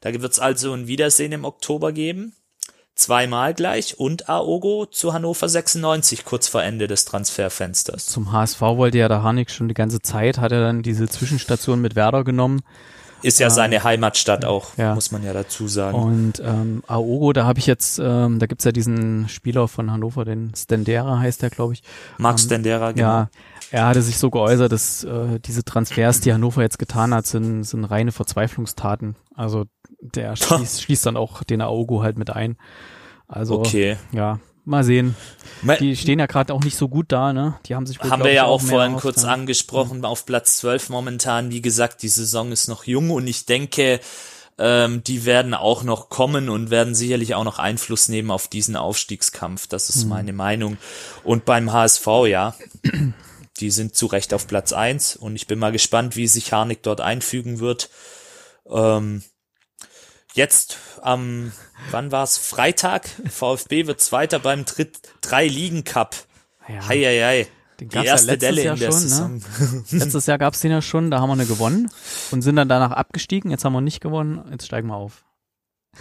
Da 0.02 0.12
wird 0.12 0.34
es 0.34 0.40
also 0.40 0.74
ein 0.74 0.88
Wiedersehen 0.88 1.34
im 1.34 1.46
Oktober 1.46 1.92
geben. 1.92 2.36
Zweimal 2.96 3.54
gleich 3.54 4.00
und 4.00 4.30
Aogo 4.30 4.86
zu 4.86 5.14
Hannover 5.14 5.50
96 5.50 6.24
kurz 6.24 6.48
vor 6.48 6.64
Ende 6.64 6.88
des 6.88 7.04
Transferfensters. 7.06 8.06
zum 8.06 8.32
HSV 8.32 8.62
wollte 8.62 8.98
ja 8.98 9.08
der 9.10 9.22
Harnik 9.22 9.52
schon 9.52 9.68
die 9.68 9.74
ganze 9.74 10.02
Zeit, 10.02 10.38
hat 10.38 10.52
er 10.54 10.62
dann 10.62 10.82
diese 10.82 11.08
Zwischenstation 11.10 11.82
mit 11.82 11.96
Werder 11.96 12.24
genommen. 12.24 12.62
Ist 13.22 13.40
ja 13.40 13.50
seine 13.50 13.84
Heimatstadt 13.84 14.46
auch, 14.46 14.78
Ja. 14.78 14.94
muss 14.94 15.12
man 15.12 15.24
ja 15.24 15.34
dazu 15.34 15.68
sagen. 15.68 15.98
Und 15.98 16.34
ähm, 16.46 16.84
Aogo, 16.88 17.34
da 17.34 17.46
habe 17.46 17.58
ich 17.60 17.66
jetzt, 17.66 18.00
ähm, 18.00 18.40
da 18.40 18.46
gibt's 18.46 18.66
ja 18.66 18.72
diesen 18.72 19.28
Spieler 19.30 19.68
von 19.68 19.90
Hannover, 19.92 20.26
den 20.26 20.54
Stendera 20.56 21.20
heißt 21.20 21.42
der, 21.42 21.50
glaube 21.50 21.74
ich. 21.74 21.82
Max 22.18 22.48
Dendera, 22.48 22.92
genau. 22.92 23.08
Ja, 23.08 23.30
er 23.72 23.88
hatte 23.88 24.04
sich 24.04 24.20
so 24.20 24.30
geäußert, 24.30 24.72
dass 24.72 25.04
äh, 25.06 25.40
diese 25.40 25.64
Transfers, 25.66 26.22
die 26.22 26.34
Hannover 26.34 26.62
jetzt 26.62 26.78
getan 26.78 27.14
hat, 27.16 27.26
sind, 27.26 27.64
sind 27.64 27.86
reine 27.86 28.12
Verzweiflungstaten. 28.12 29.16
Also 29.36 29.66
der 30.12 30.36
schließt, 30.36 30.82
schließt 30.82 31.06
dann 31.06 31.18
auch 31.18 31.44
den 31.44 31.62
Aogo 31.62 32.04
halt 32.04 32.18
mit 32.18 32.30
ein. 32.30 32.58
Also 33.28 33.60
Okay. 33.60 33.98
ja, 34.12 34.40
mal 34.66 34.84
sehen. 34.84 35.16
Die 35.80 35.96
stehen 35.96 36.20
ja 36.20 36.26
gerade 36.26 36.54
auch 36.54 36.64
nicht 36.64 36.78
so 36.78 36.88
gut 36.88 37.12
da, 37.12 37.34
ne? 37.34 37.56
Die 37.66 37.76
haben 37.76 37.86
sich 37.86 38.04
wohl, 38.04 38.10
haben 38.10 38.24
wir 38.24 38.34
ja 38.34 38.46
auch 38.46 38.62
mehr 38.62 38.72
vorhin 38.72 38.96
kurz 38.98 39.24
ja. 39.24 39.30
angesprochen, 39.30 40.04
auf 40.06 40.26
Platz 40.26 40.58
12 40.58 40.90
momentan. 40.90 41.52
Wie 41.52 41.62
gesagt, 41.62 42.04
die 42.04 42.08
Saison 42.08 42.52
ist 42.52 42.68
noch 42.68 42.84
jung 42.84 43.10
und 43.12 43.28
ich 43.28 43.46
denke, 43.46 44.00
ähm, 44.58 45.04
die 45.04 45.26
werden 45.26 45.54
auch 45.54 45.84
noch 45.84 46.10
kommen 46.10 46.50
und 46.50 46.70
werden 46.70 46.96
sicherlich 46.96 47.36
auch 47.36 47.44
noch 47.44 47.60
Einfluss 47.60 48.08
nehmen 48.10 48.32
auf 48.32 48.48
diesen 48.48 48.76
Aufstiegskampf. 48.76 49.68
Das 49.68 49.90
ist 49.90 50.06
meine 50.06 50.34
Meinung. 50.34 50.78
Und 51.24 51.46
beim 51.46 51.74
HSV, 51.74 52.08
ja, 52.28 52.56
die 53.60 53.72
sind 53.72 53.96
zu 53.96 54.06
Recht 54.06 54.34
auf 54.34 54.48
Platz 54.48 54.74
1 54.74 55.16
und 55.16 55.36
ich 55.36 55.48
bin 55.48 55.60
mal 55.60 55.72
gespannt, 55.72 56.16
wie 56.16 56.28
sich 56.28 56.54
Harnik 56.54 56.84
dort 56.84 57.02
einfügen 57.02 57.60
wird. 57.60 57.90
Ähm, 58.70 59.24
Jetzt 60.36 60.78
am, 61.02 61.54
wann 61.92 62.12
war's? 62.12 62.38
Freitag. 62.38 63.08
VfB 63.30 63.88
wird 63.88 64.02
Zweiter 64.02 64.40
beim 64.40 64.66
Dritt 64.66 65.00
drei 65.22 65.48
Ligen 65.48 65.86
Cup. 65.86 66.14
Ja. 66.68 66.88
Hei, 66.90 66.98
hei, 67.04 67.22
hei. 67.24 67.48
Den 67.80 67.88
Die 67.90 67.96
gab's 67.96 68.06
ja 68.06 68.12
erste 68.14 68.28
letztes 68.32 68.50
Delle 68.50 68.64
Jahr 68.64 68.74
in 68.76 68.80
der 68.82 68.92
schon, 68.92 69.02
ne? 69.04 69.08
Saison. 69.08 69.42
Letztes 69.92 70.26
Jahr 70.26 70.38
gab's 70.38 70.60
den 70.60 70.72
ja 70.72 70.82
schon, 70.82 71.10
da 71.10 71.22
haben 71.22 71.30
wir 71.30 71.34
eine 71.34 71.46
gewonnen 71.46 71.90
und 72.32 72.42
sind 72.42 72.58
dann 72.58 72.68
danach 72.68 72.92
abgestiegen. 72.92 73.50
Jetzt 73.50 73.64
haben 73.64 73.72
wir 73.74 73.80
nicht 73.82 74.02
gewonnen, 74.02 74.44
jetzt 74.52 74.66
steigen 74.66 74.88
wir 74.90 74.96
auf. 74.96 75.24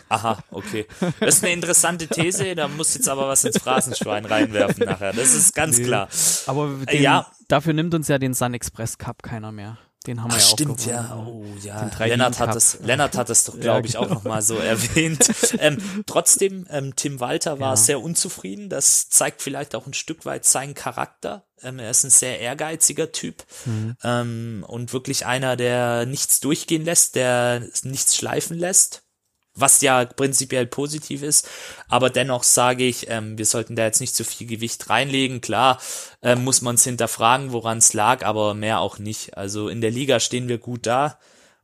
Aha, 0.09 0.43
okay. 0.51 0.87
Das 1.21 1.37
ist 1.37 1.45
eine 1.45 1.53
interessante 1.53 2.09
These, 2.09 2.57
da 2.57 2.67
muss 2.67 2.95
jetzt 2.95 3.09
aber 3.09 3.29
was 3.29 3.45
ins 3.45 3.59
Phrasenschwein 3.59 4.25
reinwerfen 4.25 4.85
nachher. 4.87 5.13
Das 5.13 5.33
ist 5.35 5.55
ganz 5.55 5.79
Nee. 5.79 5.85
klar. 5.85 6.09
Aber 6.47 6.81
Äh, 6.87 6.93
den, 6.95 7.03
ja. 7.03 7.31
dafür 7.47 7.73
nimmt 7.73 7.95
uns 7.95 8.09
ja 8.09 8.19
den 8.19 8.35
Sun 8.35 8.55
Express 8.55 8.99
Cup 8.99 9.23
keiner 9.23 9.53
mehr. 9.53 9.79
Den 10.07 10.23
haben 10.23 10.31
wir 10.31 10.37
Ach, 10.37 10.41
ja 10.41 10.45
auch 10.47 10.51
stimmt, 10.53 10.79
gewonnen. 10.79 10.91
ja. 11.09 11.17
Oh, 11.17 11.45
ja. 11.63 11.91
Lennart 12.07 12.39
hat 12.39 12.55
es, 12.55 12.79
Lennart 12.83 13.17
hat 13.17 13.31
es 13.31 13.45
doch, 13.45 13.59
glaube 13.59 13.87
ich, 13.87 13.97
auch 13.97 14.03
genau. 14.03 14.15
nochmal 14.17 14.43
so 14.43 14.57
erwähnt. 14.59 15.31
ähm, 15.59 15.79
trotzdem, 16.07 16.67
ähm, 16.69 16.95
Tim 16.95 17.21
Walter 17.21 17.59
war 17.59 17.71
Ja. 17.71 17.77
sehr 17.77 18.03
unzufrieden. 18.03 18.69
Das 18.69 19.09
zeigt 19.09 19.41
vielleicht 19.41 19.75
auch 19.75 19.87
ein 19.87 19.95
Stück 19.95 20.27
weit 20.27 20.45
seinen 20.45 20.75
Charakter. 20.75 21.47
Ähm, 21.63 21.79
er 21.79 21.91
ist 21.91 22.05
ein 22.05 22.11
sehr 22.11 22.39
ehrgeiziger 22.41 23.13
Typ 23.13 23.45
Mhm. 23.65 23.97
ähm, 24.05 24.65
und 24.69 24.93
wirklich 24.93 25.25
einer, 25.25 25.57
der 25.57 26.05
nichts 26.05 26.41
durchgehen 26.41 26.85
lässt, 26.85 27.15
der 27.15 27.63
nichts 27.85 28.15
schleifen 28.15 28.59
lässt. 28.59 29.04
Was 29.57 29.81
ja 29.83 30.05
prinzipiell 30.05 30.67
positiv 30.67 31.23
ist, 31.23 31.49
aber 31.89 32.11
dennoch 32.11 32.43
sage 32.43 32.85
ich, 32.85 33.09
ähm, 33.09 33.39
wir 33.39 33.47
sollten 33.47 33.77
da 33.77 33.85
jetzt 33.85 34.01
nicht 34.01 34.17
zu 34.17 34.25
viel 34.25 34.49
Gewicht 34.49 34.91
reinlegen. 34.91 35.41
Klar, 35.41 35.81
ähm, 36.23 36.43
muss 36.43 36.61
man 36.61 36.75
es 36.75 36.83
hinterfragen, 36.83 37.53
woran 37.53 37.79
es 37.79 37.93
lag, 37.93 38.25
aber 38.25 38.55
mehr 38.55 38.81
auch 38.81 38.99
nicht. 38.99 39.37
Also 39.37 39.69
in 39.69 39.81
der 39.81 39.93
Liga 39.93 40.19
stehen 40.19 40.49
wir 40.49 40.59
gut 40.59 40.87
da 40.87 41.19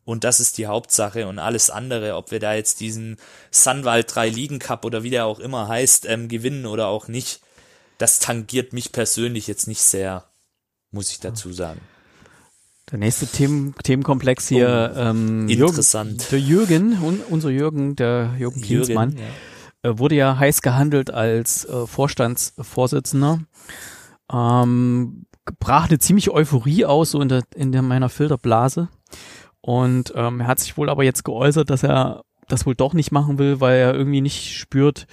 und 0.05 0.24
das 0.24 0.41
ist 0.41 0.59
die 0.59 0.66
Hauptsache 0.66 1.26
und 1.26 1.38
alles 1.38 1.70
andere, 1.70 2.16
ob 2.16 2.30
wir 2.30 2.41
da 2.41 2.55
jetzt 2.55 2.80
diesen 2.80 3.16
Sunwald 3.51 4.14
3 4.14 4.28
Ligen 4.28 4.59
Cup 4.59 4.84
oder 4.84 5.03
wie 5.03 5.11
der 5.11 5.26
auch 5.26 5.38
immer 5.38 5.68
heißt, 5.68 6.07
ähm, 6.07 6.28
gewinnen 6.28 6.66
oder 6.66 6.88
auch 6.88 7.09
nicht, 7.09 7.41
das 7.99 8.18
tangiert 8.18 8.72
mich 8.72 8.93
persönlich 8.93 9.47
jetzt 9.47 9.68
nicht 9.68 9.82
sehr, 9.82 10.24
muss 10.91 11.11
ich 11.11 11.20
dazu 11.20 11.53
sagen. 11.53 11.80
Der 12.91 12.99
nächste 12.99 13.26
Themen, 13.26 13.74
Themenkomplex 13.85 14.49
hier, 14.49 14.93
ähm, 14.97 15.47
Oh, 15.49 15.53
Interessant. 15.53 16.31
Jürgen, 16.31 16.31
der 16.31 16.41
Jürgen, 16.41 17.03
un, 17.03 17.20
unser 17.31 17.51
Jürgen, 17.51 17.97
der 17.97 18.35
Jürgen 18.39 18.61
Klinsmann, 18.61 19.11
Jürgen, 19.11 19.24
ja. 19.85 19.91
äh, 19.91 19.99
wurde 19.99 20.16
ja 20.16 20.39
heiß 20.39 20.61
gehandelt 20.62 21.11
als 21.12 21.64
äh, 21.66 21.87
Vorstandsvorsitzender. 21.87 23.41
Ähm, 24.33 25.26
brach 25.59 25.89
eine 25.89 25.99
ziemliche 25.99 26.33
Euphorie 26.35 26.85
aus, 26.85 27.12
so 27.12 27.20
in, 27.20 27.28
der, 27.28 27.43
in 27.55 27.72
der 27.72 27.83
meiner 27.83 28.09
Filterblase. 28.09 28.89
Und 29.61 30.12
ähm, 30.16 30.41
er 30.41 30.47
hat 30.47 30.59
sich 30.59 30.76
wohl 30.76 30.89
aber 30.89 31.05
jetzt 31.05 31.24
geäußert, 31.24 31.70
dass 31.70 31.83
er 31.83 32.22
das 32.49 32.66
wohl 32.66 32.74
doch 32.74 32.95
nicht 32.95 33.12
machen 33.12 33.39
will, 33.39 33.61
weil 33.61 33.78
er 33.78 33.95
irgendwie 33.95 34.20
nicht 34.20 34.57
spürt, 34.57 35.07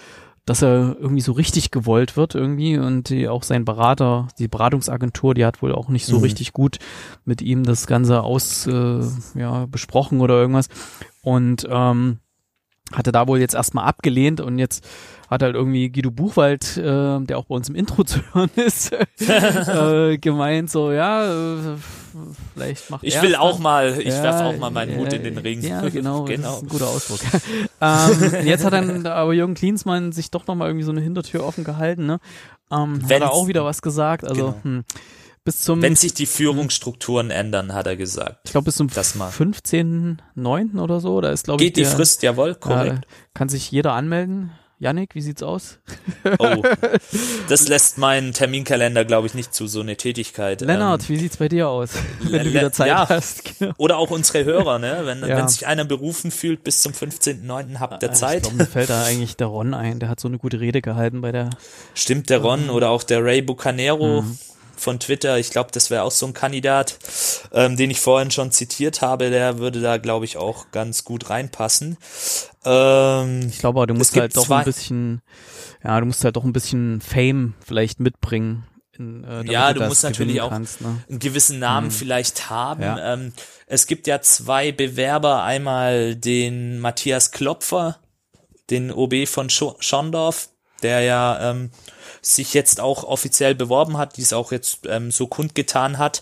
dass 0.48 0.64
er 0.64 0.96
irgendwie 1.00 1.22
so 1.22 1.34
richtig 1.34 1.70
gewollt 1.70 2.18
wird 2.18 2.34
irgendwie 2.34 2.78
und 2.80 3.10
die, 3.10 3.28
auch 3.28 3.44
sein 3.44 3.66
Berater, 3.66 4.30
die 4.40 4.48
Beratungsagentur, 4.48 5.36
die 5.36 5.46
hat 5.46 5.62
wohl 5.62 5.76
auch 5.76 5.90
nicht 5.90 6.06
so 6.08 6.16
Mhm. 6.18 6.24
richtig 6.24 6.54
gut 6.54 6.78
mit 7.26 7.42
ihm 7.44 7.64
das 7.64 7.86
Ganze 7.86 8.24
aus 8.24 8.66
äh, 8.66 9.02
ja, 9.36 9.66
besprochen 9.68 10.22
oder 10.22 10.36
irgendwas 10.36 10.70
und 11.22 11.68
ähm, 11.70 12.18
hatte 12.94 13.12
da 13.12 13.28
wohl 13.28 13.40
jetzt 13.40 13.54
erstmal 13.56 13.84
abgelehnt 13.86 14.40
und 14.40 14.58
jetzt 14.58 14.88
hat 15.30 15.44
halt 15.44 15.56
irgendwie 15.56 15.90
Guido 15.90 16.10
Buchwald, 16.10 16.78
äh, 16.78 17.20
der 17.20 17.38
auch 17.38 17.44
bei 17.46 17.56
uns 17.56 17.68
im 17.68 17.76
Intro 17.76 18.04
zu 18.06 18.22
hören 18.34 18.50
ist, 18.56 18.94
äh, 19.20 20.18
gemeint 20.18 20.70
so, 20.72 20.94
ja, 20.94 21.26
äh, 21.74 21.76
vielleicht 22.54 22.90
macht 22.90 23.04
Ich 23.04 23.22
will 23.22 23.36
auch 23.36 23.54
dann. 23.54 23.62
mal, 23.64 24.00
ich 24.00 24.08
Ja, 24.08 24.24
werf 24.24 24.42
auch 24.42 24.58
mal 24.58 24.70
meinen 24.72 24.98
Hut 24.98 25.14
äh, 25.14 25.18
in 25.18 25.24
den 25.24 25.38
Ring. 25.38 25.62
Ja, 25.62 25.88
genau, 25.90 26.26
das 26.28 26.36
genau. 26.36 26.56
ist 26.58 26.64
ein 26.64 26.68
guter 26.70 26.88
Ausdruck. 26.88 27.20
ähm, 27.82 28.46
jetzt 28.48 28.64
hat 28.66 28.74
dann 28.74 29.06
aber 29.06 29.34
Jürgen 29.34 29.54
Klinsmann 29.56 30.12
sich 30.12 30.32
doch 30.32 30.48
nochmal 30.48 30.70
irgendwie 30.70 30.86
so 30.86 30.92
eine 30.92 31.02
Hintertür 31.02 31.44
offen 31.46 31.64
gehalten, 31.64 32.06
ne? 32.06 32.20
Ähm, 32.72 33.02
hat 33.04 33.12
er 33.12 33.32
auch 33.32 33.48
wieder 33.48 33.64
was 33.66 33.82
gesagt, 33.82 34.24
also 34.26 34.52
Genau. 34.52 34.60
hm, 34.64 34.84
bis 35.46 35.62
zum, 35.62 35.82
Wenn 35.82 35.96
sich 35.96 36.14
die 36.14 36.26
Führungsstrukturen 36.26 37.32
ändern, 37.32 37.74
hat 37.74 37.88
er 37.88 37.96
gesagt. 37.96 38.40
ich 38.44 38.52
glaube 38.52 38.66
bis 38.66 38.76
zum 38.76 38.90
das 38.90 39.16
mal. 39.16 39.30
15.09. 39.30 40.80
oder 40.80 41.00
so, 41.00 41.22
da 41.22 41.30
ist 41.30 41.46
glaube 41.46 41.64
ich 41.64 41.74
Geht 41.74 41.78
die 41.78 41.86
Frist, 41.86 42.24
jawohl, 42.24 42.50
ja, 42.50 42.54
korrekt. 42.56 43.08
kann 43.34 43.48
sich 43.50 43.72
jeder 43.72 43.94
anmelden. 43.94 44.52
Yannick, 44.80 45.16
wie 45.16 45.22
sieht's 45.22 45.42
aus? 45.42 45.80
Oh, 46.38 46.62
das 47.50 47.68
lässt 47.68 47.98
meinen 47.98 48.32
Terminkalender, 48.34 49.06
glaube 49.06 49.26
ich, 49.26 49.34
nicht 49.34 49.52
zu, 49.54 49.66
so 49.66 49.80
eine 49.82 49.96
Tätigkeit. 49.98 50.62
Lennart, 50.62 51.02
Ähm, 51.04 51.10
wie 51.10 51.18
sieht's 51.18 51.38
bei 51.38 51.50
dir 51.50 51.68
aus? 51.68 51.92
Wenn 52.20 52.44
du 52.44 52.54
wieder 52.54 52.72
Zeit 52.72 52.88
ja. 52.90 53.10
hast. 53.10 53.44
Genau. 53.60 53.74
oder 53.78 53.98
auch 53.98 54.12
unsere 54.12 54.46
Hörer, 54.46 54.78
ne? 54.78 55.02
Wenn, 55.06 55.22
Ja. 55.22 55.38
wenn 55.38 55.48
sich 55.48 55.66
einer 55.66 55.84
berufen 55.86 56.30
fühlt, 56.30 56.64
bis 56.64 56.82
zum 56.84 56.94
15.09. 56.94 57.80
habt 57.80 58.04
ihr 58.04 58.10
Ich 58.12 58.16
Zeit. 58.18 58.44
glaube, 58.44 58.58
mir 58.58 58.66
fällt 58.68 58.90
da 58.92 59.04
eigentlich 59.04 59.36
der 59.36 59.48
Ron 59.48 59.74
ein, 59.74 60.00
der 60.00 60.10
hat 60.10 60.20
so 60.20 60.28
eine 60.28 60.38
gute 60.38 60.60
Rede 60.60 60.82
gehalten 60.84 61.22
bei 61.22 61.32
der 61.32 61.50
Stimmt 61.96 62.30
der 62.30 62.40
Mhm. 62.40 62.46
Ron 62.46 62.70
oder 62.70 62.92
auch 62.92 63.02
der 63.02 63.24
Ray 63.24 63.42
Bucanero 63.42 64.24
von 64.76 65.00
Twitter. 65.00 65.40
Ich 65.40 65.50
glaube, 65.50 65.72
das 65.72 65.90
wäre 65.90 66.04
auch 66.04 66.12
so 66.12 66.28
ein 66.28 66.34
Kandidat, 66.36 67.00
ähm, 67.52 67.78
den 67.78 67.90
ich 67.90 68.00
vorhin 68.00 68.30
schon 68.30 68.52
zitiert 68.52 69.02
habe. 69.02 69.32
Der 69.32 69.58
würde 69.58 69.82
da, 69.82 69.98
glaube 69.98 70.26
ich, 70.26 70.38
auch 70.38 70.70
ganz 70.72 71.04
gut 71.04 71.32
reinpassen. 71.32 71.98
Ähm, 72.68 73.48
Ich 73.50 73.60
glaube, 73.60 73.86
du 73.88 73.94
musst 73.94 74.16
halt 74.16 74.36
doch 74.36 74.50
ein 74.50 74.66
bisschen, 74.66 75.22
ja, 75.84 76.00
du 76.00 76.06
musst 76.06 76.24
halt 76.24 76.36
doch 76.36 76.44
ein 76.44 76.54
bisschen 76.54 77.02
Fame 77.02 77.54
vielleicht 77.66 78.00
mitbringen. 78.00 78.66
In, 78.98 79.24
äh, 79.24 79.44
Ja, 79.52 79.74
du 79.74 79.80
das 79.80 79.90
musst 79.90 80.04
natürlich 80.04 80.42
auch 80.42 80.50
Kannst, 80.50 80.82
ne? 80.82 81.02
einen 81.10 81.20
gewissen 81.20 81.60
Namen 81.60 81.92
vielleicht 81.92 82.50
haben. 82.50 82.82
Ja. 82.82 83.14
Ähm, 83.14 83.34
es 83.68 83.88
gibt 83.88 84.08
ja 84.08 84.22
zwei 84.22 84.72
Bewerber, 84.72 85.44
einmal 85.44 86.16
den 86.16 86.80
Matthias 86.80 87.32
Klopfer, 87.32 87.98
den 88.70 88.92
OB 88.92 89.28
von 89.28 89.50
Scho 89.50 89.76
Schondorf, 89.80 90.50
der 90.84 91.02
ja 91.02 91.52
ähm, 91.52 91.72
sich 92.22 92.54
jetzt 92.54 92.80
auch 92.82 93.04
offiziell 93.04 93.56
beworben 93.56 93.98
hat, 93.98 94.18
dies 94.18 94.34
auch 94.34 94.52
jetzt 94.52 94.80
ähm, 94.88 95.12
so 95.12 95.28
kundgetan 95.28 95.98
hat, 95.98 96.22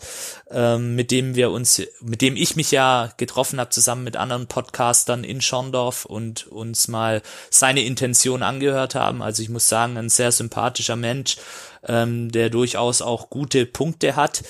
ähm, 0.56 0.95
mit 0.95 1.12
dem 1.12 1.36
wir 1.36 1.51
uns, 1.51 1.82
mit 1.99 2.22
dem 2.22 2.38
ich 2.38 2.56
mich 2.56 2.72
ja 2.72 3.12
getroffen 3.18 3.60
habe, 3.60 3.72
zusammen 3.72 4.06
mit 4.06 4.16
anderen 4.16 4.47
Podcastern 4.47 5.26
in 5.26 5.41
Schondorf 5.41 6.06
und 6.06 6.47
uns 6.47 6.88
mal 6.88 7.22
seine 7.49 7.84
Intention 7.84 8.41
angehört 8.41 8.95
haben. 8.95 9.22
Also 9.22 9.43
ich 9.43 9.49
muss 9.49 9.68
sagen, 9.68 9.97
ein 9.97 10.10
sehr 10.10 10.32
sympathischer 10.32 10.95
Mensch, 10.95 11.36
ähm, 11.84 12.32
der 12.32 12.49
durchaus 12.49 13.01
auch 13.01 13.30
gute 13.30 13.66
Punkte 13.66 14.16
hat, 14.16 14.43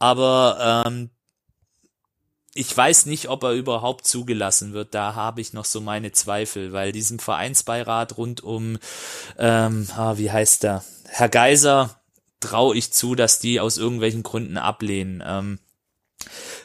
aber 0.00 0.84
ähm, 0.86 1.10
ich 2.54 2.76
weiß 2.76 3.06
nicht, 3.06 3.28
ob 3.28 3.44
er 3.44 3.52
überhaupt 3.52 4.04
zugelassen 4.04 4.72
wird. 4.72 4.94
Da 4.94 5.14
habe 5.14 5.40
ich 5.40 5.52
noch 5.52 5.64
so 5.64 5.80
meine 5.80 6.10
Zweifel, 6.10 6.72
weil 6.72 6.92
diesem 6.92 7.20
Vereinsbeirat 7.20 8.18
rund 8.18 8.42
um, 8.42 8.78
ähm, 9.38 9.88
ah, 9.96 10.18
wie 10.18 10.30
heißt 10.30 10.64
der, 10.64 10.84
Herr 11.08 11.28
Geiser, 11.28 12.01
traue 12.42 12.76
ich 12.76 12.92
zu, 12.92 13.14
dass 13.14 13.38
die 13.38 13.60
aus 13.60 13.78
irgendwelchen 13.78 14.22
Gründen 14.22 14.56
ablehnen. 14.56 15.22
Ähm, 15.26 15.58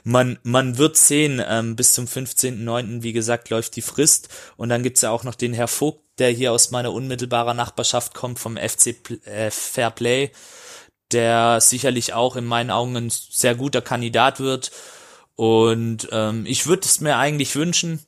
man, 0.04 0.40
man 0.44 0.78
wird 0.78 0.98
sehen, 0.98 1.42
ähm, 1.46 1.76
bis 1.76 1.94
zum 1.94 2.06
15.09., 2.06 3.04
wie 3.04 3.14
gesagt, 3.14 3.50
läuft 3.50 3.76
die 3.76 3.82
Frist. 3.82 4.30
Und 4.56 4.70
dann 4.70 4.84
gibt's 4.84 5.02
ja 5.02 5.12
auch 5.12 5.24
noch 5.24 5.36
den 5.36 5.54
Herr 5.54 5.68
Vogt, 5.68 6.02
der 6.18 6.30
hier 6.30 6.52
aus 6.52 6.72
meiner 6.72 6.94
unmittelbaren 6.94 7.58
Nachbarschaft 7.58 8.14
kommt, 8.14 8.40
vom 8.40 8.58
FC 8.58 8.96
äh, 9.26 9.52
Fair 9.52 9.92
Play, 9.92 10.32
der 11.12 11.62
sicherlich 11.62 12.14
auch 12.14 12.36
in 12.36 12.46
meinen 12.46 12.72
Augen 12.72 12.96
ein 12.96 13.10
sehr 13.10 13.56
guter 13.56 13.82
Kandidat 13.82 14.40
wird. 14.40 14.72
Und 15.36 16.08
ähm, 16.12 16.46
ich 16.46 16.68
würde 16.68 16.86
es 16.86 17.00
mir 17.00 17.18
eigentlich 17.18 17.56
wünschen, 17.56 18.06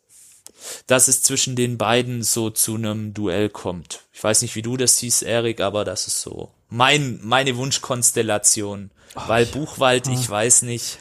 dass 0.87 1.07
es 1.07 1.21
zwischen 1.21 1.55
den 1.55 1.77
beiden 1.77 2.23
so 2.23 2.49
zu 2.49 2.75
einem 2.75 3.13
Duell 3.13 3.49
kommt. 3.49 4.01
Ich 4.11 4.23
weiß 4.23 4.41
nicht, 4.41 4.55
wie 4.55 4.61
du 4.61 4.77
das 4.77 4.97
siehst, 4.97 5.23
Erik, 5.23 5.61
aber 5.61 5.85
das 5.85 6.07
ist 6.07 6.21
so 6.21 6.51
mein 6.69 7.19
meine 7.23 7.57
Wunschkonstellation. 7.57 8.91
Weil 9.15 9.47
Buchwald, 9.47 10.07
ich 10.07 10.29
weiß 10.29 10.61
nicht, 10.61 10.99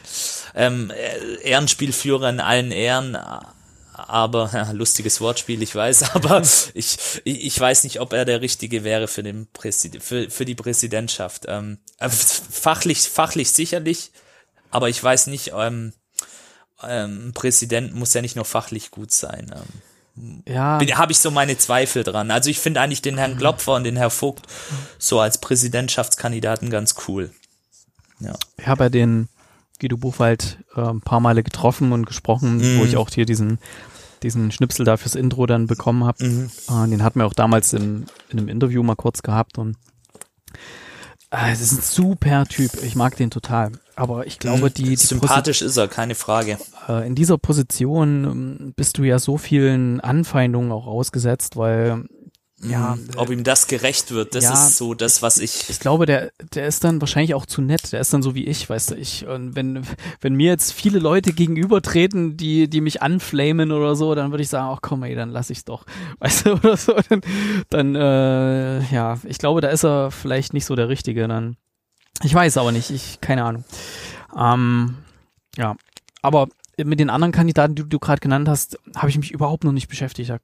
ähm, 0.55 0.91
äh, 0.91 1.47
Ehrenspielführer 1.47 2.29
in 2.29 2.39
allen 2.39 2.71
Ehren, 2.71 3.15
aber 3.93 4.49
ja, 4.53 4.71
lustiges 4.71 5.21
Wortspiel, 5.21 5.61
ich 5.61 5.75
weiß, 5.75 6.11
aber 6.15 6.41
ich, 6.41 6.97
ich 7.23 7.45
ich 7.45 7.59
weiß 7.59 7.83
nicht, 7.83 7.99
ob 7.99 8.13
er 8.13 8.25
der 8.25 8.41
richtige 8.41 8.83
wäre 8.83 9.07
für 9.07 9.23
den 9.23 9.47
Präsid 9.51 10.01
für, 10.01 10.29
für 10.29 10.45
die 10.45 10.55
Präsidentschaft. 10.55 11.45
Ähm, 11.47 11.77
äh, 11.99 12.09
fachlich 12.09 13.01
fachlich 13.01 13.51
sicherlich, 13.51 14.11
aber 14.71 14.89
ich 14.89 15.01
weiß 15.03 15.27
nicht, 15.27 15.51
ähm, 15.55 15.93
ähm, 16.83 17.31
Präsident 17.33 17.93
muss 17.93 18.13
ja 18.13 18.21
nicht 18.21 18.35
nur 18.35 18.45
fachlich 18.45 18.91
gut 18.91 19.11
sein. 19.11 19.51
Ähm, 19.53 19.81
Ja, 20.47 20.79
habe 20.95 21.11
ich 21.11 21.19
so 21.19 21.31
meine 21.31 21.57
Zweifel 21.57 22.03
dran. 22.03 22.31
Also 22.31 22.49
ich 22.49 22.59
finde 22.59 22.81
eigentlich 22.81 23.01
den 23.01 23.17
Herrn 23.17 23.37
Klopfer 23.37 23.75
und 23.75 23.83
den 23.83 23.95
Herrn 23.97 24.11
Vogt 24.11 24.45
so 24.97 25.19
als 25.19 25.39
Präsidentschaftskandidaten 25.39 26.69
ganz 26.69 26.95
cool. 27.07 27.31
Ja. 28.19 28.33
ich 28.57 28.67
habe 28.67 28.85
ja 28.85 28.89
den 28.89 29.29
Guido 29.79 29.95
Buchwald 29.97 30.57
äh, 30.75 30.81
ein 30.81 30.99
paar 31.01 31.21
Male 31.21 31.41
getroffen 31.43 31.93
und 31.93 32.05
gesprochen, 32.05 32.57
Mhm. 32.57 32.79
wo 32.79 32.83
ich 32.85 32.97
auch 32.97 33.09
hier 33.09 33.25
diesen 33.25 33.59
diesen 34.21 34.51
Schnipsel 34.51 34.83
da 34.85 34.97
fürs 34.97 35.15
Intro 35.15 35.45
dann 35.45 35.65
bekommen 35.67 36.03
habe. 36.03 36.25
Mhm. 36.25 36.51
Äh, 36.69 36.87
den 36.89 37.03
hatten 37.03 37.19
wir 37.19 37.25
auch 37.25 37.33
damals 37.33 37.71
im, 37.71 38.05
in 38.29 38.39
einem 38.39 38.49
Interview 38.49 38.83
mal 38.83 38.95
kurz 38.97 39.21
gehabt 39.21 39.57
und 39.57 39.77
äh, 41.31 41.51
es 41.51 41.61
ist 41.61 41.71
ein 41.73 41.81
super 41.81 42.45
Typ. 42.45 42.71
Ich 42.83 42.95
mag 42.95 43.15
den 43.15 43.29
total. 43.31 43.71
Aber 43.95 44.25
ich 44.25 44.39
glaube, 44.39 44.71
die, 44.71 44.83
die 44.83 44.95
Posi- 44.97 45.07
Sympathisch 45.07 45.61
ist 45.61 45.77
er, 45.77 45.87
keine 45.87 46.15
Frage. 46.15 46.57
äh, 46.87 47.05
in 47.05 47.15
dieser 47.15 47.37
Position 47.37 48.23
ähm, 48.23 48.73
bist 48.75 48.97
du 48.97 49.03
ja 49.03 49.19
so 49.19 49.37
vielen 49.37 49.99
Anfeindungen 49.99 50.71
auch 50.71 50.87
ausgesetzt, 50.87 51.57
weil 51.57 52.05
ja, 52.61 52.95
Mhm. 52.95 53.09
Ob 53.15 53.29
ihm 53.29 53.43
das 53.43 53.67
gerecht 53.67 54.11
wird, 54.11 54.35
das 54.35 54.43
ja, 54.43 54.53
ist 54.53 54.77
so 54.77 54.93
das, 54.93 55.21
was 55.21 55.37
ich. 55.39 55.69
ich 55.69 55.79
glaube, 55.79 56.05
der, 56.05 56.31
der 56.53 56.67
ist 56.67 56.83
dann 56.83 56.99
wahrscheinlich 57.01 57.33
auch 57.33 57.45
zu 57.45 57.61
nett. 57.61 57.91
Der 57.91 58.01
ist 58.01 58.13
dann 58.13 58.21
so 58.21 58.35
wie 58.35 58.45
ich, 58.45 58.69
weißt 58.69 58.91
du, 58.91 58.95
ich, 58.95 59.25
und 59.27 59.55
wenn, 59.55 59.85
wenn 60.21 60.35
mir 60.35 60.47
jetzt 60.47 60.73
viele 60.73 60.99
Leute 60.99 61.31
gegenübertreten, 61.31 62.35
die, 62.37 62.69
die 62.69 62.81
mich 62.81 63.01
anflamen 63.01 63.71
oder 63.71 63.95
so, 63.95 64.13
dann 64.15 64.31
würde 64.31 64.43
ich 64.43 64.49
sagen, 64.49 64.69
ach 64.73 64.79
komm 64.81 65.03
ey, 65.03 65.15
dann 65.15 65.29
lass 65.29 65.49
ich's 65.49 65.65
doch. 65.65 65.85
Weißt 66.19 66.45
du, 66.45 66.53
oder 66.53 66.75
so, 66.75 66.93
dann, 67.09 67.21
dann 67.69 67.95
äh, 67.95 68.93
ja, 68.93 69.17
ich 69.23 69.37
glaube, 69.37 69.61
da 69.61 69.69
ist 69.69 69.85
er 69.85 70.11
vielleicht 70.11 70.53
nicht 70.53 70.65
so 70.65 70.75
der 70.75 70.89
Richtige, 70.89 71.27
dann. 71.27 71.55
Ich 72.23 72.33
weiß 72.33 72.57
aber 72.57 72.71
nicht, 72.71 72.89
ich, 72.89 73.21
keine 73.21 73.45
Ahnung. 73.45 73.63
Ähm, 74.37 74.97
ja. 75.55 75.75
aber 76.21 76.49
mit 76.77 76.99
den 76.99 77.09
anderen 77.09 77.31
Kandidaten, 77.31 77.75
die 77.75 77.87
du 77.87 77.99
gerade 77.99 78.19
genannt 78.19 78.47
hast, 78.47 78.77
habe 78.95 79.09
ich 79.09 79.17
mich 79.17 79.31
überhaupt 79.31 79.63
noch 79.63 79.71
nicht 79.71 79.87
beschäftigt. 79.87 80.29
Da 80.29 80.39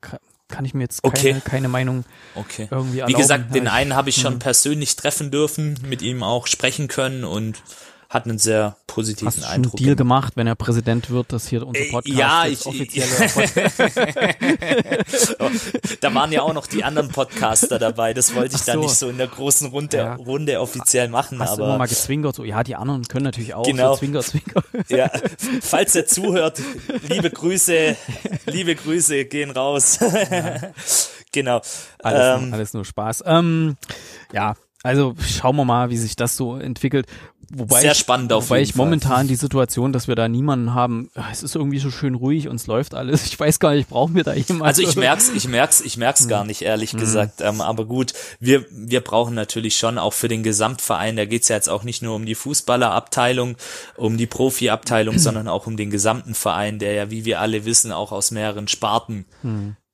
kann 0.48 0.64
ich 0.66 0.74
mir 0.74 0.84
jetzt 0.84 1.02
keine, 1.04 1.16
Okay. 1.16 1.42
keine 1.44 1.68
Meinung 1.68 2.06
Okay. 2.36 2.68
irgendwie 2.70 2.96
Wie 2.96 3.00
erlauben. 3.00 3.22
gesagt, 3.22 3.56
den 3.56 3.66
ich- 3.66 3.72
einen 3.72 3.96
habe 3.96 4.10
ich 4.10 4.16
schon 4.18 4.36
Mhm. 4.36 4.40
persönlich 4.40 4.96
treffen 4.96 5.32
dürfen, 5.32 5.80
mit 5.88 6.02
ihm 6.02 6.22
auch 6.24 6.48
sprechen 6.48 6.88
können 6.88 7.24
und 7.24 7.62
hat 8.16 8.26
einen 8.26 8.40
sehr 8.40 8.78
positiven 8.88 9.28
Hast 9.28 9.44
Eindruck. 9.44 9.76
Deal 9.76 9.96
gemacht, 9.96 10.34
wenn 10.36 10.48
er 10.48 10.56
Präsident 10.56 11.10
wird, 11.12 11.32
dass 11.34 11.48
hier 11.48 11.68
unser 11.68 11.82
Äh, 11.82 11.92
Podcast 11.92 12.18
ja, 12.18 12.46
jetzt 12.46 12.62
ich- 12.62 12.66
offizielle 12.68 13.06
da 16.02 16.14
waren 16.14 16.32
ja 16.32 16.42
auch 16.42 16.54
noch 16.54 16.68
die 16.68 16.84
anderen 16.84 17.10
Podcaster 17.10 17.80
dabei. 17.80 18.14
Das 18.14 18.36
wollte 18.36 18.56
ich 18.56 18.62
so. 18.64 18.80
nicht 18.80 18.96
so 18.96 19.10
in 19.10 19.18
der 19.18 19.28
großen 19.28 19.70
Runde, 19.70 19.98
Ja. 19.98 20.16
Runde 20.16 20.60
offiziell 20.60 21.08
machen. 21.10 21.40
Hast 21.40 21.58
du 21.58 21.62
immer 21.64 21.70
aber 21.74 21.78
mal 21.80 21.88
gezwinkert, 21.88 22.36
so, 22.36 22.44
ja, 22.44 22.64
die 22.64 22.76
anderen 22.76 23.04
können 23.08 23.26
natürlich 23.26 23.54
auch, 23.54 23.66
Genau. 23.66 23.94
so 23.94 24.00
Zwinker, 24.00 24.22
Zwinker. 24.22 24.64
ja, 24.90 25.10
falls 25.62 25.96
er 25.96 26.06
zuhört, 26.08 26.62
liebe 27.10 27.30
Grüße, 27.30 27.96
liebe 28.46 28.76
Grüße 28.76 29.26
gehen 29.26 29.52
raus. 29.52 30.00
genau. 31.32 31.62
Alles, 32.02 32.40
Ähm, 32.42 32.46
nur, 32.50 32.54
alles 32.54 32.74
nur 32.74 32.86
Spaß. 32.86 33.24
Ähm, 33.26 33.78
ja, 34.32 34.56
also 34.84 35.16
schauen 35.20 35.56
wir 35.56 35.66
mal, 35.66 35.90
wie 35.90 35.98
sich 35.98 36.16
das 36.16 36.38
so 36.38 36.58
entwickelt. 36.58 37.08
Wobei 37.54 37.82
Sehr 37.82 37.92
ich, 37.92 37.98
spannend 37.98 38.34
auf 38.34 38.50
Wobei 38.50 38.62
ich 38.62 38.74
Fall. 38.74 38.86
momentan 38.86 39.28
die 39.28 39.36
Situation, 39.36 39.94
dass 39.94 40.08
wir 40.08 40.16
da 40.16 40.28
niemanden 40.28 40.74
haben, 40.74 41.10
ah, 41.16 41.26
es 41.32 41.44
ist 41.44 41.56
irgendwie 41.56 41.80
so 41.80 41.92
schön 41.92 42.16
ruhig 42.16 42.48
und 42.48 42.56
es 42.56 42.68
läuft 42.68 42.96
alles. 42.96 43.26
Ich 43.26 43.40
weiß 43.40 43.60
gar 43.60 43.74
nicht, 43.74 43.90
brauchen 43.90 44.16
wir 44.16 44.24
da 44.24 44.34
jemanden? 44.34 44.64
Also 44.64 44.82
ich 44.82 44.96
merk's, 44.96 45.30
ich 45.30 45.48
merk's, 45.48 45.82
ich 45.82 45.98
merk's 45.98 46.28
gar 46.28 46.46
nicht, 46.46 46.62
ehrlich 46.62 46.96
gesagt. 46.96 47.42
Ähm, 47.42 47.62
aber 47.62 47.86
gut, 47.86 48.14
wir, 48.40 48.66
wir 48.72 49.02
brauchen 49.02 49.36
natürlich 49.36 49.78
schon 49.78 49.98
auch 49.98 50.14
für 50.14 50.28
den 50.28 50.44
Gesamtverein, 50.44 51.16
da 51.16 51.26
geht's 51.26 51.48
ja 51.50 51.56
jetzt 51.56 51.70
auch 51.70 51.84
nicht 51.84 52.02
nur 52.02 52.16
um 52.16 52.26
die 52.26 52.36
Fußballerabteilung, 52.36 53.58
um 53.98 54.18
die 54.18 54.28
Profiabteilung, 54.28 55.20
sondern 55.20 55.48
auch 55.48 55.68
um 55.68 55.78
den 55.78 55.90
gesamten 55.90 56.34
Verein, 56.36 56.80
der 56.80 56.94
ja, 56.94 57.12
wie 57.12 57.26
wir 57.26 57.40
alle 57.40 57.66
wissen, 57.66 57.92
auch 57.92 58.12
aus 58.12 58.32
mehreren 58.32 58.68
Sparten 58.68 59.26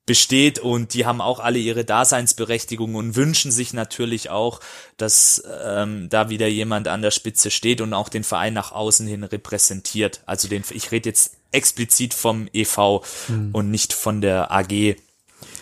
besteht 0.04 0.58
und 0.58 0.94
die 0.94 1.06
haben 1.06 1.20
auch 1.20 1.38
alle 1.38 1.58
ihre 1.58 1.84
Daseinsberechtigung 1.84 2.96
und 2.96 3.14
wünschen 3.14 3.52
sich 3.52 3.72
natürlich 3.72 4.30
auch, 4.30 4.60
dass 4.96 5.42
ähm, 5.64 6.08
da 6.08 6.28
wieder 6.28 6.48
jemand 6.48 6.88
an 6.88 7.02
der 7.02 7.12
Spitze 7.12 7.50
steht 7.50 7.80
und 7.80 7.94
auch 7.94 8.08
den 8.08 8.24
Verein 8.24 8.54
nach 8.54 8.72
außen 8.72 9.06
hin 9.06 9.22
repräsentiert. 9.22 10.22
Also 10.26 10.48
den, 10.48 10.64
ich 10.70 10.90
rede 10.90 11.08
jetzt 11.08 11.36
explizit 11.52 12.14
vom 12.14 12.48
EV 12.52 13.04
und 13.52 13.70
nicht 13.70 13.92
von 13.92 14.20
der 14.20 14.50
AG. 14.50 14.96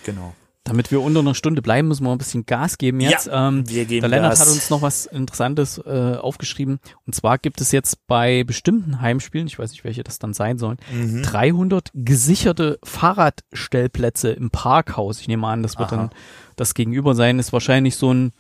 Genau. 0.05 0.35
Damit 0.71 0.93
wir 0.93 1.03
unter 1.03 1.19
einer 1.19 1.35
Stunde 1.35 1.63
bleiben, 1.63 1.89
müssen 1.89 2.05
wir 2.05 2.13
ein 2.13 2.19
bisschen 2.19 2.47
Gas 2.47 2.79
geben 2.79 3.01
jetzt. 3.01 3.27
Ja, 3.27 3.49
ähm, 3.49 3.69
wir 3.69 3.87
geben 3.87 4.03
der 4.03 4.09
Lennart 4.11 4.31
Gas. 4.33 4.41
hat 4.43 4.49
uns 4.49 4.71
noch 4.71 4.83
was 4.83 5.05
Interessantes 5.07 5.79
äh, 5.79 6.15
aufgeschrieben. 6.17 6.79
Und 7.07 7.15
zwar 7.17 7.39
gibt 7.39 7.61
es 7.61 7.73
jetzt 7.73 8.07
bei 8.07 8.45
bestimmten 8.45 9.01
Heimspielen, 9.01 9.49
ich 9.49 9.59
weiß 9.59 9.73
nicht, 9.73 9.83
welche 9.83 10.05
das 10.05 10.21
dann 10.21 10.33
sein 10.33 10.59
sollen, 10.59 10.79
Mhm. 10.93 11.23
300 11.25 11.91
gesicherte 11.93 12.79
Fahrradstellplätze 12.85 14.31
im 14.31 14.51
Parkhaus. 14.51 15.21
Ich 15.21 15.27
nehme 15.29 15.47
an, 15.47 15.63
das 15.65 15.79
wird 15.79 15.93
Aha. 15.93 15.97
dann 15.97 16.11
das 16.57 16.75
Gegenüber 16.75 17.15
sein. 17.15 17.39
Ist 17.39 17.53
wahrscheinlich 17.53 17.97
so 17.97 18.13
ein, 18.13 18.33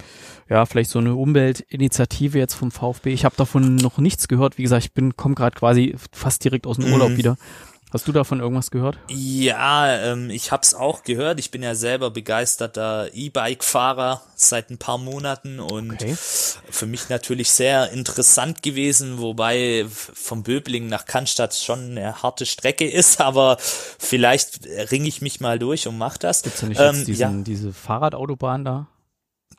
ja, 0.48 0.66
vielleicht 0.66 0.90
so 0.90 0.98
eine 0.98 1.14
Umweltinitiative 1.14 2.38
jetzt 2.38 2.54
vom 2.54 2.70
VfB. 2.70 3.12
Ich 3.12 3.24
habe 3.24 3.34
davon 3.36 3.76
noch 3.76 3.98
nichts 3.98 4.28
gehört. 4.28 4.56
Wie 4.58 4.62
gesagt, 4.62 4.84
ich 4.84 4.92
bin 4.92 5.16
komme 5.16 5.34
gerade 5.34 5.56
quasi 5.58 5.96
fast 6.12 6.44
direkt 6.44 6.66
aus 6.66 6.76
dem 6.76 6.92
Urlaub 6.92 7.10
Mhm. 7.10 7.16
wieder. 7.16 7.36
Hast 7.92 8.06
du 8.06 8.12
davon 8.12 8.38
irgendwas 8.38 8.70
gehört? 8.70 8.98
Ja, 9.08 10.12
ähm, 10.12 10.30
ich 10.30 10.52
hab's 10.52 10.74
auch 10.74 11.02
gehört. 11.02 11.40
Ich 11.40 11.50
bin 11.50 11.62
ja 11.62 11.74
selber 11.74 12.10
begeisterter 12.10 13.08
E-Bike-Fahrer 13.12 14.22
seit 14.36 14.70
ein 14.70 14.78
paar 14.78 14.96
Monaten 14.98 15.58
und 15.58 15.92
Okay. 15.94 16.14
für 16.16 16.86
mich 16.86 17.08
natürlich 17.08 17.50
sehr 17.50 17.90
interessant 17.90 18.62
gewesen, 18.62 19.18
wobei 19.18 19.86
vom 19.90 20.44
Böbling 20.44 20.86
nach 20.86 21.04
Cannstatt 21.04 21.54
schon 21.56 21.90
eine 21.92 22.22
harte 22.22 22.46
Strecke 22.46 22.88
ist, 22.90 23.20
aber 23.20 23.56
vielleicht 23.60 24.60
ringe 24.92 25.08
ich 25.08 25.20
mich 25.20 25.40
mal 25.40 25.58
durch 25.58 25.88
und 25.88 25.98
mach 25.98 26.16
das. 26.16 26.42
Gibt's 26.42 26.60
ja 26.60 26.68
nicht 26.68 26.80
Ähm, 26.80 26.94
jetzt 26.94 27.08
diesen, 27.08 27.44
diese 27.44 27.72
Fahrradautobahn 27.72 28.64
da? 28.64 28.86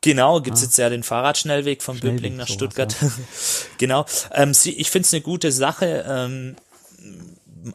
Genau, 0.00 0.40
gibt's 0.40 0.62
jetzt 0.62 0.78
ja 0.78 0.88
den 0.88 1.02
Fahrradschnellweg 1.02 1.82
von 1.82 1.98
Schnellweg, 1.98 2.16
Böbling 2.16 2.36
nach 2.36 2.48
sowas, 2.48 2.54
Stuttgart. 2.54 2.96
genau. 3.78 4.06
Ähm, 4.32 4.52
ich 4.64 4.90
find's 4.90 5.12
eine 5.12 5.20
gute 5.20 5.52
Sache. 5.52 6.04
Ähm, 6.08 6.56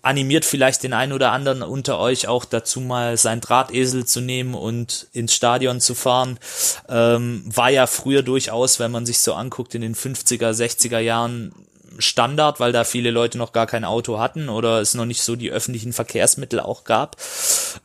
animiert 0.01 0.45
vielleicht 0.45 0.83
den 0.83 0.93
einen 0.93 1.13
oder 1.13 1.31
anderen 1.31 1.63
unter 1.63 1.99
euch 1.99 2.27
auch 2.27 2.45
dazu 2.45 2.81
mal 2.81 3.17
sein 3.17 3.41
Drahtesel 3.41 4.05
zu 4.05 4.21
nehmen 4.21 4.53
und 4.53 5.07
ins 5.13 5.33
Stadion 5.33 5.79
zu 5.79 5.95
fahren. 5.95 6.39
Ähm, 6.89 7.43
war 7.45 7.69
ja 7.69 7.87
früher 7.87 8.23
durchaus, 8.23 8.79
wenn 8.79 8.91
man 8.91 9.05
sich 9.05 9.19
so 9.19 9.33
anguckt, 9.33 9.75
in 9.75 9.81
den 9.81 9.95
50er, 9.95 10.51
60er 10.51 10.99
Jahren 10.99 11.53
Standard, 11.99 12.59
weil 12.59 12.71
da 12.71 12.83
viele 12.83 13.11
Leute 13.11 13.37
noch 13.37 13.51
gar 13.51 13.67
kein 13.67 13.85
Auto 13.85 14.19
hatten 14.19 14.49
oder 14.49 14.81
es 14.81 14.93
noch 14.93 15.05
nicht 15.05 15.21
so 15.21 15.35
die 15.35 15.51
öffentlichen 15.51 15.93
Verkehrsmittel 15.93 16.59
auch 16.59 16.83
gab. 16.83 17.17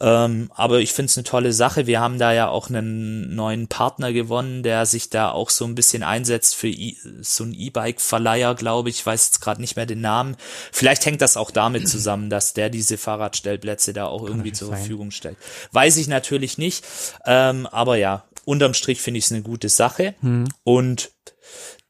Ähm, 0.01 0.51
aber 0.55 0.81
ich 0.81 0.93
finde 0.93 1.11
es 1.11 1.17
eine 1.17 1.25
tolle 1.25 1.53
Sache. 1.53 1.87
Wir 1.87 2.01
haben 2.01 2.19
da 2.19 2.33
ja 2.33 2.49
auch 2.49 2.69
einen 2.69 3.35
neuen 3.35 3.69
Partner 3.69 4.13
gewonnen, 4.13 4.63
der 4.63 4.87
sich 4.87 5.11
da 5.11 5.31
auch 5.31 5.51
so 5.51 5.65
ein 5.65 5.75
bisschen 5.75 6.03
einsetzt 6.03 6.55
für 6.55 6.69
I 6.69 6.97
so 7.21 7.45
ein 7.45 7.55
E-Bike-Verleiher, 7.55 8.55
glaube 8.55 8.91
ich. 8.91 8.97
Ich 9.01 9.07
weiß 9.07 9.27
jetzt 9.27 9.41
gerade 9.41 9.61
nicht 9.61 9.77
mehr 9.77 9.87
den 9.87 10.01
Namen. 10.01 10.37
Vielleicht 10.71 11.07
hängt 11.07 11.21
das 11.21 11.37
auch 11.37 11.51
damit 11.51 11.89
zusammen, 11.89 12.31
dass 12.31 12.55
der 12.55 12.71
diese 12.71 12.99
Fahrradstellplätze 12.99 13.93
da 13.93 14.07
auch 14.07 14.23
irgendwie 14.23 14.51
natürlich 14.51 14.55
zur 14.59 14.69
sein. 14.69 14.79
Verfügung 14.79 15.11
stellt. 15.11 15.37
Weiß 15.73 15.97
ich 15.97 16.09
natürlich 16.09 16.59
nicht. 16.59 16.85
Ähm, 17.27 17.67
aber 17.67 17.97
ja, 17.97 18.25
unterm 18.45 18.75
Strich 18.75 19.01
finde 19.01 19.19
ich 19.19 19.27
es 19.27 19.33
eine 19.33 19.43
gute 19.43 19.69
Sache. 19.69 20.15
Hm. 20.21 20.45
Und 20.65 21.11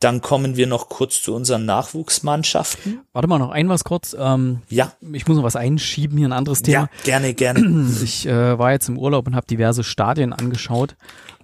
dann 0.03 0.21
kommen 0.21 0.57
wir 0.57 0.67
noch 0.67 0.89
kurz 0.89 1.23
zu 1.23 1.35
unseren 1.35 1.65
Nachwuchsmannschaften. 1.65 3.01
Warte 3.13 3.29
mal, 3.29 3.39
noch 3.39 3.51
ein 3.51 3.69
was 3.69 3.85
kurz. 3.85 4.17
Ähm, 4.19 4.63
Ja, 4.69 4.93
ich 5.13 5.27
muss 5.27 5.37
noch 5.37 5.45
was 5.45 5.57
einschieben, 5.57 6.19
hier 6.19 6.29
ein 6.29 6.33
anderes 6.33 6.63
Thema. 6.63 6.83
ja, 6.83 6.89
gerne, 7.05 7.35
gerne. 7.35 7.61
Ich 8.03 8.27
äh, 8.27 8.59
war 8.59 8.73
jetzt 8.73 8.89
im 8.89 8.99
Urlaub 8.99 9.27
und 9.27 9.37
habe 9.37 9.47
diverse 9.47 9.85
Stadien 9.85 10.33
angeschaut. 10.33 10.97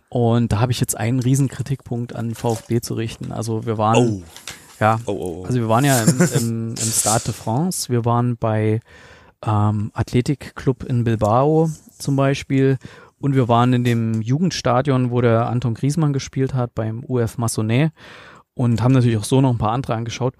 Und 0.08 0.52
da 0.52 0.60
habe 0.60 0.72
ich 0.72 0.80
jetzt 0.80 0.96
einen 0.96 1.20
riesen 1.20 1.48
Kritikpunkt 1.48 2.14
an 2.16 2.34
VfB 2.34 2.80
zu 2.80 2.94
richten. 2.94 3.30
Also 3.30 3.66
wir 3.66 3.76
waren, 3.78 3.96
Oh, 3.96 4.22
ja, 4.80 4.98
oh, 5.06 5.12
oh. 5.12 5.40
oh. 5.40 5.44
also 5.44 5.58
wir 5.60 5.68
waren 5.68 5.84
ja 5.84 6.02
im, 6.02 6.20
im, 6.20 6.68
im 6.70 6.76
Stade 6.76 7.24
de 7.26 7.34
France. 7.34 7.90
Wir 7.90 8.04
waren 8.04 8.36
bei 8.36 8.80
ähm, 9.46 9.90
Athletikclub 9.94 10.84
in 10.84 11.04
Bilbao 11.04 11.70
zum 11.98 12.16
Beispiel. 12.16 12.78
Und 13.20 13.34
wir 13.34 13.48
waren 13.48 13.72
in 13.72 13.84
dem 13.84 14.22
Jugendstadion, 14.22 15.10
wo 15.10 15.20
der 15.20 15.48
Anton 15.48 15.74
Griesmann 15.74 16.12
gespielt 16.12 16.54
hat, 16.54 16.74
beim 16.74 17.04
UF 17.06 17.36
Massonnet. 17.36 17.92
Und 18.58 18.82
haben 18.82 18.92
natürlich 18.92 19.16
auch 19.16 19.24
so 19.24 19.40
noch 19.40 19.52
ein 19.52 19.58
paar 19.58 19.70
andere 19.70 19.94
angeschaut. 19.94 20.34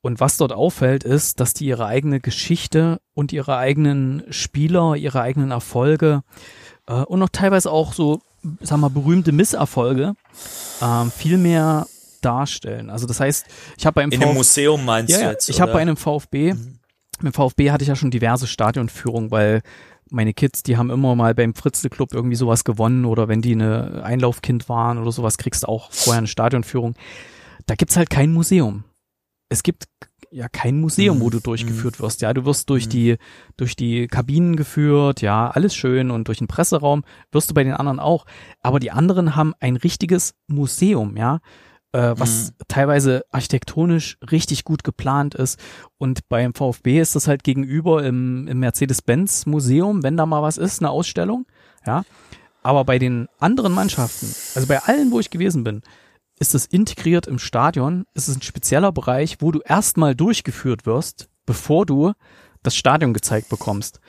Und 0.00 0.20
was 0.20 0.38
dort 0.38 0.52
auffällt, 0.52 1.04
ist, 1.04 1.38
dass 1.38 1.52
die 1.52 1.66
ihre 1.66 1.84
eigene 1.84 2.18
Geschichte 2.18 2.98
und 3.12 3.30
ihre 3.30 3.58
eigenen 3.58 4.22
Spieler, 4.30 4.94
ihre 4.94 5.20
eigenen 5.20 5.50
Erfolge 5.50 6.22
äh, 6.86 6.94
und 6.94 7.18
noch 7.18 7.28
teilweise 7.28 7.70
auch 7.70 7.92
so, 7.92 8.22
sagen 8.60 8.80
wir 8.80 8.88
mal, 8.88 8.90
berühmte 8.90 9.32
Misserfolge 9.32 10.14
ähm, 10.80 11.10
viel 11.10 11.36
mehr 11.36 11.86
darstellen. 12.22 12.88
Also 12.88 13.06
das 13.06 13.20
heißt, 13.20 13.46
ich 13.76 13.84
habe 13.84 13.96
beim 13.96 14.10
in 14.10 14.22
einem 14.22 14.30
VfB 14.30 14.38
Museum 14.38 14.84
meinst 14.86 15.12
ja, 15.12 15.18
du 15.18 15.30
jetzt? 15.32 15.50
ich 15.50 15.60
habe 15.60 15.72
bei 15.72 15.80
einem 15.80 15.98
VfB, 15.98 16.54
mit 17.20 17.34
VfB 17.34 17.70
hatte 17.70 17.82
ich 17.82 17.88
ja 17.88 17.96
schon 17.96 18.10
diverse 18.10 18.46
Stadionführungen, 18.46 19.30
weil 19.30 19.60
meine 20.10 20.32
Kids, 20.32 20.62
die 20.62 20.78
haben 20.78 20.88
immer 20.88 21.14
mal 21.16 21.34
beim 21.34 21.54
Fritzle 21.54 21.90
Club 21.90 22.14
irgendwie 22.14 22.36
sowas 22.36 22.64
gewonnen 22.64 23.04
oder 23.04 23.28
wenn 23.28 23.42
die 23.42 23.52
eine 23.52 24.02
Einlaufkind 24.04 24.70
waren 24.70 24.96
oder 24.96 25.12
sowas, 25.12 25.36
kriegst 25.36 25.64
du 25.64 25.68
auch 25.68 25.92
vorher 25.92 26.18
eine 26.18 26.28
Stadionführung. 26.28 26.94
Da 27.68 27.74
gibt's 27.74 27.96
halt 27.96 28.10
kein 28.10 28.32
Museum. 28.32 28.84
Es 29.50 29.62
gibt 29.62 29.84
ja 30.30 30.48
kein 30.48 30.80
Museum, 30.80 31.18
Mhm. 31.18 31.22
wo 31.22 31.30
du 31.30 31.38
durchgeführt 31.40 32.00
wirst. 32.00 32.20
Ja, 32.22 32.34
du 32.34 32.44
wirst 32.44 32.68
durch 32.70 32.88
die 32.88 33.16
durch 33.56 33.76
die 33.76 34.06
Kabinen 34.08 34.56
geführt, 34.56 35.20
ja, 35.22 35.48
alles 35.50 35.74
schön 35.74 36.10
und 36.10 36.28
durch 36.28 36.38
den 36.38 36.48
Presseraum 36.48 37.04
wirst 37.32 37.48
du 37.50 37.54
bei 37.54 37.64
den 37.64 37.72
anderen 37.74 38.00
auch. 38.00 38.26
Aber 38.60 38.80
die 38.80 38.90
anderen 38.90 39.36
haben 39.36 39.54
ein 39.60 39.76
richtiges 39.76 40.34
Museum, 40.46 41.16
ja, 41.16 41.40
äh, 41.92 42.12
was 42.16 42.52
teilweise 42.68 43.22
architektonisch 43.30 44.18
richtig 44.30 44.64
gut 44.64 44.84
geplant 44.84 45.34
ist. 45.34 45.58
Und 45.96 46.28
beim 46.28 46.52
VfB 46.54 47.00
ist 47.00 47.16
das 47.16 47.26
halt 47.28 47.42
gegenüber 47.44 48.04
im, 48.04 48.48
im 48.48 48.58
Mercedes-Benz 48.60 49.46
Museum, 49.46 50.02
wenn 50.02 50.16
da 50.18 50.26
mal 50.26 50.42
was 50.42 50.58
ist, 50.58 50.80
eine 50.82 50.90
Ausstellung, 50.90 51.46
ja. 51.86 52.02
Aber 52.62 52.84
bei 52.84 52.98
den 52.98 53.28
anderen 53.38 53.72
Mannschaften, 53.72 54.26
also 54.54 54.66
bei 54.68 54.78
allen, 54.82 55.10
wo 55.10 55.20
ich 55.20 55.30
gewesen 55.30 55.64
bin, 55.64 55.80
ist 56.40 56.54
es 56.54 56.66
integriert 56.66 57.26
im 57.26 57.38
Stadion. 57.38 58.04
Es 58.14 58.28
ist 58.28 58.36
ein 58.38 58.42
spezieller 58.42 58.92
Bereich, 58.92 59.36
wo 59.40 59.50
du 59.52 59.60
erstmal 59.60 60.14
durchgeführt 60.14 60.86
wirst, 60.86 61.28
bevor 61.46 61.86
du 61.86 62.12
das 62.62 62.76
Stadion 62.76 63.12
gezeigt 63.14 63.48
bekommst. 63.48 64.00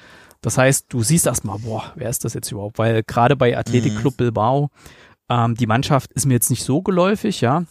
Das 0.42 0.58
heißt, 0.58 0.86
du 0.90 1.04
siehst 1.04 1.26
erstmal, 1.26 1.60
boah, 1.60 1.92
wer 1.96 2.10
ist 2.10 2.24
das 2.24 2.34
jetzt 2.34 2.52
überhaupt? 2.52 2.78
Weil 2.78 3.04
gerade 3.04 3.36
bei 3.36 3.58
Athletic 3.58 3.98
Club 4.00 4.18
Bilbao, 4.18 4.70
ähm, 5.30 5.56
die 5.56 5.68
Mannschaft 5.68 6.14
ist 6.14 6.26
mir 6.26 6.36
jetzt 6.36 6.50
nicht 6.50 6.64
so 6.64 6.82
geläufig, 6.82 7.42
ja. 7.42 7.66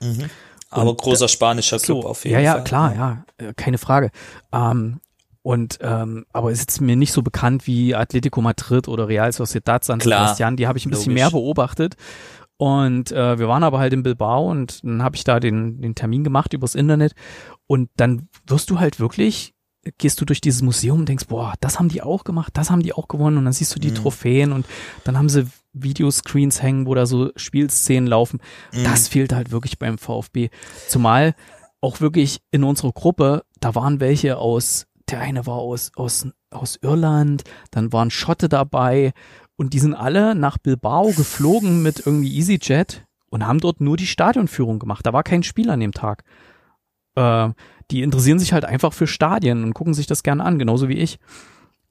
Mhm. 0.00 0.30
Aber 0.70 0.90
Und 0.90 1.00
großer 1.00 1.28
spanischer 1.28 1.78
Club 1.78 2.02
So, 2.02 2.08
auf 2.08 2.24
jeden 2.24 2.36
ja, 2.36 2.40
ja, 2.40 2.52
Fall. 2.54 2.64
klar, 2.64 2.94
ja, 2.94 3.24
äh, 3.38 3.52
keine 3.54 3.78
Frage. 3.78 4.10
Ähm, 4.52 5.00
und 5.42 5.78
ähm, 5.80 6.26
aber 6.32 6.50
es 6.50 6.58
ist 6.58 6.70
jetzt 6.70 6.80
mir 6.80 6.96
nicht 6.96 7.12
so 7.12 7.22
bekannt 7.22 7.66
wie 7.66 7.94
Atletico 7.94 8.42
Madrid 8.42 8.86
oder 8.88 9.08
Real 9.08 9.32
Sociedad 9.32 9.82
San 9.82 10.00
Sebastian. 10.00 10.56
Die 10.56 10.66
habe 10.66 10.76
ich 10.76 10.84
ein 10.84 10.90
bisschen 10.90 11.12
logisch. 11.12 11.22
mehr 11.22 11.30
beobachtet. 11.30 11.94
Und 12.58 13.12
äh, 13.12 13.38
wir 13.38 13.48
waren 13.48 13.62
aber 13.62 13.78
halt 13.78 13.92
in 13.92 14.02
Bilbao 14.02 14.50
und 14.50 14.84
dann 14.84 15.02
habe 15.02 15.16
ich 15.16 15.24
da 15.24 15.40
den, 15.40 15.80
den 15.80 15.94
Termin 15.94 16.24
gemacht 16.24 16.52
übers 16.52 16.74
Internet. 16.74 17.14
Und 17.66 17.88
dann 17.96 18.28
wirst 18.46 18.68
du 18.70 18.78
halt 18.78 19.00
wirklich 19.00 19.54
gehst 19.96 20.20
du 20.20 20.24
durch 20.24 20.40
dieses 20.40 20.60
Museum 20.60 21.00
und 21.00 21.08
denkst, 21.08 21.26
boah, 21.28 21.54
das 21.60 21.78
haben 21.78 21.88
die 21.88 22.02
auch 22.02 22.24
gemacht, 22.24 22.50
das 22.54 22.70
haben 22.70 22.82
die 22.82 22.92
auch 22.92 23.08
gewonnen 23.08 23.38
und 23.38 23.44
dann 23.44 23.52
siehst 23.52 23.74
du 23.74 23.80
die 23.80 23.90
Mhm. 23.90 23.94
Trophäen 23.94 24.52
und 24.52 24.66
dann 25.04 25.16
haben 25.16 25.28
sie 25.28 25.46
Videoscreens 25.72 26.62
hängen, 26.62 26.86
wo 26.86 26.94
da 26.94 27.06
so 27.06 27.30
Spielszenen 27.36 28.06
laufen. 28.06 28.40
Mhm. 28.72 28.84
Das 28.84 29.08
fehlt 29.08 29.32
halt 29.32 29.50
wirklich 29.50 29.78
beim 29.78 29.96
VfB. 29.96 30.50
Zumal 30.88 31.34
auch 31.80 32.00
wirklich 32.00 32.40
in 32.50 32.64
unserer 32.64 32.92
Gruppe, 32.92 33.44
da 33.60 33.74
waren 33.74 34.00
welche 34.00 34.38
aus, 34.38 34.86
der 35.08 35.20
eine 35.20 35.46
war 35.46 35.56
aus, 35.56 35.92
aus, 35.94 36.26
aus 36.50 36.78
Irland, 36.82 37.44
dann 37.70 37.92
waren 37.92 38.10
Schotte 38.10 38.48
dabei 38.48 39.12
und 39.58 39.74
die 39.74 39.80
sind 39.80 39.92
alle 39.92 40.34
nach 40.34 40.56
Bilbao 40.56 41.12
geflogen 41.12 41.82
mit 41.82 42.06
irgendwie 42.06 42.34
EasyJet 42.38 43.04
und 43.28 43.46
haben 43.46 43.58
dort 43.58 43.80
nur 43.80 43.96
die 43.96 44.06
Stadionführung 44.06 44.78
gemacht. 44.78 45.04
Da 45.04 45.12
war 45.12 45.22
kein 45.24 45.42
Spiel 45.42 45.68
an 45.68 45.80
dem 45.80 45.92
Tag. 45.92 46.22
Äh, 47.16 47.50
die 47.90 48.02
interessieren 48.02 48.38
sich 48.38 48.52
halt 48.52 48.64
einfach 48.64 48.92
für 48.92 49.06
Stadien 49.06 49.64
und 49.64 49.74
gucken 49.74 49.94
sich 49.94 50.06
das 50.06 50.22
gerne 50.22 50.44
an, 50.44 50.58
genauso 50.58 50.88
wie 50.88 50.98
ich. 50.98 51.18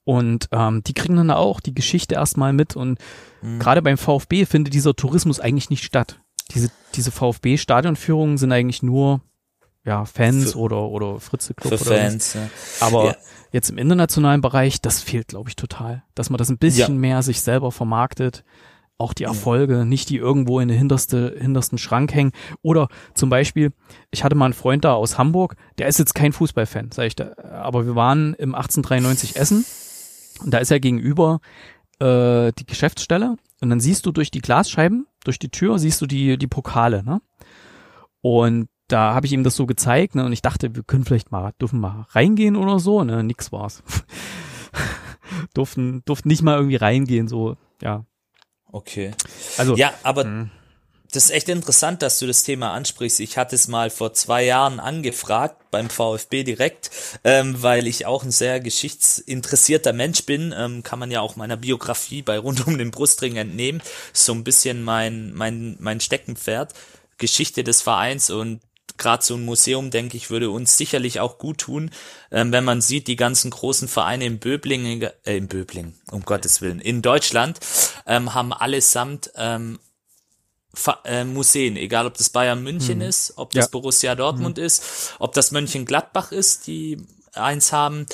Und 0.04 0.48
ähm, 0.52 0.82
die 0.84 0.94
kriegen 0.94 1.16
dann 1.16 1.30
auch 1.30 1.60
die 1.60 1.74
Geschichte 1.74 2.14
erstmal 2.14 2.52
mit 2.52 2.74
und 2.74 2.98
Mhm. 3.42 3.58
gerade 3.60 3.82
beim 3.82 3.98
VfB 3.98 4.46
findet 4.46 4.74
dieser 4.74 4.96
Tourismus 4.96 5.38
eigentlich 5.38 5.70
nicht 5.70 5.84
statt. 5.84 6.20
Diese, 6.52 6.70
diese 6.94 7.12
VfB-Stadionführungen 7.12 8.38
sind 8.38 8.50
eigentlich 8.50 8.82
nur 8.82 9.20
ja, 9.88 10.04
Fans 10.04 10.52
Für- 10.52 10.58
oder, 10.58 10.82
oder 10.82 11.18
Fritze 11.18 11.54
Club 11.54 11.78
Für 11.78 11.86
oder. 11.88 11.96
Fans. 11.98 12.34
Ja. 12.34 12.48
Aber 12.80 13.04
Ja. 13.06 13.16
jetzt 13.52 13.70
im 13.70 13.78
internationalen 13.78 14.40
Bereich, 14.42 14.80
das 14.80 15.00
fehlt, 15.02 15.28
glaube 15.28 15.48
ich, 15.48 15.56
total. 15.56 16.04
Dass 16.14 16.30
man 16.30 16.36
das 16.38 16.50
ein 16.50 16.58
bisschen 16.58 16.94
Ja. 16.94 17.00
mehr 17.00 17.22
sich 17.22 17.40
selber 17.40 17.72
vermarktet. 17.72 18.44
Auch 19.00 19.14
die 19.14 19.24
Erfolge, 19.24 19.84
nicht 19.86 20.10
die 20.10 20.16
irgendwo 20.16 20.58
in 20.60 20.66
den 20.68 20.76
hinterste, 20.76 21.36
hintersten 21.40 21.78
Schrank 21.78 22.12
hängen. 22.12 22.32
Oder 22.62 22.88
zum 23.14 23.30
Beispiel, 23.30 23.72
ich 24.10 24.24
hatte 24.24 24.34
mal 24.34 24.46
einen 24.46 24.54
Freund 24.54 24.84
da 24.84 24.92
aus 24.94 25.16
Hamburg, 25.18 25.54
der 25.78 25.86
ist 25.86 25.98
jetzt 26.00 26.14
kein 26.16 26.32
Fußballfan, 26.32 26.90
sag 26.92 27.06
ich 27.06 27.14
da. 27.16 27.32
Aber 27.62 27.86
wir 27.86 27.94
waren 27.94 28.34
im 28.34 28.54
1893 28.56 29.36
Essen 29.36 29.64
und 30.44 30.52
da 30.52 30.58
ist 30.58 30.70
ja 30.72 30.78
gegenüber 30.80 31.38
äh, 32.00 32.50
die 32.58 32.66
Geschäftsstelle 32.66 33.36
und 33.60 33.70
dann 33.70 33.78
siehst 33.80 34.04
du 34.04 34.10
durch 34.10 34.32
die 34.32 34.40
Glasscheiben, 34.40 35.06
durch 35.24 35.38
die 35.38 35.48
Tür, 35.50 35.78
siehst 35.78 36.00
du 36.02 36.06
die, 36.06 36.36
die 36.36 36.46
Pokale, 36.48 37.04
ne? 37.04 37.20
Und 38.20 38.68
da 38.88 39.14
habe 39.14 39.26
ich 39.26 39.32
ihm 39.32 39.44
das 39.44 39.54
so 39.56 39.66
gezeigt, 39.66 40.14
ne? 40.14 40.24
Und 40.24 40.32
ich 40.32 40.42
dachte, 40.42 40.74
wir 40.74 40.82
können 40.82 41.04
vielleicht 41.04 41.30
mal, 41.30 41.52
dürfen 41.60 41.80
mal 41.80 42.06
reingehen 42.10 42.56
oder 42.56 42.78
so, 42.78 43.04
ne? 43.04 43.22
Nix 43.22 43.52
war's. 43.52 43.82
durften, 45.54 46.02
durften 46.04 46.28
nicht 46.28 46.42
mal 46.42 46.56
irgendwie 46.56 46.76
reingehen, 46.76 47.28
so, 47.28 47.56
ja. 47.82 48.04
Okay. 48.70 49.12
Also, 49.56 49.76
Ja, 49.76 49.92
aber 50.02 50.24
Mhm. 50.24 50.50
das 51.12 51.26
ist 51.26 51.30
echt 51.30 51.48
interessant, 51.48 52.02
dass 52.02 52.18
du 52.18 52.26
das 52.26 52.42
Thema 52.42 52.72
ansprichst. 52.72 53.20
Ich 53.20 53.38
hatte 53.38 53.54
es 53.56 53.68
mal 53.68 53.90
vor 53.90 54.12
zwei 54.12 54.44
Jahren 54.44 54.78
angefragt 54.80 55.70
beim 55.70 55.88
VfB 55.90 56.44
direkt, 56.44 56.90
ähm, 57.24 57.62
weil 57.62 57.86
ich 57.86 58.04
auch 58.06 58.24
ein 58.24 58.30
sehr 58.30 58.60
geschichtsinteressierter 58.60 59.92
Mensch 59.92 60.24
bin. 60.26 60.54
Ähm, 60.56 60.82
kann 60.82 60.98
man 60.98 61.10
ja 61.10 61.20
auch 61.20 61.36
meiner 61.36 61.56
Biografie 61.56 62.22
bei 62.22 62.38
Rund 62.38 62.66
um 62.66 62.76
den 62.78 62.90
Brustring 62.90 63.36
entnehmen. 63.36 63.82
So 64.12 64.32
ein 64.32 64.44
bisschen 64.44 64.82
mein, 64.82 65.32
mein, 65.34 65.76
mein 65.80 66.00
Steckenpferd. 66.00 66.74
Geschichte 67.20 67.64
des 67.64 67.82
Vereins 67.82 68.30
und 68.30 68.60
gerade 68.96 69.24
so 69.24 69.34
ein 69.34 69.44
Museum, 69.44 69.90
denke 69.90 70.16
ich, 70.16 70.30
würde 70.30 70.50
uns 70.50 70.76
sicherlich 70.76 71.20
auch 71.20 71.38
gut 71.38 71.58
tun, 71.58 71.90
ähm, 72.30 72.50
wenn 72.52 72.64
man 72.64 72.80
sieht, 72.80 73.06
die 73.06 73.16
ganzen 73.16 73.50
großen 73.50 73.86
Vereine 73.88 74.24
in 74.24 74.38
Böblingen, 74.38 75.02
äh, 75.24 75.36
in 75.36 75.48
Böblingen, 75.48 75.94
um 76.10 76.22
Gottes 76.24 76.60
Willen, 76.62 76.80
in 76.80 77.02
Deutschland, 77.02 77.60
ähm, 78.06 78.34
haben 78.34 78.52
allesamt 78.52 79.30
ähm, 79.36 79.78
Fa- 80.74 81.00
äh, 81.04 81.24
Museen, 81.24 81.76
egal 81.76 82.06
ob 82.06 82.16
das 82.16 82.30
Bayern 82.30 82.62
München 82.62 83.00
ist, 83.00 83.32
ob 83.36 83.52
das 83.52 83.66
Ja. 83.66 83.68
Borussia 83.70 84.14
Dortmund 84.14 84.58
ist, 84.58 85.14
ob 85.18 85.32
das 85.34 85.50
Mönchengladbach 85.50 86.30
ist, 86.30 86.66
die 86.66 86.98
eins 87.32 87.72
haben, 87.72 88.06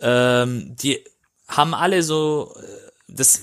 ähm, 0.00 0.74
die 0.76 1.04
haben 1.46 1.74
alle 1.74 2.02
so 2.02 2.54
äh, 2.58 2.90
das 3.08 3.42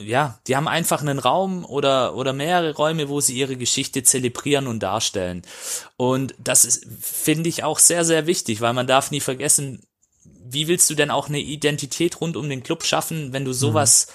ja, 0.00 0.38
die 0.46 0.56
haben 0.56 0.68
einfach 0.68 1.00
einen 1.00 1.18
Raum 1.18 1.64
oder 1.64 2.14
oder 2.14 2.32
mehrere 2.32 2.74
Räume, 2.74 3.08
wo 3.08 3.20
sie 3.20 3.36
ihre 3.36 3.56
Geschichte 3.56 4.02
zelebrieren 4.02 4.66
und 4.66 4.82
darstellen. 4.82 5.42
Und 5.96 6.34
das 6.38 6.80
finde 7.00 7.48
ich 7.48 7.64
auch 7.64 7.78
sehr 7.78 8.04
sehr 8.04 8.26
wichtig, 8.26 8.60
weil 8.60 8.72
man 8.72 8.86
darf 8.86 9.10
nie 9.10 9.20
vergessen, 9.20 9.82
wie 10.24 10.68
willst 10.68 10.88
du 10.90 10.94
denn 10.94 11.10
auch 11.10 11.28
eine 11.28 11.40
Identität 11.40 12.20
rund 12.20 12.36
um 12.36 12.48
den 12.48 12.62
Club 12.62 12.84
schaffen, 12.84 13.32
wenn 13.32 13.44
du 13.44 13.52
sowas 13.52 14.08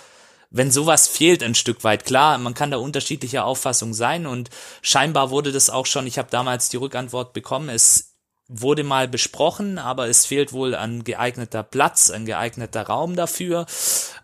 wenn 0.55 0.71
sowas 0.71 1.07
fehlt 1.07 1.41
ein 1.41 1.55
Stück 1.55 1.83
weit, 1.83 2.05
klar, 2.05 2.37
man 2.37 2.53
kann 2.53 2.69
da 2.69 2.77
unterschiedlicher 2.77 3.43
Auffassung 3.43 3.93
sein 3.95 4.27
und 4.27 4.51
scheinbar 4.83 5.31
wurde 5.31 5.51
das 5.51 5.71
auch 5.71 5.87
schon, 5.87 6.05
ich 6.05 6.19
habe 6.19 6.29
damals 6.29 6.69
die 6.69 6.77
Rückantwort 6.77 7.33
bekommen, 7.33 7.69
es 7.69 8.12
wurde 8.47 8.83
mal 8.83 9.07
besprochen, 9.07 9.77
aber 9.77 10.07
es 10.09 10.25
fehlt 10.25 10.53
wohl 10.53 10.75
an 10.75 11.03
geeigneter 11.03 11.63
Platz, 11.63 12.09
ein 12.09 12.25
geeigneter 12.25 12.83
Raum 12.83 13.15
dafür. 13.15 13.65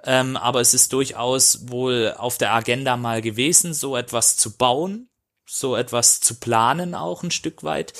Ähm, 0.04 0.38
aber 0.38 0.62
es 0.62 0.74
ist 0.74 0.94
durchaus 0.94 1.70
wohl 1.70 2.14
auf 2.18 2.38
der 2.38 2.54
Agenda 2.54 2.98
mal 2.98 3.22
gewesen, 3.22 3.74
so 3.74 3.96
etwas 3.96 4.38
zu 4.38 4.58
bauen, 4.58 5.10
so 5.46 5.76
etwas 5.76 6.20
zu 6.20 6.36
planen 6.36 6.96
auch 6.96 7.24
ein 7.24 7.32
Stück 7.32 7.64
weit. 7.64 7.94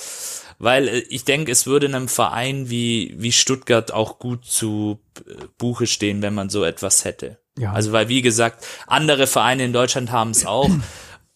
Weil 0.58 0.88
äh, 0.88 0.98
ich 1.08 1.24
denke, 1.24 1.50
es 1.50 1.66
würde 1.66 1.86
einem 1.86 2.08
Verein 2.08 2.70
wie, 2.70 3.14
wie 3.16 3.32
Stuttgart 3.32 3.92
auch 3.92 4.18
gut 4.18 4.44
zu 4.44 5.00
äh, 5.26 5.32
Buche 5.58 5.86
stehen, 5.86 6.22
wenn 6.22 6.34
man 6.34 6.50
so 6.50 6.64
etwas 6.64 7.04
hätte. 7.04 7.38
Ja. 7.58 7.72
Also 7.72 7.92
weil, 7.92 8.08
wie 8.08 8.22
gesagt, 8.22 8.64
andere 8.86 9.26
Vereine 9.26 9.64
in 9.64 9.72
Deutschland 9.72 10.12
haben 10.12 10.30
es 10.30 10.46
auch. 10.46 10.70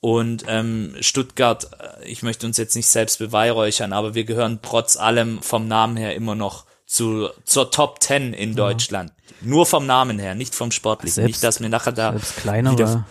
Und 0.05 0.45
ähm, 0.49 0.95
Stuttgart, 1.01 1.71
äh, 1.81 2.07
ich 2.07 2.23
möchte 2.23 2.47
uns 2.47 2.59
jetzt 2.59 2.77
nicht 2.77 2.89
selbst 2.89 3.19
beweihräuchern, 3.21 3.95
aber 3.95 4.15
wir 4.15 4.25
gehören 4.25 4.59
trotz 4.61 4.99
allem 4.99 5.41
vom 5.41 5.67
Namen 5.67 5.97
her 5.97 6.15
immer 6.15 6.35
noch 6.35 6.67
zu, 6.85 7.31
zur 7.45 7.71
Top 7.71 8.01
Ten 8.01 8.35
in 8.35 8.55
Deutschland. 8.55 9.15
Nur 9.41 9.65
vom 9.65 9.87
Namen 9.87 10.19
her, 10.19 10.35
nicht 10.35 10.55
vom 10.55 10.71
Sportlichen. 10.73 11.15
Selbst- 11.15 11.29
nicht, 11.29 11.43
dass 11.43 11.59
mir 11.59 11.71
nachher 11.71 11.93
da 11.93 12.11
selbst 12.11 12.37
kleinere, 12.37 13.05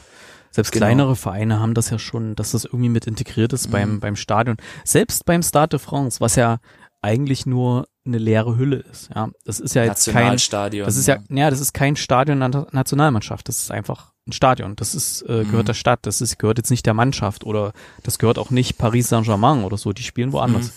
selbst 0.51 0.71
Genau. 0.71 0.85
kleinere 0.85 1.15
Vereine 1.15 1.59
haben 1.59 1.73
das 1.73 1.89
ja 1.89 1.97
schon, 1.97 2.35
dass 2.35 2.51
das 2.51 2.63
irgendwie 2.65 2.89
mit 2.89 3.07
integriert 3.07 3.53
ist 3.53 3.69
Mhm. 3.69 3.71
beim, 3.71 3.99
beim 3.99 4.15
Stadion. 4.15 4.57
Selbst 4.85 5.25
beim 5.25 5.41
Stade 5.41 5.69
de 5.69 5.79
France, 5.79 6.19
was 6.21 6.35
ja 6.35 6.59
eigentlich 7.01 7.47
nur 7.47 7.87
eine 8.05 8.19
leere 8.19 8.55
Hülle 8.55 8.77
ist. 8.91 9.09
Ja, 9.15 9.29
das 9.45 9.59
ist 9.59 9.73
ja 9.73 9.83
jetzt 9.83 10.05
kein, 10.05 10.13
Nationalstadion. 10.13 10.85
das 10.85 10.95
ist 10.97 11.07
ja, 11.07 11.17
ja, 11.29 11.49
das 11.49 11.59
ist 11.59 11.73
kein 11.73 11.95
Stadion 11.95 12.39
der 12.39 12.67
Nationalmannschaft. 12.71 13.49
Das 13.49 13.57
ist 13.57 13.71
einfach 13.71 14.12
ein 14.27 14.31
Stadion. 14.31 14.75
Das 14.75 14.95
ist, 14.95 15.21
äh, 15.23 15.43
gehört 15.43 15.63
Mhm. 15.63 15.65
der 15.67 15.73
Stadt. 15.73 15.99
Das 16.03 16.21
ist, 16.21 16.39
gehört 16.39 16.57
jetzt 16.57 16.69
nicht 16.69 16.85
der 16.85 16.93
Mannschaft 16.93 17.43
oder 17.45 17.73
das 18.03 18.19
gehört 18.19 18.37
auch 18.37 18.49
nicht 18.51 18.77
Paris 18.77 19.09
Saint-Germain 19.09 19.63
oder 19.63 19.77
so. 19.77 19.93
Die 19.93 20.03
spielen 20.03 20.31
woanders. 20.31 20.67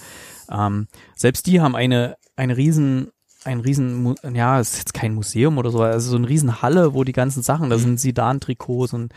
Mhm. 0.51 0.55
Ähm, 0.59 0.89
selbst 1.15 1.47
die 1.47 1.61
haben 1.61 1.77
eine, 1.77 2.17
eine 2.37 2.57
riesen, 2.57 3.13
ein 3.45 3.61
riesen, 3.61 4.15
ja, 4.35 4.59
es 4.59 4.73
ist 4.73 4.79
jetzt 4.79 4.95
kein 4.95 5.15
Museum 5.15 5.59
oder 5.59 5.71
so, 5.71 5.81
also 5.83 6.11
so 6.11 6.17
eine 6.17 6.29
riesen 6.29 6.63
Halle, 6.63 6.95
wo 6.95 7.05
die 7.05 7.13
ganzen 7.13 7.43
Sachen, 7.45 7.71
da 7.71 7.79
sind 7.79 8.01
Sidan-Trikots 8.01 8.93
und 8.93 9.13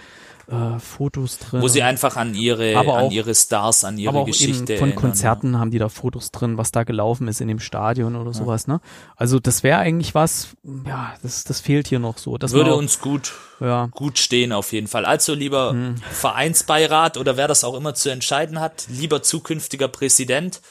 äh, 0.50 0.80
Fotos 0.80 1.38
drin. 1.38 1.62
Wo 1.62 1.68
sie 1.68 1.84
einfach 1.84 2.16
an 2.18 2.34
ihre, 2.34 2.76
Aber 2.76 2.98
an 2.98 3.06
auch- 3.06 3.12
ihre 3.12 3.36
Stars, 3.36 3.84
an 3.84 3.98
ihre 3.98 4.10
aber 4.10 4.22
auch 4.22 4.26
Geschichte 4.26 4.74
eben 4.74 4.80
von 4.80 4.90
erinnern, 4.90 4.96
Konzerten 4.96 5.60
haben 5.60 5.70
die 5.72 5.78
da 5.80 5.90
Fotos 5.90 6.32
drin, 6.32 6.58
was 6.58 6.72
da 6.72 6.84
gelaufen 6.84 7.28
ist 7.28 7.40
in 7.42 7.48
dem 7.48 7.60
Stadion 7.60 8.16
oder 8.16 8.34
sowas, 8.34 8.66
ne? 8.68 8.82
Also 9.16 9.40
das 9.40 9.62
wäre 9.64 9.78
eigentlich 9.80 10.16
was, 10.16 10.50
ja, 10.88 11.14
das, 11.22 11.44
das 11.44 11.60
fehlt 11.60 11.88
hier 11.88 12.00
noch 12.00 12.18
so. 12.18 12.38
Das 12.38 12.52
Ja. 12.52 12.58
Würde 12.58 12.74
auch- 12.74 12.78
uns 12.78 13.00
gut, 13.00 13.32
ja, 13.60 13.88
gut 13.92 14.18
stehen 14.18 14.52
auf 14.52 14.72
jeden 14.74 14.88
Fall. 14.88 15.06
Also 15.06 15.34
lieber 15.36 15.72
Hm. 15.72 15.96
Vereinsbeirat 16.12 17.18
oder 17.18 17.38
wer 17.38 17.48
das 17.48 17.64
auch 17.64 17.76
immer 17.76 17.94
zu 17.94 18.10
entscheiden 18.10 18.60
hat, 18.60 18.86
lieber 18.90 19.22
zukünftiger 19.22 19.88
Präsident, 19.88 20.62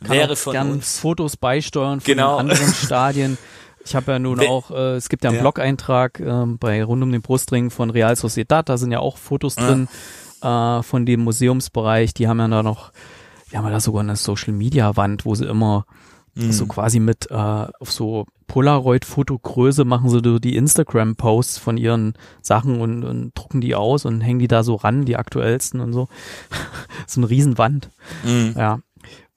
wäre 0.00 0.32
auch 0.32 0.36
von 0.36 0.52
gern 0.54 0.72
uns. 0.72 0.98
Fotos 0.98 1.36
beisteuern 1.36 2.00
von 2.00 2.06
Genau. 2.06 2.36
anderen 2.38 2.72
Stadien. 2.74 3.38
Ich 3.84 3.94
habe 3.94 4.12
ja 4.12 4.18
nun 4.18 4.38
We- 4.38 4.48
auch, 4.48 4.70
äh, 4.70 4.94
es 4.96 5.08
gibt 5.08 5.24
ja 5.24 5.30
einen 5.30 5.36
Ja. 5.36 5.42
Blog-Eintrag 5.42 6.20
ähm, 6.20 6.58
bei 6.58 6.82
Rund 6.82 7.02
um 7.02 7.12
den 7.12 7.22
Brustring 7.22 7.70
von 7.70 7.90
Real 7.90 8.16
Sociedad, 8.16 8.68
da 8.68 8.78
sind 8.78 8.92
ja 8.92 9.00
auch 9.00 9.18
Fotos 9.18 9.56
drin 9.56 9.88
äh, 10.42 10.82
von 10.82 11.04
dem 11.06 11.20
Museumsbereich. 11.24 12.14
Die 12.14 12.26
haben 12.28 12.38
ja 12.38 12.48
da 12.48 12.62
noch, 12.62 12.92
die 13.52 13.56
haben 13.58 13.64
ja 13.64 13.70
da 13.70 13.80
sogar 13.80 14.00
eine 14.02 14.16
Social-Media-Wand, 14.16 15.24
wo 15.24 15.34
sie 15.34 15.46
immer 15.46 15.84
Mhm. 16.36 16.50
so 16.50 16.66
quasi 16.66 16.98
mit 16.98 17.30
äh, 17.30 17.34
auf 17.34 17.92
so 17.92 18.26
Polaroid-Fotogröße 18.48 19.84
machen 19.84 20.10
sie 20.10 20.20
so 20.24 20.38
die 20.40 20.56
Instagram-Posts 20.56 21.58
von 21.58 21.76
ihren 21.76 22.14
Sachen 22.42 22.80
und, 22.80 23.04
und 23.04 23.32
drucken 23.38 23.60
die 23.60 23.74
aus 23.76 24.04
und 24.04 24.20
hängen 24.20 24.40
die 24.40 24.48
da 24.48 24.64
so 24.64 24.74
ran, 24.74 25.04
die 25.04 25.16
aktuellsten 25.16 25.78
und 25.80 25.92
so. 25.92 26.08
so 27.06 27.20
eine 27.20 27.30
Riesenwand. 27.30 27.90
Mhm. 28.24 28.54
Ja. 28.56 28.80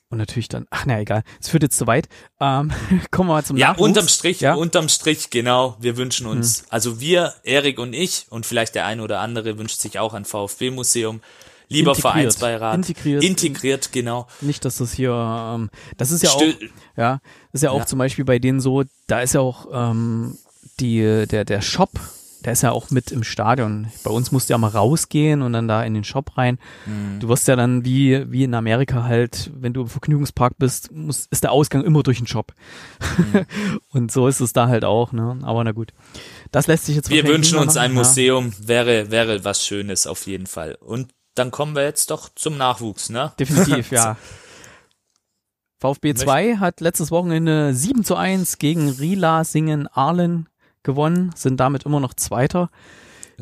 Und 0.10 0.20
natürlich 0.20 0.48
dann, 0.48 0.68
ach 0.70 0.86
na 0.86 1.02
egal, 1.02 1.24
es 1.42 1.50
führt 1.50 1.64
jetzt 1.64 1.78
zu 1.78 1.86
weit. 1.86 2.08
Ähm, 2.40 2.72
kommen 3.12 3.30
wir 3.30 3.34
mal 3.34 3.44
zum 3.44 3.58
Ja, 3.58 3.70
Nachwuchs. 3.72 3.88
unterm 3.88 4.08
Strich, 4.08 4.40
Ja? 4.40 4.54
Hm. 4.54 4.60
unterm 4.62 4.90
Strich, 4.90 5.30
genau. 5.30 5.76
Wir 5.80 5.98
wünschen 5.98 6.28
uns, 6.28 6.64
also 6.70 7.00
wir, 7.02 7.34
Erik 7.44 7.78
und 7.80 7.92
ich, 7.94 8.26
und 8.30 8.46
vielleicht 8.46 8.76
der 8.76 8.86
eine 8.86 9.02
oder 9.04 9.20
andere 9.20 9.58
wünscht 9.58 9.80
sich 9.82 10.00
auch 10.00 10.14
ein 10.14 10.24
VfB-Museum. 10.26 11.22
Lieber 11.70 11.92
Integriert. 11.92 12.14
Vereinsbeirat. 12.14 12.76
Integriert. 12.76 13.24
Integriert, 13.26 13.92
genau. 13.92 14.28
Nicht, 14.40 14.64
dass 14.64 14.78
das 14.78 14.94
hier, 14.94 15.12
ähm, 15.12 15.70
das 15.98 16.12
ist 16.12 16.24
ja 16.24 16.30
auch, 16.30 16.42
Stö- 16.42 16.70
ja, 16.96 17.20
das 17.52 17.60
ist 17.60 17.64
ja 17.64 17.72
auch 17.72 17.80
Ja. 17.80 17.86
zum 17.86 18.00
Beispiel 18.00 18.24
bei 18.24 18.40
denen 18.40 18.62
so, 18.62 18.84
da 19.08 19.20
ist 19.20 19.34
ja 19.34 19.42
auch 19.42 19.68
ähm, 19.74 20.38
die, 20.80 21.26
der, 21.30 21.44
der 21.44 21.62
Shop, 21.62 21.90
der 22.48 22.54
ist 22.54 22.64
ja 22.64 22.72
auch 22.72 22.92
mit 22.92 23.12
im 23.12 23.26
Stadion. 23.26 23.92
Bei 24.06 24.10
uns 24.10 24.32
musst 24.32 24.48
du 24.48 24.54
ja 24.54 24.58
mal 24.58 24.70
rausgehen 24.70 25.42
und 25.42 25.52
dann 25.52 25.68
da 25.68 25.84
in 25.84 25.94
den 25.94 26.06
Shop 26.06 26.38
rein. 26.38 26.60
Mhm. 26.86 27.20
Du 27.20 27.28
wirst 27.28 27.46
ja 27.50 27.58
dann 27.58 27.84
wie, 27.84 28.32
wie 28.32 28.46
in 28.46 28.54
Amerika 28.54 29.04
halt, 29.04 29.52
wenn 29.54 29.74
du 29.74 29.82
im 29.82 29.90
Vergnügungspark 29.90 30.58
bist, 30.58 30.90
muss, 30.94 31.28
ist 31.30 31.44
der 31.44 31.52
Ausgang 31.52 31.84
immer 31.84 32.04
durch 32.04 32.20
den 32.20 32.28
Shop. 32.28 32.54
Mhm. 33.18 33.46
und 33.90 34.14
so 34.14 34.30
ist 34.30 34.40
es 34.40 34.54
da 34.54 34.70
halt 34.70 34.86
auch, 34.86 35.12
ne? 35.12 35.38
Aber 35.42 35.62
na 35.66 35.74
gut. 35.74 35.92
Das 36.54 36.68
lässt 36.68 36.86
sich 36.86 36.96
jetzt 36.96 37.10
Wir 37.10 37.28
wünschen 37.28 37.58
uns 37.58 37.76
ein. 37.76 37.92
Museum, 37.92 38.54
wäre, 38.60 39.12
wäre 39.12 39.44
was 39.44 39.66
Schönes 39.66 40.08
auf 40.08 40.26
jeden 40.26 40.48
Fall. 40.48 40.76
Und 40.76 41.12
dann 41.36 41.52
kommen 41.52 41.76
wir 41.76 41.84
jetzt 41.84 42.12
doch 42.12 42.30
zum 42.34 42.56
Nachwuchs, 42.56 43.10
ne? 43.10 43.18
Ja, 43.18 43.34
definitiv, 43.38 43.92
ja. 43.92 44.16
VfB 45.82 46.14
2 46.14 46.56
hat 46.60 46.80
letztes 46.80 47.12
Wochenende 47.12 47.74
7 47.74 48.06
zu 48.06 48.16
1 48.16 48.58
gegen 48.58 48.88
Rila 48.88 49.44
Singen 49.44 49.88
Arlen 49.88 50.48
gewonnen, 50.88 51.30
sind 51.36 51.60
damit 51.60 51.84
immer 51.84 52.00
noch 52.00 52.16
Zweiter 52.16 52.72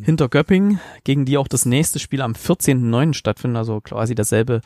hinter 0.02 0.28
Göpping, 0.28 0.80
gegen 1.06 1.24
die 1.24 1.38
auch 1.38 1.48
das 1.48 1.66
nächste 1.66 2.00
Spiel 2.00 2.22
am 2.22 2.34
14.09. 2.34 3.14
stattfindet, 3.14 3.58
also 3.58 3.80
quasi 3.80 4.14
derselbe 4.14 4.60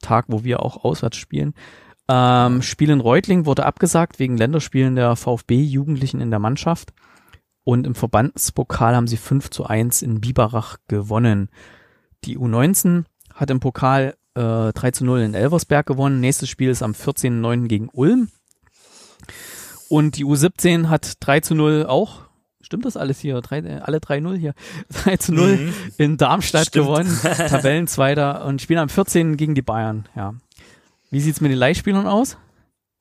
Tag, 0.00 0.24
wo 0.26 0.42
wir 0.42 0.60
auch 0.60 0.84
auswärts 0.84 1.16
spielen. 1.16 1.54
Ähm, 2.08 2.62
Spiel 2.62 2.90
in 2.90 3.00
Reutling 3.00 3.46
wurde 3.46 3.64
abgesagt 3.64 4.18
wegen 4.18 4.36
Länderspielen 4.36 4.96
der 4.96 5.14
VfB-Jugendlichen 5.14 6.20
in 6.20 6.30
der 6.30 6.40
Mannschaft. 6.40 6.92
Und 7.64 7.86
im 7.86 7.94
Verbandspokal 7.94 8.96
haben 8.96 9.06
sie 9.06 9.16
5 9.16 9.50
zu 9.50 9.64
1 9.64 10.02
in 10.02 10.20
Biberach 10.20 10.78
gewonnen. 10.88 11.48
Die 12.24 12.36
U19 12.36 13.04
hat 13.34 13.50
im 13.50 13.60
Pokal 13.60 14.16
äh, 14.34 14.72
3 14.72 14.90
zu 14.90 15.04
0 15.04 15.20
in 15.20 15.34
Elversberg 15.34 15.86
gewonnen. 15.86 16.20
Nächstes 16.20 16.48
Spiel 16.48 16.70
ist 16.70 16.82
am 16.82 16.92
14.09. 16.92 17.68
gegen 17.68 17.88
Ulm. 17.92 18.28
Und 19.92 20.16
die 20.16 20.24
U17 20.24 20.88
hat 20.88 21.18
3 21.20 21.40
zu 21.40 21.54
0 21.54 21.84
auch, 21.86 22.20
stimmt 22.62 22.86
das 22.86 22.96
alles 22.96 23.20
hier? 23.20 23.38
Drei, 23.42 23.58
äh, 23.58 23.80
alle 23.82 23.98
3-0 23.98 24.38
hier. 24.38 24.54
3 25.04 25.18
zu 25.18 25.34
0 25.34 25.56
Mhm. 25.58 25.74
in 25.98 26.16
Darmstadt 26.16 26.68
Stimmt. 26.68 26.86
gewonnen. 26.86 27.18
Tabellenzweiter 27.22 28.46
und 28.46 28.62
spielen 28.62 28.78
am 28.78 28.88
14. 28.88 29.36
gegen 29.36 29.54
die 29.54 29.60
Bayern, 29.60 30.08
ja. 30.16 30.32
Wie 31.10 31.20
sieht's 31.20 31.42
mit 31.42 31.50
den 31.52 31.58
Leihspielern 31.58 32.06
aus? 32.06 32.38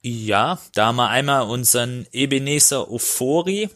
Ja, 0.03 0.59
da 0.75 0.87
haben 0.87 0.97
wir 0.97 1.07
einmal 1.07 1.43
unseren 1.43 2.05
Ebenezer 2.11 2.91
Ofori 2.91 3.69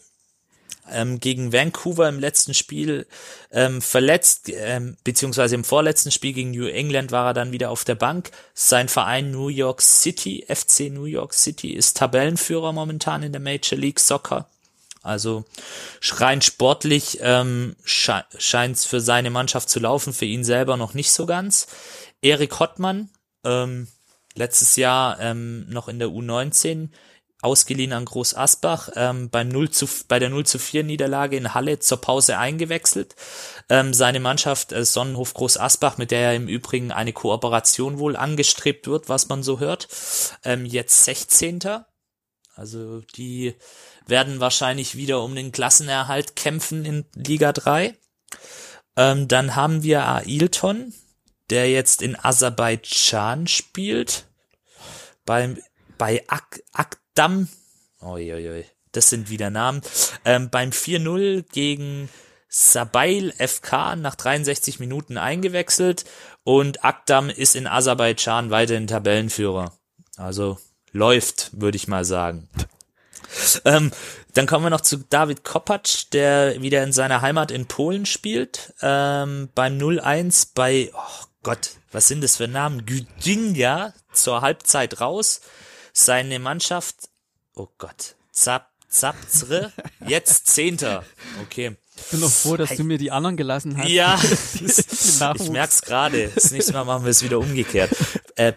ähm, 0.92 1.20
gegen 1.20 1.54
Vancouver 1.54 2.08
im 2.10 2.20
letzten 2.20 2.54
Spiel 2.54 3.08
ähm, 3.52 3.82
verletzt, 3.82 4.50
ähm, 4.54 4.98
beziehungsweise 5.04 5.56
im 5.56 5.64
vorletzten 5.64 6.12
Spiel 6.12 6.34
gegen 6.34 6.52
New 6.52 6.68
England 6.68 7.12
war 7.12 7.28
er 7.28 7.34
dann 7.34 7.52
wieder 7.52 7.70
auf 7.70 7.84
der 7.84 7.96
Bank. 7.96 8.32
Sein 8.54 8.90
Verein 8.90 9.32
New 9.32 9.48
York 9.48 9.82
City, 9.82 10.46
FC 10.48 10.92
New 10.92 11.06
York 11.06 11.34
City, 11.34 11.72
ist 11.72 11.98
Tabellenführer 11.98 12.72
momentan 12.72 13.24
in 13.24 13.32
der 13.32 13.42
Major 13.42 13.78
League 13.78 14.00
Soccer. 14.00 14.48
Also 15.02 15.46
rein 16.02 16.42
sportlich 16.42 17.20
ähm, 17.22 17.76
sche 17.84 18.26
scheint 18.40 18.78
es 18.78 18.86
für 18.86 19.00
seine 19.00 19.30
Mannschaft 19.30 19.70
zu 19.70 19.80
laufen, 19.80 20.14
für 20.14 20.26
ihn 20.26 20.44
selber 20.44 20.78
noch 20.78 20.96
nicht 20.96 21.12
so 21.12 21.28
ganz. 21.28 21.68
Erik 22.22 22.60
Hottmann, 22.60 23.10
ähm, 23.44 23.88
letztes 24.34 24.76
Jahr 24.76 25.20
ähm, 25.20 25.70
noch 25.70 25.88
in 25.88 26.00
der 26.00 26.10
U19 26.10 26.90
ausgeliehen 27.46 27.94
an 27.94 28.06
Groß 28.06 28.36
Asbach, 28.36 28.90
ähm, 28.96 29.30
beim 29.30 29.48
0 29.48 29.70
zu, 29.70 29.88
bei 30.08 30.20
der 30.20 30.30
0 30.30 30.46
zu 30.46 30.60
4 30.60 30.84
Niederlage 30.84 31.38
in 31.38 31.54
Halle 31.54 31.80
zur 31.80 32.02
Pause 32.02 32.38
eingewechselt. 32.38 33.16
Ähm, 33.70 33.94
seine 33.94 34.20
Mannschaft 34.20 34.72
äh, 34.72 34.84
Sonnenhof 34.84 35.34
Groß 35.34 35.58
Asbach, 35.58 35.98
mit 35.98 36.12
der 36.12 36.20
ja 36.20 36.32
im 36.34 36.48
Übrigen 36.48 36.92
eine 36.92 37.14
Kooperation 37.14 38.00
wohl 38.00 38.16
angestrebt 38.16 38.88
wird, 38.88 39.08
was 39.08 39.30
man 39.30 39.44
so 39.44 39.60
hört, 39.60 39.88
ähm, 40.44 40.66
jetzt 40.66 41.06
16. 41.06 41.62
Also 42.56 43.02
die 43.16 43.56
werden 44.08 44.40
wahrscheinlich 44.40 44.96
wieder 44.96 45.24
um 45.24 45.36
den 45.36 45.52
Klassenerhalt 45.52 46.36
kämpfen 46.36 46.86
in 46.86 47.06
Liga 47.16 47.54
3. 47.54 47.96
Ähm, 48.98 49.28
dann 49.28 49.56
haben 49.56 49.84
wir 49.84 50.08
Ailton, 50.08 50.94
der 51.50 51.70
jetzt 51.70 52.02
in 52.02 52.18
Aserbaidschan 52.18 53.48
spielt. 53.48 54.26
Beim, 55.26 55.58
bei 55.98 56.24
Ak 56.28 57.00
Akdam. 57.18 57.48
Uiuiui, 58.02 58.66
das 58.92 59.10
sind 59.10 59.30
wieder 59.30 59.50
Namen. 59.50 59.80
Ähm, 60.26 60.50
beim 60.50 60.72
4-0 60.72 61.46
gegen 61.50 62.10
Sabail 62.50 63.32
FK 63.32 63.96
nach 63.96 64.16
63 64.16 64.82
Minuten 64.82 65.18
eingewechselt 65.18 66.04
und 66.44 66.84
Akdam 66.84 67.30
ist 67.30 67.56
in 67.56 67.68
Aserbaidschan 67.68 68.50
weiterhin 68.50 68.88
Tabellenführer. 68.88 69.72
Also 70.18 70.58
läuft, 70.92 71.52
würde 71.54 71.78
ich 71.78 71.88
mal 71.88 72.04
sagen. 72.04 72.50
Ähm, 73.64 73.92
dann 74.34 74.46
kommen 74.46 74.66
wir 74.66 74.70
noch 74.70 74.82
zu 74.82 74.98
David 74.98 75.46
Kopacz, 75.46 76.10
der 76.10 76.62
wieder 76.62 76.84
in 76.84 76.92
seiner 76.92 77.22
Heimat 77.22 77.50
in 77.50 77.66
Polen 77.66 78.06
spielt. 78.06 78.74
Ähm, 78.82 79.48
beim 79.56 79.78
0-1 79.78 80.50
bei, 80.54 80.92
oh 80.94 81.26
Gott, 81.44 81.70
was 81.94 82.10
sind 82.10 82.26
das 82.26 82.36
für 82.36 82.50
Namen? 82.50 82.86
Gdynia 82.86 83.94
zur 84.12 84.42
Halbzeit 84.42 85.00
raus. 85.00 85.40
Seine 85.98 86.40
Mannschaft, 86.40 87.08
oh 87.56 87.70
Gott, 87.78 88.16
Zap, 88.34 88.70
Zapzre, 88.90 89.72
jetzt 90.06 90.48
Zehnter. 90.48 91.06
Okay. 91.42 91.78
Ich 91.96 92.04
bin 92.12 92.20
noch 92.20 92.30
froh, 92.30 92.58
dass 92.58 92.72
Hey. 92.72 92.78
du 92.78 92.84
mir 92.84 92.98
die 92.98 93.12
anderen 93.12 93.38
gelassen 93.38 93.78
hast. 93.78 93.88
Ja, 93.88 94.20
ich 95.40 95.50
merk's 95.50 95.82
gerade. 95.82 96.30
Das 96.36 96.52
nächste 96.52 96.74
Mal 96.74 96.84
machen 96.84 97.06
wir 97.06 97.12
es 97.12 97.24
wieder 97.24 97.40
umgekehrt. 97.40 97.96
Äh, 98.36 98.52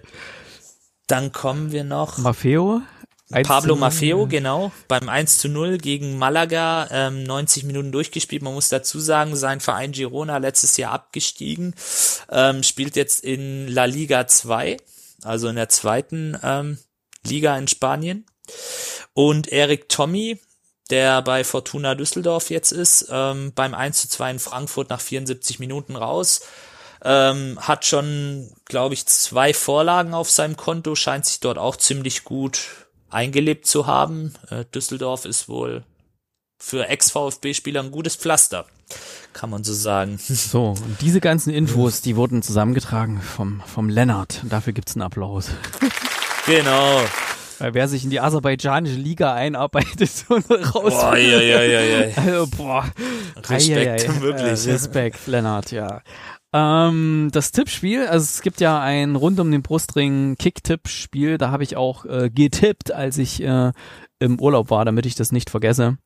dann 1.06 1.30
kommen 1.30 1.70
wir 1.70 1.84
noch. 1.84 2.18
Maffeo. 2.18 2.82
Pablo 3.44 3.76
Maffeo, 3.76 4.26
genau, 4.26 4.72
beim 4.88 5.08
1 5.08 5.38
zu 5.38 5.48
0 5.48 5.78
gegen 5.78 6.18
Malaga, 6.18 6.88
ähm, 6.90 7.22
90 7.22 7.62
Minuten 7.64 7.92
durchgespielt. 7.92 8.42
Man 8.42 8.54
muss 8.54 8.68
dazu 8.70 8.98
sagen, 8.98 9.36
sein 9.36 9.60
Verein 9.60 9.92
Girona 9.92 10.38
letztes 10.38 10.76
Jahr 10.76 10.92
abgestiegen, 10.92 11.76
ähm, 12.30 12.64
spielt 12.64 12.96
jetzt 12.96 13.22
in 13.22 13.68
La 13.68 13.84
Liga 13.84 14.26
2, 14.26 14.78
also 15.22 15.46
in 15.48 15.54
der 15.56 15.68
zweiten 15.68 16.36
ähm, 16.42 16.78
Liga 17.28 17.56
in 17.56 17.68
Spanien. 17.68 18.26
Und 19.12 19.48
Erik 19.48 19.88
Tommy, 19.88 20.40
der 20.90 21.22
bei 21.22 21.44
Fortuna 21.44 21.94
Düsseldorf 21.94 22.50
jetzt 22.50 22.72
ist, 22.72 23.08
ähm, 23.10 23.52
beim 23.54 23.74
1 23.74 24.02
zu 24.02 24.08
2 24.08 24.30
in 24.32 24.38
Frankfurt 24.38 24.90
nach 24.90 25.00
74 25.00 25.58
Minuten 25.58 25.96
raus. 25.96 26.42
Ähm, 27.04 27.58
hat 27.60 27.84
schon, 27.84 28.50
glaube 28.64 28.94
ich, 28.94 29.06
zwei 29.06 29.54
Vorlagen 29.54 30.14
auf 30.14 30.30
seinem 30.30 30.56
Konto, 30.56 30.94
scheint 30.96 31.26
sich 31.26 31.40
dort 31.40 31.58
auch 31.58 31.76
ziemlich 31.76 32.24
gut 32.24 32.88
eingelebt 33.08 33.66
zu 33.66 33.86
haben. 33.86 34.34
Äh, 34.50 34.64
Düsseldorf 34.74 35.24
ist 35.24 35.48
wohl 35.48 35.84
für 36.58 36.88
Ex-VfB-Spieler 36.88 37.82
ein 37.82 37.92
gutes 37.92 38.16
Pflaster, 38.16 38.66
kann 39.32 39.50
man 39.50 39.62
so 39.62 39.72
sagen. 39.72 40.18
So, 40.28 40.70
und 40.70 41.00
diese 41.00 41.20
ganzen 41.20 41.52
Infos, 41.52 42.00
die 42.00 42.16
wurden 42.16 42.42
zusammengetragen 42.42 43.22
vom, 43.22 43.62
vom 43.64 43.88
Lennart. 43.88 44.40
Und 44.42 44.52
dafür 44.52 44.72
gibt's 44.72 44.94
einen 44.94 45.02
Applaus. 45.02 45.50
genau. 46.48 47.00
Weil 47.58 47.74
wer 47.74 47.88
sich 47.88 48.04
in 48.04 48.10
die 48.10 48.20
aserbaidschanische 48.20 48.96
Liga 48.96 49.34
einarbeitet 49.34 50.26
und 50.28 50.48
raus. 50.50 50.94
Boah, 50.94 51.16
ja, 51.16 51.40
ja, 51.40 51.62
ja, 51.62 51.80
ja. 51.80 52.16
Also, 52.16 52.46
boah. 52.56 52.84
Respekt, 53.36 54.02
Eieiei. 54.02 54.20
wirklich. 54.20 54.66
Äh, 54.66 54.72
Respekt, 54.72 55.26
Lennart, 55.26 55.72
ja. 55.72 56.02
Ähm, 56.52 57.28
das 57.32 57.52
Tippspiel, 57.52 58.06
also 58.06 58.24
es 58.24 58.40
gibt 58.40 58.60
ja 58.60 58.80
ein 58.80 59.16
rund 59.16 59.38
um 59.38 59.50
den 59.50 59.62
Brustring 59.62 60.36
Kick-Tipp-Spiel, 60.38 61.36
da 61.36 61.50
habe 61.50 61.62
ich 61.62 61.76
auch 61.76 62.06
äh, 62.06 62.30
getippt, 62.30 62.90
als 62.90 63.18
ich 63.18 63.42
äh, 63.42 63.72
im 64.18 64.40
Urlaub 64.40 64.70
war, 64.70 64.86
damit 64.86 65.04
ich 65.04 65.14
das 65.14 65.30
nicht 65.30 65.50
vergesse. 65.50 65.98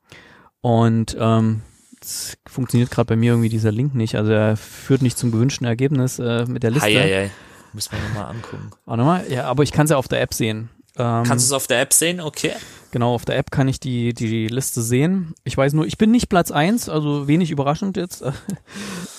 Und 0.61 1.17
ähm, 1.19 1.63
es 2.01 2.39
funktioniert 2.49 2.91
gerade 2.91 3.07
bei 3.07 3.17
mir 3.17 3.33
irgendwie 3.33 3.51
dieser 3.51 3.71
Link 3.71 3.95
nicht, 3.95 4.17
also 4.17 4.33
er 4.33 4.57
führt 4.57 5.03
nicht 5.03 5.17
zum 5.17 5.31
gewünschten 5.31 5.67
Ergebnis 5.67 6.19
äh, 6.19 6.45
mit 6.47 6.65
der 6.65 6.73
Liste. 6.73 6.89
Hei, 6.89 6.95
hei, 6.95 7.15
hei. 7.27 7.31
Muss 7.73 7.91
man 7.91 8.03
nochmal 8.03 8.27
angucken. 8.27 8.71
Warte 8.85 9.03
mal, 9.03 9.25
ja, 9.31 9.45
aber 9.45 9.63
ich 9.63 9.73
kann 9.73 9.85
es 9.85 9.91
ja 9.91 9.97
auf 9.97 10.09
der 10.09 10.21
App 10.21 10.35
sehen. 10.35 10.69
Ähm, 10.97 11.25
Kannst 11.25 11.47
du 11.47 11.49
es 11.49 11.53
auf 11.53 11.67
der 11.67 11.81
App 11.81 11.93
sehen? 11.93 12.21
Okay. 12.21 12.53
Genau, 12.91 13.15
auf 13.15 13.25
der 13.25 13.39
App 13.39 13.51
kann 13.51 13.67
ich 13.69 13.81
die, 13.81 14.13
die 14.13 14.49
Liste 14.49 14.83
sehen. 14.83 15.35
Ich 15.45 15.57
weiß 15.57 15.73
nur, 15.73 15.87
ich 15.87 15.97
bin 15.97 16.11
nicht 16.11 16.29
Platz 16.29 16.51
eins, 16.51 16.91
also 16.91 17.27
wenig 17.27 17.51
überraschend 17.51 17.97
jetzt. 17.97 18.23
äh, 18.23 18.33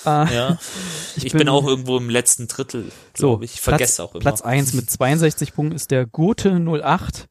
Ja. 0.06 0.58
Ich, 1.16 1.32
bin, 1.32 1.48
auch 1.48 1.66
irgendwo 1.68 1.98
im 1.98 2.10
letzten 2.10 2.48
Drittel, 2.48 2.92
so, 3.16 3.40
ich. 3.42 3.54
Ich 3.56 3.62
vergesse 3.62 3.98
Platz, 3.98 4.00
auch 4.00 4.14
immer. 4.14 4.22
Platz 4.22 4.42
eins 4.42 4.74
mit 4.74 4.90
62 4.90 5.54
Punkten 5.54 5.76
ist 5.76 5.92
der 5.92 6.08
Gute 6.08 6.50
08 6.60 7.28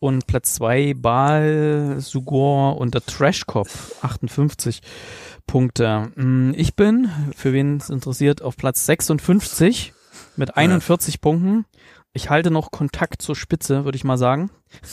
und 0.00 0.26
Platz 0.26 0.54
zwei 0.54 0.94
Bal, 0.94 1.96
Sugor 2.00 2.78
und 2.78 2.94
der 2.94 3.04
Trash 3.04 3.46
Cop 3.46 3.68
58 4.00 4.80
Punkte. 5.46 6.10
Mm, 6.16 6.52
Ich 6.56 6.74
bin, 6.74 7.10
für 7.36 7.52
wen 7.52 7.76
es 7.76 7.90
interessiert, 7.90 8.40
auf 8.42 8.56
Platz 8.56 8.86
56 8.86 9.92
mit 10.36 10.56
41 10.56 11.20
Punkten. 11.20 11.64
Ich 12.14 12.28
halte 12.28 12.50
noch 12.50 12.70
Kontakt 12.70 13.22
zur 13.22 13.34
Spitze, 13.34 13.84
würde 13.84 13.96
ich 13.96 14.04
mal 14.04 14.18
sagen. 14.18 14.50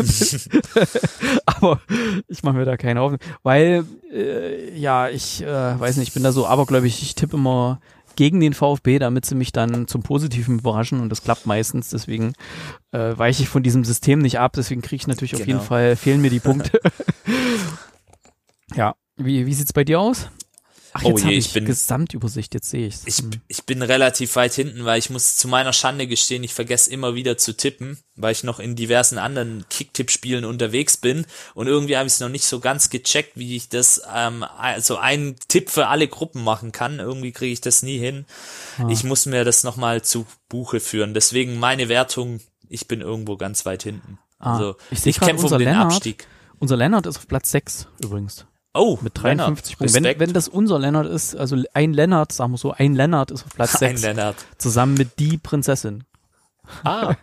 Aber 1.45 1.79
ich 2.27 2.43
mache 2.43 2.55
mir 2.55 2.65
da 2.65 2.77
keine 2.77 3.01
Hoffnung, 3.01 3.19
weil 3.43 3.83
äh, 4.13 4.77
ja, 4.77 5.09
ich 5.09 5.41
äh, 5.43 5.79
weiß 5.79 5.97
nicht, 5.97 6.09
ich 6.09 6.13
bin 6.13 6.23
da 6.23 6.31
so 6.31 6.45
abergläubig, 6.47 7.01
ich 7.01 7.15
tippe 7.15 7.35
immer 7.35 7.81
gegen 8.15 8.39
den 8.39 8.53
VfB, 8.53 8.99
damit 8.99 9.25
sie 9.25 9.35
mich 9.35 9.51
dann 9.51 9.87
zum 9.87 10.01
Positiven 10.03 10.59
überraschen 10.59 10.99
und 10.99 11.09
das 11.09 11.23
klappt 11.23 11.45
meistens, 11.45 11.89
deswegen 11.89 12.33
äh, 12.91 13.17
weiche 13.17 13.43
ich 13.43 13.49
von 13.49 13.63
diesem 13.63 13.85
System 13.85 14.19
nicht 14.19 14.39
ab, 14.39 14.53
deswegen 14.55 14.81
kriege 14.81 15.01
ich 15.01 15.07
natürlich 15.07 15.35
auf 15.35 15.39
Genau. 15.41 15.57
jeden 15.57 15.65
Fall, 15.65 15.95
fehlen 15.95 16.21
mir 16.21 16.29
die 16.29 16.39
Punkte. 16.41 16.79
ja, 18.75 18.95
Wie, 19.17 19.45
wie 19.45 19.53
sieht's 19.53 19.73
bei 19.73 19.83
dir 19.83 19.99
aus? 20.01 20.29
Ach, 20.93 21.03
Oh 21.03 21.09
jetzt 21.09 21.19
je, 21.19 21.23
habe 21.25 21.33
ich 21.35 21.45
ich 21.47 21.53
bin- 21.53 21.65
Gesamtübersicht, 21.65 22.53
jetzt 22.53 22.69
sehe 22.69 22.87
ich's. 22.87 23.03
Ich, 23.05 23.19
Hm. 23.19 23.29
ich 23.47 23.63
bin 23.65 23.81
relativ 23.81 24.35
weit 24.35 24.53
hinten, 24.53 24.85
weil 24.85 24.97
ich 24.97 25.09
muss 25.09 25.35
zu 25.35 25.47
meiner 25.47 25.71
Schande 25.73 26.07
gestehen, 26.07 26.43
ich 26.43 26.53
vergesse 26.53 26.89
immer 26.91 27.13
wieder 27.15 27.37
zu 27.37 27.55
tippen, 27.55 27.99
weil 28.15 28.31
ich 28.31 28.43
noch 28.43 28.59
in 28.59 28.75
diversen 28.75 29.17
anderen 29.19 29.65
Kicktipp-Spielen 29.69 30.45
unterwegs 30.45 30.97
bin 30.97 31.25
und 31.53 31.67
irgendwie 31.67 31.95
habe 31.97 32.07
ich 32.07 32.13
es 32.13 32.19
noch 32.19 32.29
nicht 32.29 32.45
so 32.45 32.59
ganz 32.59 32.89
gecheckt, 32.89 33.33
wie 33.37 33.55
ich 33.55 33.69
das 33.69 34.01
ähm, 34.13 34.43
also 34.57 34.97
einen 34.97 35.35
Tipp 35.47 35.69
für 35.69 35.87
alle 35.87 36.07
Gruppen 36.07 36.43
machen 36.43 36.71
kann. 36.71 36.99
Irgendwie 36.99 37.31
kriege 37.31 37.53
ich 37.53 37.61
das 37.61 37.83
nie 37.83 37.99
hin. 37.99 38.25
Ah. 38.77 38.87
Ich 38.89 39.03
muss 39.03 39.25
mir 39.27 39.45
das 39.45 39.63
nochmal 39.63 40.01
zu 40.01 40.25
Buche 40.49 40.79
führen. 40.79 41.13
Deswegen 41.13 41.59
meine 41.59 41.87
Wertung, 41.89 42.39
ich 42.67 42.87
bin 42.87 43.01
irgendwo 43.01 43.37
ganz 43.37 43.65
weit 43.65 43.83
hinten. 43.83 44.17
Ah, 44.39 44.53
Also 44.53 44.75
ich 44.89 45.05
ich, 45.05 45.19
kämpfe 45.19 45.45
um 45.45 45.51
den 45.51 45.61
Lennart. 45.67 45.93
Abstieg. 45.93 46.25
Unser 46.59 46.77
Lennart 46.77 47.05
ist 47.05 47.17
auf 47.17 47.27
Platz 47.27 47.51
6 47.51 47.87
übrigens. 48.03 48.45
Oh, 48.73 48.99
Mit 49.01 49.13
53 49.15 49.77
Punkten. 49.77 50.03
Wenn, 50.03 50.19
wenn 50.19 50.33
das 50.33 50.47
unser 50.47 50.77
Lennart 50.77 51.07
ist, 51.07 51.35
also 51.35 51.57
ein 51.73 51.93
Lennart, 51.93 52.31
sagen 52.31 52.51
wir 52.53 52.57
so, 52.57 52.71
ein 52.71 52.93
Lennart 52.93 53.31
ist 53.31 53.45
auf 53.45 53.53
Platz 53.53 53.75
Ein 53.81 53.97
6. 53.97 54.01
Lennart. 54.03 54.35
Zusammen 54.57 54.93
mit 54.93 55.19
die 55.19 55.37
Prinzessin. 55.37 56.03
Ah, 56.83 57.15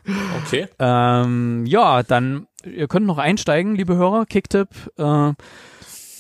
okay. 0.44 0.68
Ähm, 0.78 1.64
ja, 1.66 2.02
dann, 2.02 2.48
ihr 2.64 2.88
könnt 2.88 3.06
noch 3.06 3.18
einsteigen, 3.18 3.76
liebe 3.76 3.94
Hörer, 3.94 4.26
Kicktipp. 4.26 4.68
Äh, 4.96 5.32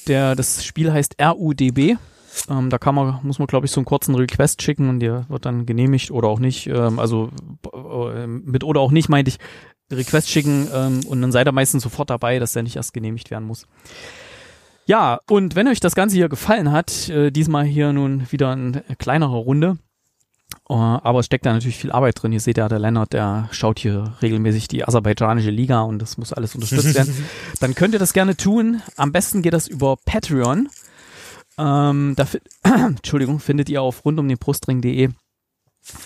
der, 0.06 0.36
das 0.36 0.64
Spiel 0.64 0.92
heißt 0.92 1.16
RUDB. 1.20 1.96
Ähm, 2.48 2.70
da 2.70 2.78
kann 2.78 2.94
man, 2.94 3.18
muss 3.22 3.38
man, 3.38 3.48
glaube 3.48 3.66
ich, 3.66 3.72
so 3.72 3.80
einen 3.80 3.86
kurzen 3.86 4.14
Request 4.14 4.62
schicken 4.62 4.88
und 4.88 5.00
der 5.00 5.28
wird 5.28 5.44
dann 5.44 5.66
genehmigt 5.66 6.10
oder 6.12 6.28
auch 6.28 6.38
nicht. 6.38 6.68
Ähm, 6.68 7.00
also 7.00 7.30
äh, 7.74 8.26
mit 8.26 8.62
oder 8.62 8.80
auch 8.80 8.92
nicht 8.92 9.08
meinte 9.08 9.30
ich 9.30 9.38
Request 9.90 10.30
schicken 10.30 10.68
ähm, 10.72 11.00
und 11.06 11.20
dann 11.22 11.32
seid 11.32 11.48
ihr 11.48 11.52
meistens 11.52 11.82
sofort 11.82 12.10
dabei, 12.10 12.38
dass 12.38 12.52
der 12.52 12.62
nicht 12.62 12.76
erst 12.76 12.92
genehmigt 12.92 13.30
werden 13.30 13.46
muss. 13.46 13.66
Ja, 14.86 15.18
und 15.28 15.54
wenn 15.56 15.68
euch 15.68 15.80
das 15.80 15.94
Ganze 15.94 16.16
hier 16.16 16.28
gefallen 16.28 16.70
hat, 16.70 17.08
äh, 17.08 17.30
diesmal 17.30 17.64
hier 17.64 17.92
nun 17.92 18.26
wieder 18.30 18.52
eine 18.52 18.82
kleinere 18.98 19.36
Runde, 19.36 19.78
äh, 20.68 20.74
aber 20.74 21.18
es 21.20 21.26
steckt 21.26 21.44
da 21.44 21.52
natürlich 21.52 21.76
viel 21.76 21.90
Arbeit 21.90 22.22
drin. 22.22 22.32
Ihr 22.32 22.40
seht 22.40 22.56
ja, 22.58 22.68
der 22.68 22.78
Lennart, 22.78 23.12
der 23.12 23.48
schaut 23.50 23.80
hier 23.80 24.14
regelmäßig 24.22 24.68
die 24.68 24.84
aserbaidschanische 24.86 25.50
Liga 25.50 25.80
und 25.82 25.98
das 25.98 26.18
muss 26.18 26.32
alles 26.32 26.54
unterstützt 26.54 26.94
werden. 26.94 27.12
Dann 27.60 27.74
könnt 27.74 27.94
ihr 27.94 27.98
das 27.98 28.12
gerne 28.12 28.36
tun. 28.36 28.80
Am 28.96 29.10
besten 29.12 29.42
geht 29.42 29.54
das 29.54 29.66
über 29.66 29.96
Patreon. 30.04 30.68
Ähm, 31.58 32.14
da 32.16 32.24
fi- 32.26 32.40
Entschuldigung, 32.62 33.40
findet 33.40 33.68
ihr 33.68 33.82
auf 33.82 34.04
rundumdenbrustring.de 34.04 35.08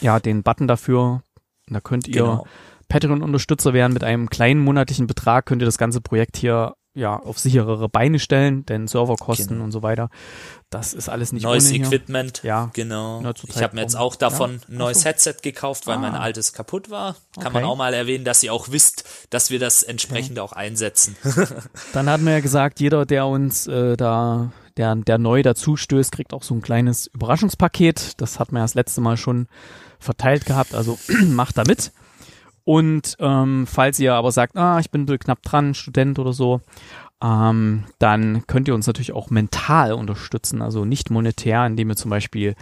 ja 0.00 0.20
den 0.20 0.42
Button 0.42 0.68
dafür. 0.68 1.22
Da 1.68 1.80
könnt 1.80 2.08
ihr 2.08 2.14
Genau. 2.14 2.46
Patreon-Unterstützer 2.88 3.72
werden. 3.72 3.92
Mit 3.92 4.04
einem 4.04 4.28
kleinen 4.30 4.60
monatlichen 4.60 5.06
Betrag 5.06 5.46
könnt 5.46 5.62
ihr 5.62 5.66
das 5.66 5.78
ganze 5.78 6.00
Projekt 6.00 6.36
hier 6.36 6.74
ja 6.94 7.16
auf 7.16 7.38
sicherere 7.38 7.88
Beine 7.88 8.18
stellen, 8.18 8.66
denn 8.66 8.88
Serverkosten 8.88 9.48
Genau. 9.48 9.64
und 9.64 9.70
so 9.72 9.82
weiter. 9.82 10.08
Das 10.70 10.92
ist 10.92 11.08
alles 11.08 11.32
nicht 11.32 11.44
Neues. 11.44 11.70
Equipment. 11.70 12.42
Ja. 12.42 12.70
Genau. 12.72 13.22
Ich 13.48 13.62
habe 13.62 13.76
mir 13.76 13.82
jetzt 13.82 13.96
auch 13.96 14.16
davon 14.16 14.60
Ja. 14.62 14.68
ein 14.68 14.76
neues 14.78 15.00
so. 15.00 15.04
Headset 15.06 15.34
gekauft, 15.42 15.86
weil 15.86 15.96
Ah. 15.96 16.00
mein 16.00 16.14
altes 16.16 16.52
kaputt 16.52 16.90
war. 16.90 17.14
Kann 17.36 17.46
Okay. 17.46 17.54
man 17.54 17.64
auch 17.64 17.76
mal 17.76 17.94
erwähnen, 17.94 18.24
dass 18.24 18.42
ihr 18.42 18.52
auch 18.52 18.70
wisst, 18.70 19.04
dass 19.30 19.50
wir 19.50 19.58
das 19.60 19.82
entsprechend 19.84 20.38
auch 20.40 20.52
einsetzen. 20.52 21.16
Dann 21.92 22.08
hatten 22.10 22.24
wir 22.24 22.32
ja 22.32 22.40
gesagt, 22.40 22.80
jeder, 22.80 23.06
der 23.06 23.26
uns 23.26 23.66
äh, 23.68 23.96
da, 23.96 24.52
der, 24.76 24.94
der 24.96 25.18
neu 25.18 25.42
dazustößt, 25.42 26.10
kriegt 26.12 26.32
auch 26.34 26.42
so 26.42 26.54
ein 26.54 26.62
kleines 26.62 27.06
Überraschungspaket. 27.08 28.20
Das 28.20 28.38
hat 28.38 28.50
man 28.52 28.60
ja 28.60 28.64
das 28.64 28.74
letzte 28.74 29.00
Mal 29.00 29.16
schon 29.16 29.46
verteilt 29.98 30.44
gehabt, 30.46 30.74
also 30.74 30.98
macht 31.26 31.56
da 31.58 31.62
mit. 31.66 31.92
Und 32.70 33.16
ähm, 33.18 33.66
falls 33.66 33.98
ihr 33.98 34.14
aber 34.14 34.30
sagt, 34.30 34.56
ah, 34.56 34.78
ich 34.78 34.92
bin 34.92 35.04
knapp 35.04 35.42
dran, 35.42 35.74
Student 35.74 36.20
oder 36.20 36.32
so, 36.32 36.60
ähm, 37.20 37.82
dann 37.98 38.46
könnt 38.46 38.68
ihr 38.68 38.76
uns 38.76 38.86
natürlich 38.86 39.12
auch 39.12 39.28
mental 39.28 39.92
unterstützen, 39.92 40.62
also 40.62 40.84
nicht 40.84 41.10
monetär, 41.10 41.66
indem 41.66 41.90
ihr 41.90 41.96
zum 41.96 42.12
Beispiel 42.12 42.54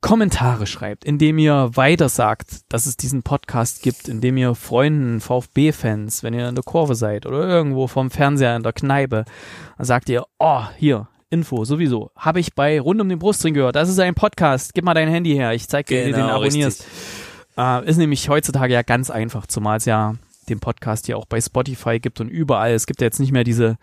Kommentare 0.00 0.66
schreibt, 0.66 1.04
indem 1.04 1.38
ihr 1.38 1.70
weiter 1.74 2.08
sagt, 2.08 2.62
dass 2.68 2.86
es 2.86 2.96
diesen 2.96 3.22
Podcast 3.22 3.80
gibt, 3.84 4.08
indem 4.08 4.38
ihr 4.38 4.56
Freunden, 4.56 5.20
VfB-Fans, 5.20 6.24
wenn 6.24 6.34
ihr 6.34 6.48
in 6.48 6.56
der 6.56 6.64
Kurve 6.64 6.96
seid 6.96 7.24
oder 7.24 7.46
irgendwo 7.46 7.86
vom 7.86 8.10
Fernseher 8.10 8.56
in 8.56 8.64
der 8.64 8.72
Kneipe, 8.72 9.24
dann 9.78 9.86
sagt 9.86 10.08
ihr, 10.08 10.24
oh, 10.40 10.62
hier, 10.78 11.06
Info, 11.30 11.64
sowieso, 11.64 12.10
habe 12.16 12.40
ich 12.40 12.56
bei 12.56 12.80
Rund 12.80 13.00
um 13.00 13.08
den 13.08 13.20
Brustring 13.20 13.54
gehört, 13.54 13.76
das 13.76 13.88
ist 13.88 14.00
ein 14.00 14.16
Podcast, 14.16 14.74
gib 14.74 14.84
mal 14.84 14.94
dein 14.94 15.08
Handy 15.08 15.32
her, 15.34 15.52
ich 15.54 15.68
zeig 15.68 15.86
dir, 15.86 16.06
wie 16.06 16.10
du 16.10 16.16
den 16.16 16.22
Genau, 16.22 16.38
abonnierst. 16.38 16.80
richtig. 16.80 17.33
Äh, 17.56 17.88
ist 17.88 17.96
nämlich 17.96 18.28
heutzutage 18.28 18.74
ja 18.74 18.82
ganz 18.82 19.10
einfach, 19.10 19.46
zumal 19.46 19.78
es 19.78 19.84
ja 19.84 20.14
den 20.48 20.60
Podcast 20.60 21.06
hier 21.06 21.16
auch 21.16 21.26
bei 21.26 21.40
Spotify 21.40 22.00
gibt 22.00 22.20
und 22.20 22.28
überall. 22.28 22.72
Es 22.72 22.86
gibt 22.86 23.00
ja 23.00 23.06
jetzt 23.06 23.20
nicht 23.20 23.32
mehr 23.32 23.44
diese, 23.44 23.78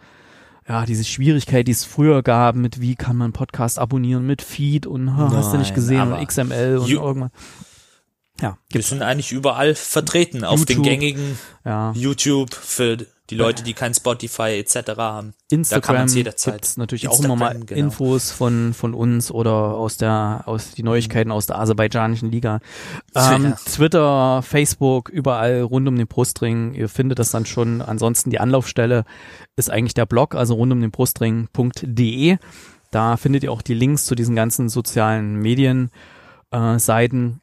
ja, 0.67 0.85
diese 0.85 1.03
Schwierigkeit, 1.03 1.67
die 1.67 1.71
es 1.71 1.85
früher 1.85 2.21
gab, 2.23 2.55
mit 2.55 2.81
wie 2.81 2.95
kann 2.95 3.15
man 3.15 3.31
Podcast 3.31 3.79
abonnieren, 3.79 4.25
mit 4.25 4.41
Feed 4.41 4.85
und 4.85 5.17
ha, 5.17 5.31
hast 5.33 5.53
du 5.53 5.57
nicht 5.57 5.73
gesehen 5.73 6.11
und 6.11 6.27
XML 6.27 6.77
und 6.77 6.89
irgendwas. 6.89 7.31
Ja, 8.39 8.57
Wir 8.69 8.81
sind 8.81 9.01
eigentlich 9.01 9.31
überall 9.31 9.75
vertreten, 9.75 10.43
auf 10.43 10.65
den 10.65 10.81
gängigen 10.81 11.37
Ja, 11.63 11.91
YouTube 11.93 12.53
für 12.53 12.97
die 13.31 13.35
Leute, 13.35 13.63
die 13.63 13.73
kein 13.73 13.93
Spotify 13.93 14.59
etc. 14.59 14.97
haben. 14.97 15.31
Da 15.31 15.55
kann 15.55 15.59
Instagram 15.59 15.95
man's 15.95 16.15
jederzeit. 16.15 16.55
gibt's 16.55 16.75
natürlich 16.77 17.07
auch 17.07 17.13
Instagram, 17.13 17.37
immer 17.37 17.53
mal 17.53 17.59
genau. 17.65 17.79
Infos 17.79 18.31
von 18.31 18.73
von 18.73 18.93
uns 18.93 19.31
oder 19.31 19.51
aus 19.51 19.97
der 19.97 20.43
aus 20.45 20.71
die 20.71 20.83
Neuigkeiten 20.83 21.31
aus 21.31 21.47
der 21.47 21.57
aserbaidschanischen 21.59 22.29
Liga. 22.29 22.59
Ähm. 23.15 23.53
Twitter, 23.65 24.41
Facebook, 24.41 25.09
überall 25.09 25.61
rund 25.61 25.87
um 25.87 25.95
den 25.95 26.07
Brustring. 26.07 26.73
Ihr 26.73 26.89
findet 26.89 27.19
das 27.19 27.31
dann 27.31 27.45
schon. 27.45 27.81
Ansonsten 27.81 28.31
die 28.31 28.39
Anlaufstelle 28.39 29.05
ist 29.55 29.69
eigentlich 29.69 29.93
der 29.93 30.05
Blog, 30.05 30.35
also 30.35 30.55
rund 30.55 30.73
um 30.73 30.81
den 30.81 30.91
Brustring.de. 30.91 32.37
Da 32.91 33.17
findet 33.17 33.43
ihr 33.43 33.51
auch 33.51 33.61
die 33.61 33.73
Links 33.73 34.05
zu 34.05 34.15
diesen 34.15 34.35
ganzen 34.35 34.67
sozialen 34.67 35.37
Medien 35.37 35.89
äh, 36.51 36.77
Seiten. 36.77 37.40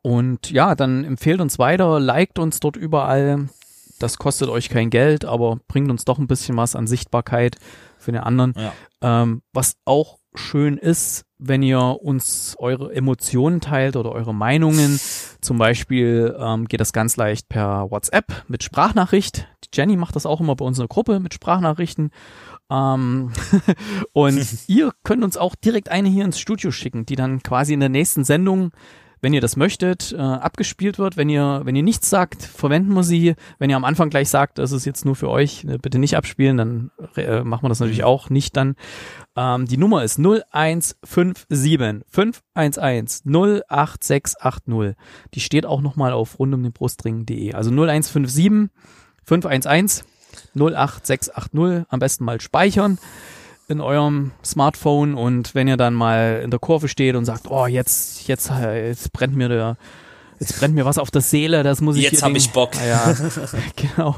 Und 0.00 0.50
ja, 0.50 0.74
dann 0.74 1.04
empfehlt 1.04 1.40
uns 1.40 1.58
weiter, 1.58 2.00
liked 2.00 2.38
uns 2.38 2.60
dort 2.60 2.76
überall. 2.76 3.48
Das 3.98 4.18
kostet 4.18 4.48
euch 4.48 4.68
kein 4.68 4.90
Geld, 4.90 5.24
aber 5.24 5.58
bringt 5.68 5.90
uns 5.90 6.04
doch 6.04 6.18
ein 6.18 6.26
bisschen 6.26 6.56
was 6.56 6.74
an 6.74 6.86
Sichtbarkeit 6.86 7.56
für 7.98 8.12
den 8.12 8.22
anderen. 8.22 8.54
Ja. 8.56 8.72
Ähm, 9.00 9.42
was 9.52 9.76
auch 9.84 10.18
schön 10.34 10.78
ist, 10.78 11.24
wenn 11.38 11.62
ihr 11.62 11.80
uns 11.80 12.56
eure 12.58 12.94
Emotionen 12.94 13.60
teilt 13.60 13.96
oder 13.96 14.12
eure 14.12 14.34
Meinungen. 14.34 14.98
Zum 15.40 15.58
Beispiel 15.58 16.34
ähm, 16.38 16.66
geht 16.66 16.80
das 16.80 16.92
ganz 16.92 17.16
leicht 17.16 17.48
per 17.48 17.90
WhatsApp 17.90 18.44
mit 18.48 18.62
Sprachnachricht. 18.62 19.48
Die 19.64 19.68
Jenny 19.74 19.96
macht 19.96 20.16
das 20.16 20.26
auch 20.26 20.40
immer 20.40 20.56
bei 20.56 20.64
uns 20.64 20.78
in 20.78 20.82
der 20.82 20.88
Gruppe 20.88 21.20
mit 21.20 21.34
Sprachnachrichten. 21.34 22.10
Ähm, 22.70 23.32
und 24.12 24.46
ihr 24.68 24.92
könnt 25.02 25.24
uns 25.24 25.36
auch 25.36 25.54
direkt 25.54 25.90
eine 25.90 26.08
hier 26.08 26.24
ins 26.24 26.38
Studio 26.38 26.70
schicken, 26.70 27.04
die 27.04 27.16
dann 27.16 27.42
quasi 27.42 27.74
in 27.74 27.80
der 27.80 27.88
nächsten 27.88 28.24
Sendung 28.24 28.72
wenn 29.22 29.32
ihr 29.32 29.40
das 29.40 29.56
möchtet, 29.56 30.12
äh, 30.12 30.16
abgespielt 30.20 30.98
wird. 30.98 31.16
Wenn 31.16 31.30
ihr, 31.30 31.62
wenn 31.64 31.76
ihr 31.76 31.84
nichts 31.84 32.10
sagt, 32.10 32.42
verwenden 32.42 32.92
wir 32.92 33.04
sie. 33.04 33.36
Wenn 33.58 33.70
ihr 33.70 33.76
am 33.76 33.84
Anfang 33.84 34.10
gleich 34.10 34.28
sagt, 34.28 34.58
das 34.58 34.72
ist 34.72 34.84
jetzt 34.84 35.04
nur 35.04 35.14
für 35.14 35.30
euch, 35.30 35.64
äh, 35.64 35.78
bitte 35.78 36.00
nicht 36.00 36.16
abspielen, 36.16 36.56
dann 36.56 36.90
äh, 37.16 37.42
machen 37.44 37.62
wir 37.64 37.68
das 37.68 37.78
natürlich 37.78 38.02
auch 38.02 38.30
nicht 38.30 38.56
dann. 38.56 38.74
Ähm, 39.36 39.66
die 39.66 39.76
Nummer 39.76 40.02
ist 40.02 40.18
0157 40.18 42.04
511 42.10 43.22
08680. 43.24 44.96
Die 45.34 45.40
steht 45.40 45.66
auch 45.66 45.80
nochmal 45.80 46.12
auf 46.12 46.40
rundumdenbrustring.de. 46.40 47.54
Also 47.54 47.70
0157 47.70 48.70
511 49.24 50.04
08680. 50.56 51.86
Am 51.88 52.00
besten 52.00 52.24
mal 52.24 52.40
speichern 52.40 52.98
in 53.68 53.80
eurem 53.80 54.32
Smartphone 54.44 55.14
und 55.14 55.54
wenn 55.54 55.68
ihr 55.68 55.76
dann 55.76 55.94
mal 55.94 56.40
in 56.44 56.50
der 56.50 56.60
Kurve 56.60 56.88
steht 56.88 57.14
und 57.16 57.24
sagt, 57.24 57.50
oh, 57.50 57.66
jetzt, 57.66 58.26
jetzt, 58.28 58.50
äh, 58.50 58.88
jetzt 58.88 59.12
brennt 59.12 59.34
mir 59.36 59.48
der, 59.48 59.76
jetzt 60.40 60.58
brennt 60.58 60.74
mir 60.74 60.84
was 60.84 60.98
auf 60.98 61.10
der 61.10 61.22
Seele, 61.22 61.62
das 61.62 61.80
muss 61.80 61.96
ich 61.96 62.02
Jetzt 62.02 62.12
hier 62.18 62.22
hab 62.22 62.28
den- 62.30 62.36
ich 62.36 62.50
Bock. 62.50 62.70
Ja, 62.86 63.14
genau. 63.76 64.16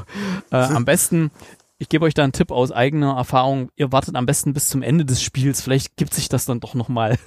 Äh, 0.51 0.57
am 0.57 0.83
besten, 0.85 1.31
ich 1.77 1.89
gebe 1.89 2.05
euch 2.05 2.13
da 2.13 2.23
einen 2.23 2.31
Tipp 2.31 2.51
aus 2.51 2.71
eigener 2.71 3.17
Erfahrung, 3.17 3.69
ihr 3.75 3.91
wartet 3.91 4.15
am 4.15 4.25
besten 4.25 4.53
bis 4.53 4.69
zum 4.69 4.81
Ende 4.81 5.03
des 5.03 5.21
Spiels, 5.21 5.61
vielleicht 5.61 5.97
gibt 5.97 6.13
sich 6.13 6.29
das 6.29 6.45
dann 6.45 6.61
doch 6.61 6.73
nochmal. 6.73 7.17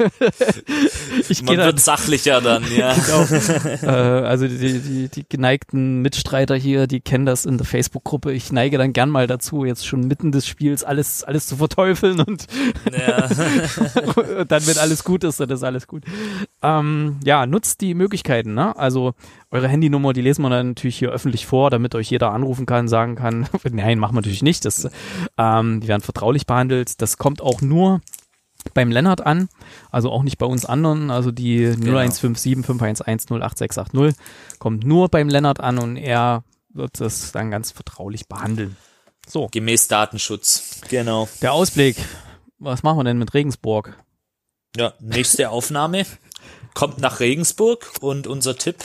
ich 1.29 1.43
Man 1.43 1.59
dann, 1.59 1.67
wird 1.67 1.81
sachlicher 1.81 2.41
dann, 2.41 2.65
ja. 2.75 2.97
äh, 3.83 3.87
also 4.27 4.49
die, 4.49 4.81
die, 4.81 5.09
die 5.09 5.29
geneigten 5.29 6.01
Mitstreiter 6.01 6.57
hier, 6.57 6.87
die 6.87 7.01
kennen 7.01 7.27
das 7.27 7.45
in 7.45 7.59
der 7.59 7.67
Facebook-Gruppe. 7.67 8.33
Ich 8.33 8.51
neige 8.51 8.79
dann 8.79 8.95
gern 8.95 9.11
mal 9.11 9.27
dazu, 9.27 9.67
jetzt 9.67 9.87
schon 9.87 10.09
mitten 10.09 10.33
des 10.33 10.47
Spiels 10.47 10.83
alles, 10.83 11.25
alles 11.25 11.47
zu 11.47 11.57
verteufeln 11.57 12.21
und 12.21 12.47
dann, 12.87 14.67
wenn 14.67 14.79
alles 14.79 15.05
gut 15.05 15.25
ist, 15.25 15.41
dann 15.41 15.51
ist 15.51 15.63
alles 15.63 15.87
gut. 15.87 16.05
Ähm, 16.63 17.21
ja, 17.23 17.45
nutzt 17.45 17.83
die 17.83 17.93
Möglichkeiten, 17.93 18.55
ne? 18.55 18.75
Also 18.79 19.13
eure 19.51 19.69
Handynummer, 19.69 20.13
die 20.13 20.21
lesen 20.21 20.43
wir 20.43 20.51
dann 20.51 20.69
natürlich 20.69 20.99
hier 20.99 21.11
öffentlich 21.11 21.47
vor, 21.47 21.71
damit 21.71 21.95
euch 21.95 22.11
jeder 22.11 22.33
anrufen 22.33 22.67
kann, 22.67 22.89
sagen 22.89 23.17
kann, 23.17 23.49
nein, 23.71 23.99
machen 23.99 24.15
wir 24.15 24.21
natürlich 24.21 24.43
nicht. 24.43 24.65
Das, 24.65 24.89
ähm, 25.39 25.81
die 25.81 25.89
werden 25.89 26.03
vertraulich 26.03 26.47
behandelt. 26.47 27.01
Das 27.01 27.19
kommt 27.19 27.41
auch 27.41 27.61
nur 27.61 28.01
beim 28.75 28.91
Lennart 28.91 29.25
an, 29.25 29.49
also 29.91 30.11
auch 30.11 30.23
nicht 30.23 30.39
bei 30.39 30.47
uns 30.47 30.65
anderen. 30.65 31.11
Also 31.11 31.31
die 31.31 31.67
0157 31.67 32.65
511 32.67 33.09
08680 33.31 34.17
kommt 34.59 34.85
nur 34.85 35.09
beim 35.09 35.29
Lennart 35.29 35.61
an 35.61 35.79
und 35.79 35.97
er 35.97 36.45
wird 36.69 37.01
das 37.01 37.33
dann 37.33 37.51
ganz 37.51 37.71
vertraulich 37.71 38.29
behandeln. 38.29 38.77
So, 39.27 39.49
Gemäß 39.51 39.89
Datenschutz. 39.89 40.81
Genau. 40.89 41.29
der 41.43 41.53
Ausblick. 41.53 41.97
was 42.59 42.83
machen 42.83 42.99
wir 42.99 43.05
denn 43.05 43.19
mit 43.19 43.35
Regensburg? 43.35 43.97
Ja, 44.77 44.95
nächste 45.01 45.51
Aufnahme 45.51 46.05
kommt 46.75 46.99
nach 46.99 47.21
Regensburg 47.21 47.91
und 48.01 48.27
unser 48.27 48.57
Tipp, 48.57 48.85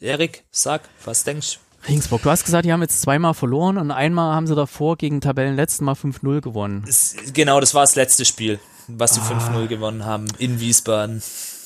Erik, 0.00 0.44
sag, 0.50 0.82
was 1.04 1.24
denkst 1.24 1.58
du? 1.82 1.88
Regensburg, 1.88 2.22
du 2.22 2.30
hast 2.30 2.44
gesagt, 2.44 2.64
die 2.66 2.72
haben 2.72 2.82
jetzt 2.82 3.00
zweimal 3.00 3.32
verloren 3.34 3.78
und 3.78 3.90
einmal 3.90 4.34
haben 4.34 4.46
sie 4.46 4.54
davor 4.54 4.96
gegen 4.96 5.20
Tabellenletzten 5.20 5.84
Mal 5.84 5.94
5-0 5.94 6.40
gewonnen. 6.40 6.82
Das, 6.86 7.16
genau, 7.32 7.60
das 7.60 7.74
war 7.74 7.82
das 7.82 7.96
letzte 7.96 8.24
Spiel, 8.24 8.60
was 8.86 9.14
sie 9.14 9.20
Ah. 9.20 9.50
5-0 9.54 9.66
gewonnen 9.66 10.04
haben 10.04 10.26
in 10.38 10.60
Wiesbaden. 10.60 11.22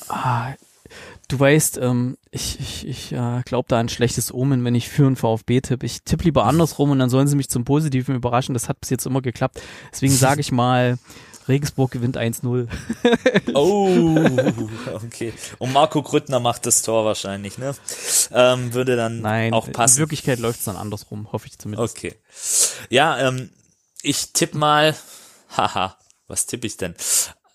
Ah, 0.09 0.53
du 1.29 1.39
weißt, 1.41 1.79
ähm, 1.79 2.17
ich, 2.31 2.61
ich, 2.61 2.87
ich 2.89 3.13
äh, 3.13 3.43
glaube 3.45 3.67
da 3.69 3.81
an 3.81 3.89
schlechtes 3.89 4.33
Omen, 4.33 4.65
wenn 4.65 4.75
ich 4.77 4.89
für 4.89 5.07
einen 5.07 5.17
VfB 5.17 5.61
tippe. 5.61 5.87
Ich 5.87 6.03
tippe 6.03 6.25
lieber 6.25 6.45
andersrum 6.45 6.91
und 6.91 6.99
dann 7.01 7.11
sollen 7.11 7.27
sie 7.27 7.37
mich 7.37 7.51
zum 7.51 7.65
Positiven 7.65 8.15
überraschen. 8.15 8.55
Das 8.55 8.69
hat 8.69 8.81
bis 8.81 8.91
jetzt 8.91 9.07
immer 9.07 9.21
geklappt. 9.23 9.61
Deswegen 9.93 10.13
sage 10.13 10.41
ich 10.43 10.53
mal, 10.53 10.99
Regensburg 11.49 11.91
gewinnt 11.91 12.17
1-0. 12.17 12.69
Oh, 13.55 14.17
okay. 14.95 15.33
Und 15.59 15.73
Marco 15.73 16.03
Grüttner 16.03 16.41
macht 16.41 16.67
das 16.67 16.83
Tor 16.83 17.05
wahrscheinlich, 17.05 17.59
ne? 17.59 17.75
Ähm, 18.33 18.73
würde 18.75 18.97
dann 18.97 19.21
Nein, 19.21 19.53
auch 19.53 19.67
in 19.67 19.73
passen. 19.73 19.99
Wirklichkeit 19.99 20.39
läuft 20.39 20.61
es 20.61 20.65
dann 20.65 20.77
andersrum, 20.77 21.31
hoffe 21.33 21.47
ich 21.47 21.59
zumindest. 21.59 21.97
Okay. 21.97 22.15
Ja, 22.91 23.19
ähm, 23.19 23.51
ich 24.03 24.33
tipp 24.33 24.55
mal, 24.55 24.97
haha, 25.57 25.97
was 26.27 26.47
tippe 26.47 26.67
ich 26.67 26.77
denn? 26.77 26.95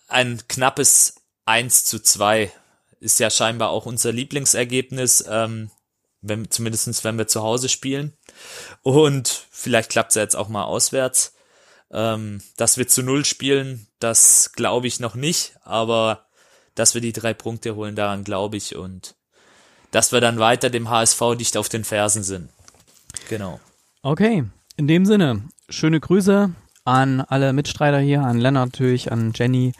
Ein 0.08 0.40
knappes 0.48 1.14
1 1.44 1.84
zu 1.84 2.00
2 2.00 2.52
ist 3.00 3.18
ja 3.18 3.30
scheinbar 3.30 3.70
auch 3.70 3.86
unser 3.86 4.12
Lieblingsergebnis, 4.12 5.24
ähm, 5.28 5.70
wenn, 6.20 6.50
zumindestens 6.50 7.02
wenn 7.04 7.18
wir 7.18 7.26
zu 7.26 7.42
Hause 7.42 7.68
spielen. 7.68 8.16
Und 8.82 9.46
vielleicht 9.50 9.90
klappt 9.90 10.10
es 10.10 10.16
ja 10.16 10.22
jetzt 10.22 10.36
auch 10.36 10.48
mal 10.48 10.64
auswärts. 10.64 11.34
Ähm, 11.92 12.40
dass 12.56 12.78
wir 12.78 12.86
zu 12.86 13.02
Null 13.02 13.24
spielen, 13.24 13.86
das 13.98 14.52
glaube 14.52 14.86
ich 14.86 15.00
noch 15.00 15.14
nicht, 15.14 15.54
aber 15.64 16.26
dass 16.74 16.94
wir 16.94 17.00
die 17.00 17.12
drei 17.12 17.34
Punkte 17.34 17.74
holen, 17.74 17.96
daran 17.96 18.24
glaube 18.24 18.56
ich 18.56 18.76
und 18.76 19.16
dass 19.90 20.12
wir 20.12 20.20
dann 20.20 20.38
weiter 20.38 20.70
dem 20.70 20.88
HSV 20.88 21.20
dicht 21.36 21.56
auf 21.56 21.68
den 21.68 21.84
Fersen 21.84 22.22
sind. 22.22 22.48
Genau. 23.28 23.60
Okay, 24.02 24.44
in 24.76 24.86
dem 24.86 25.04
Sinne, 25.04 25.42
schöne 25.68 26.00
Grüße 26.00 26.50
an 26.84 27.20
alle 27.20 27.52
Mitstreiter 27.52 27.98
hier, 27.98 28.22
an 28.22 28.38
Lennart 28.38 28.72
natürlich, 28.72 29.12
an 29.12 29.32
Jenny. 29.34 29.72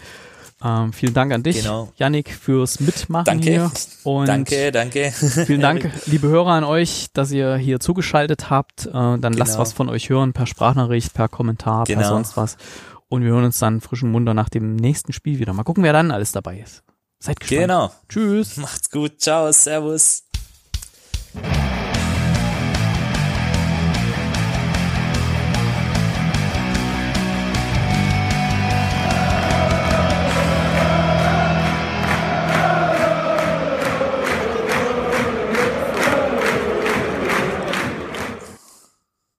Ähm, 0.63 0.93
vielen 0.93 1.15
Dank 1.15 1.33
an 1.33 1.43
dich, 1.43 1.63
Genau. 1.63 1.91
Yannick, 1.97 2.31
fürs 2.35 2.81
Mitmachen 2.81 3.25
Danke. 3.25 3.49
hier. 3.51 3.71
Und 4.05 4.27
danke, 4.29 4.71
danke. 4.73 5.11
Vielen 5.47 5.61
Dank, 5.63 5.91
liebe 6.07 6.29
Hörer, 6.29 6.51
an 6.53 6.65
euch, 6.65 7.07
dass 7.15 7.31
ihr 7.33 7.57
hier 7.57 7.81
zugeschaltet 7.81 8.51
habt. 8.51 8.87
Äh, 8.87 8.91
dann 8.93 9.33
lasst 9.33 9.53
Genau. 9.53 9.63
was 9.63 9.73
von 9.73 9.89
euch 9.89 10.11
hören, 10.11 10.33
per 10.35 10.47
Sprachnachricht, 10.47 11.15
per 11.15 11.29
Kommentar, 11.29 11.85
per 11.85 11.97
Genau. 11.97 12.09
sonst 12.09 12.37
was. 12.37 12.57
Und 13.09 13.23
wir 13.25 13.31
hören 13.31 13.45
uns 13.45 13.59
dann 13.59 13.81
frischen 13.81 14.11
Munter 14.11 14.35
nach 14.35 14.51
dem 14.51 14.77
nächsten 14.77 15.13
Spiel 15.13 15.39
wieder. 15.39 15.53
Mal 15.55 15.65
gucken, 15.65 15.83
wer 15.83 15.93
dann 15.95 16.11
alles 16.11 16.33
dabei 16.33 16.59
ist. 16.61 16.83
Seid 17.19 17.41
gespannt. 17.41 17.61
Genau. 17.63 17.91
Tschüss. 18.09 18.57
Macht's 18.59 18.91
gut. 18.91 19.21
Ciao. 19.21 19.51
Servus. 19.53 20.25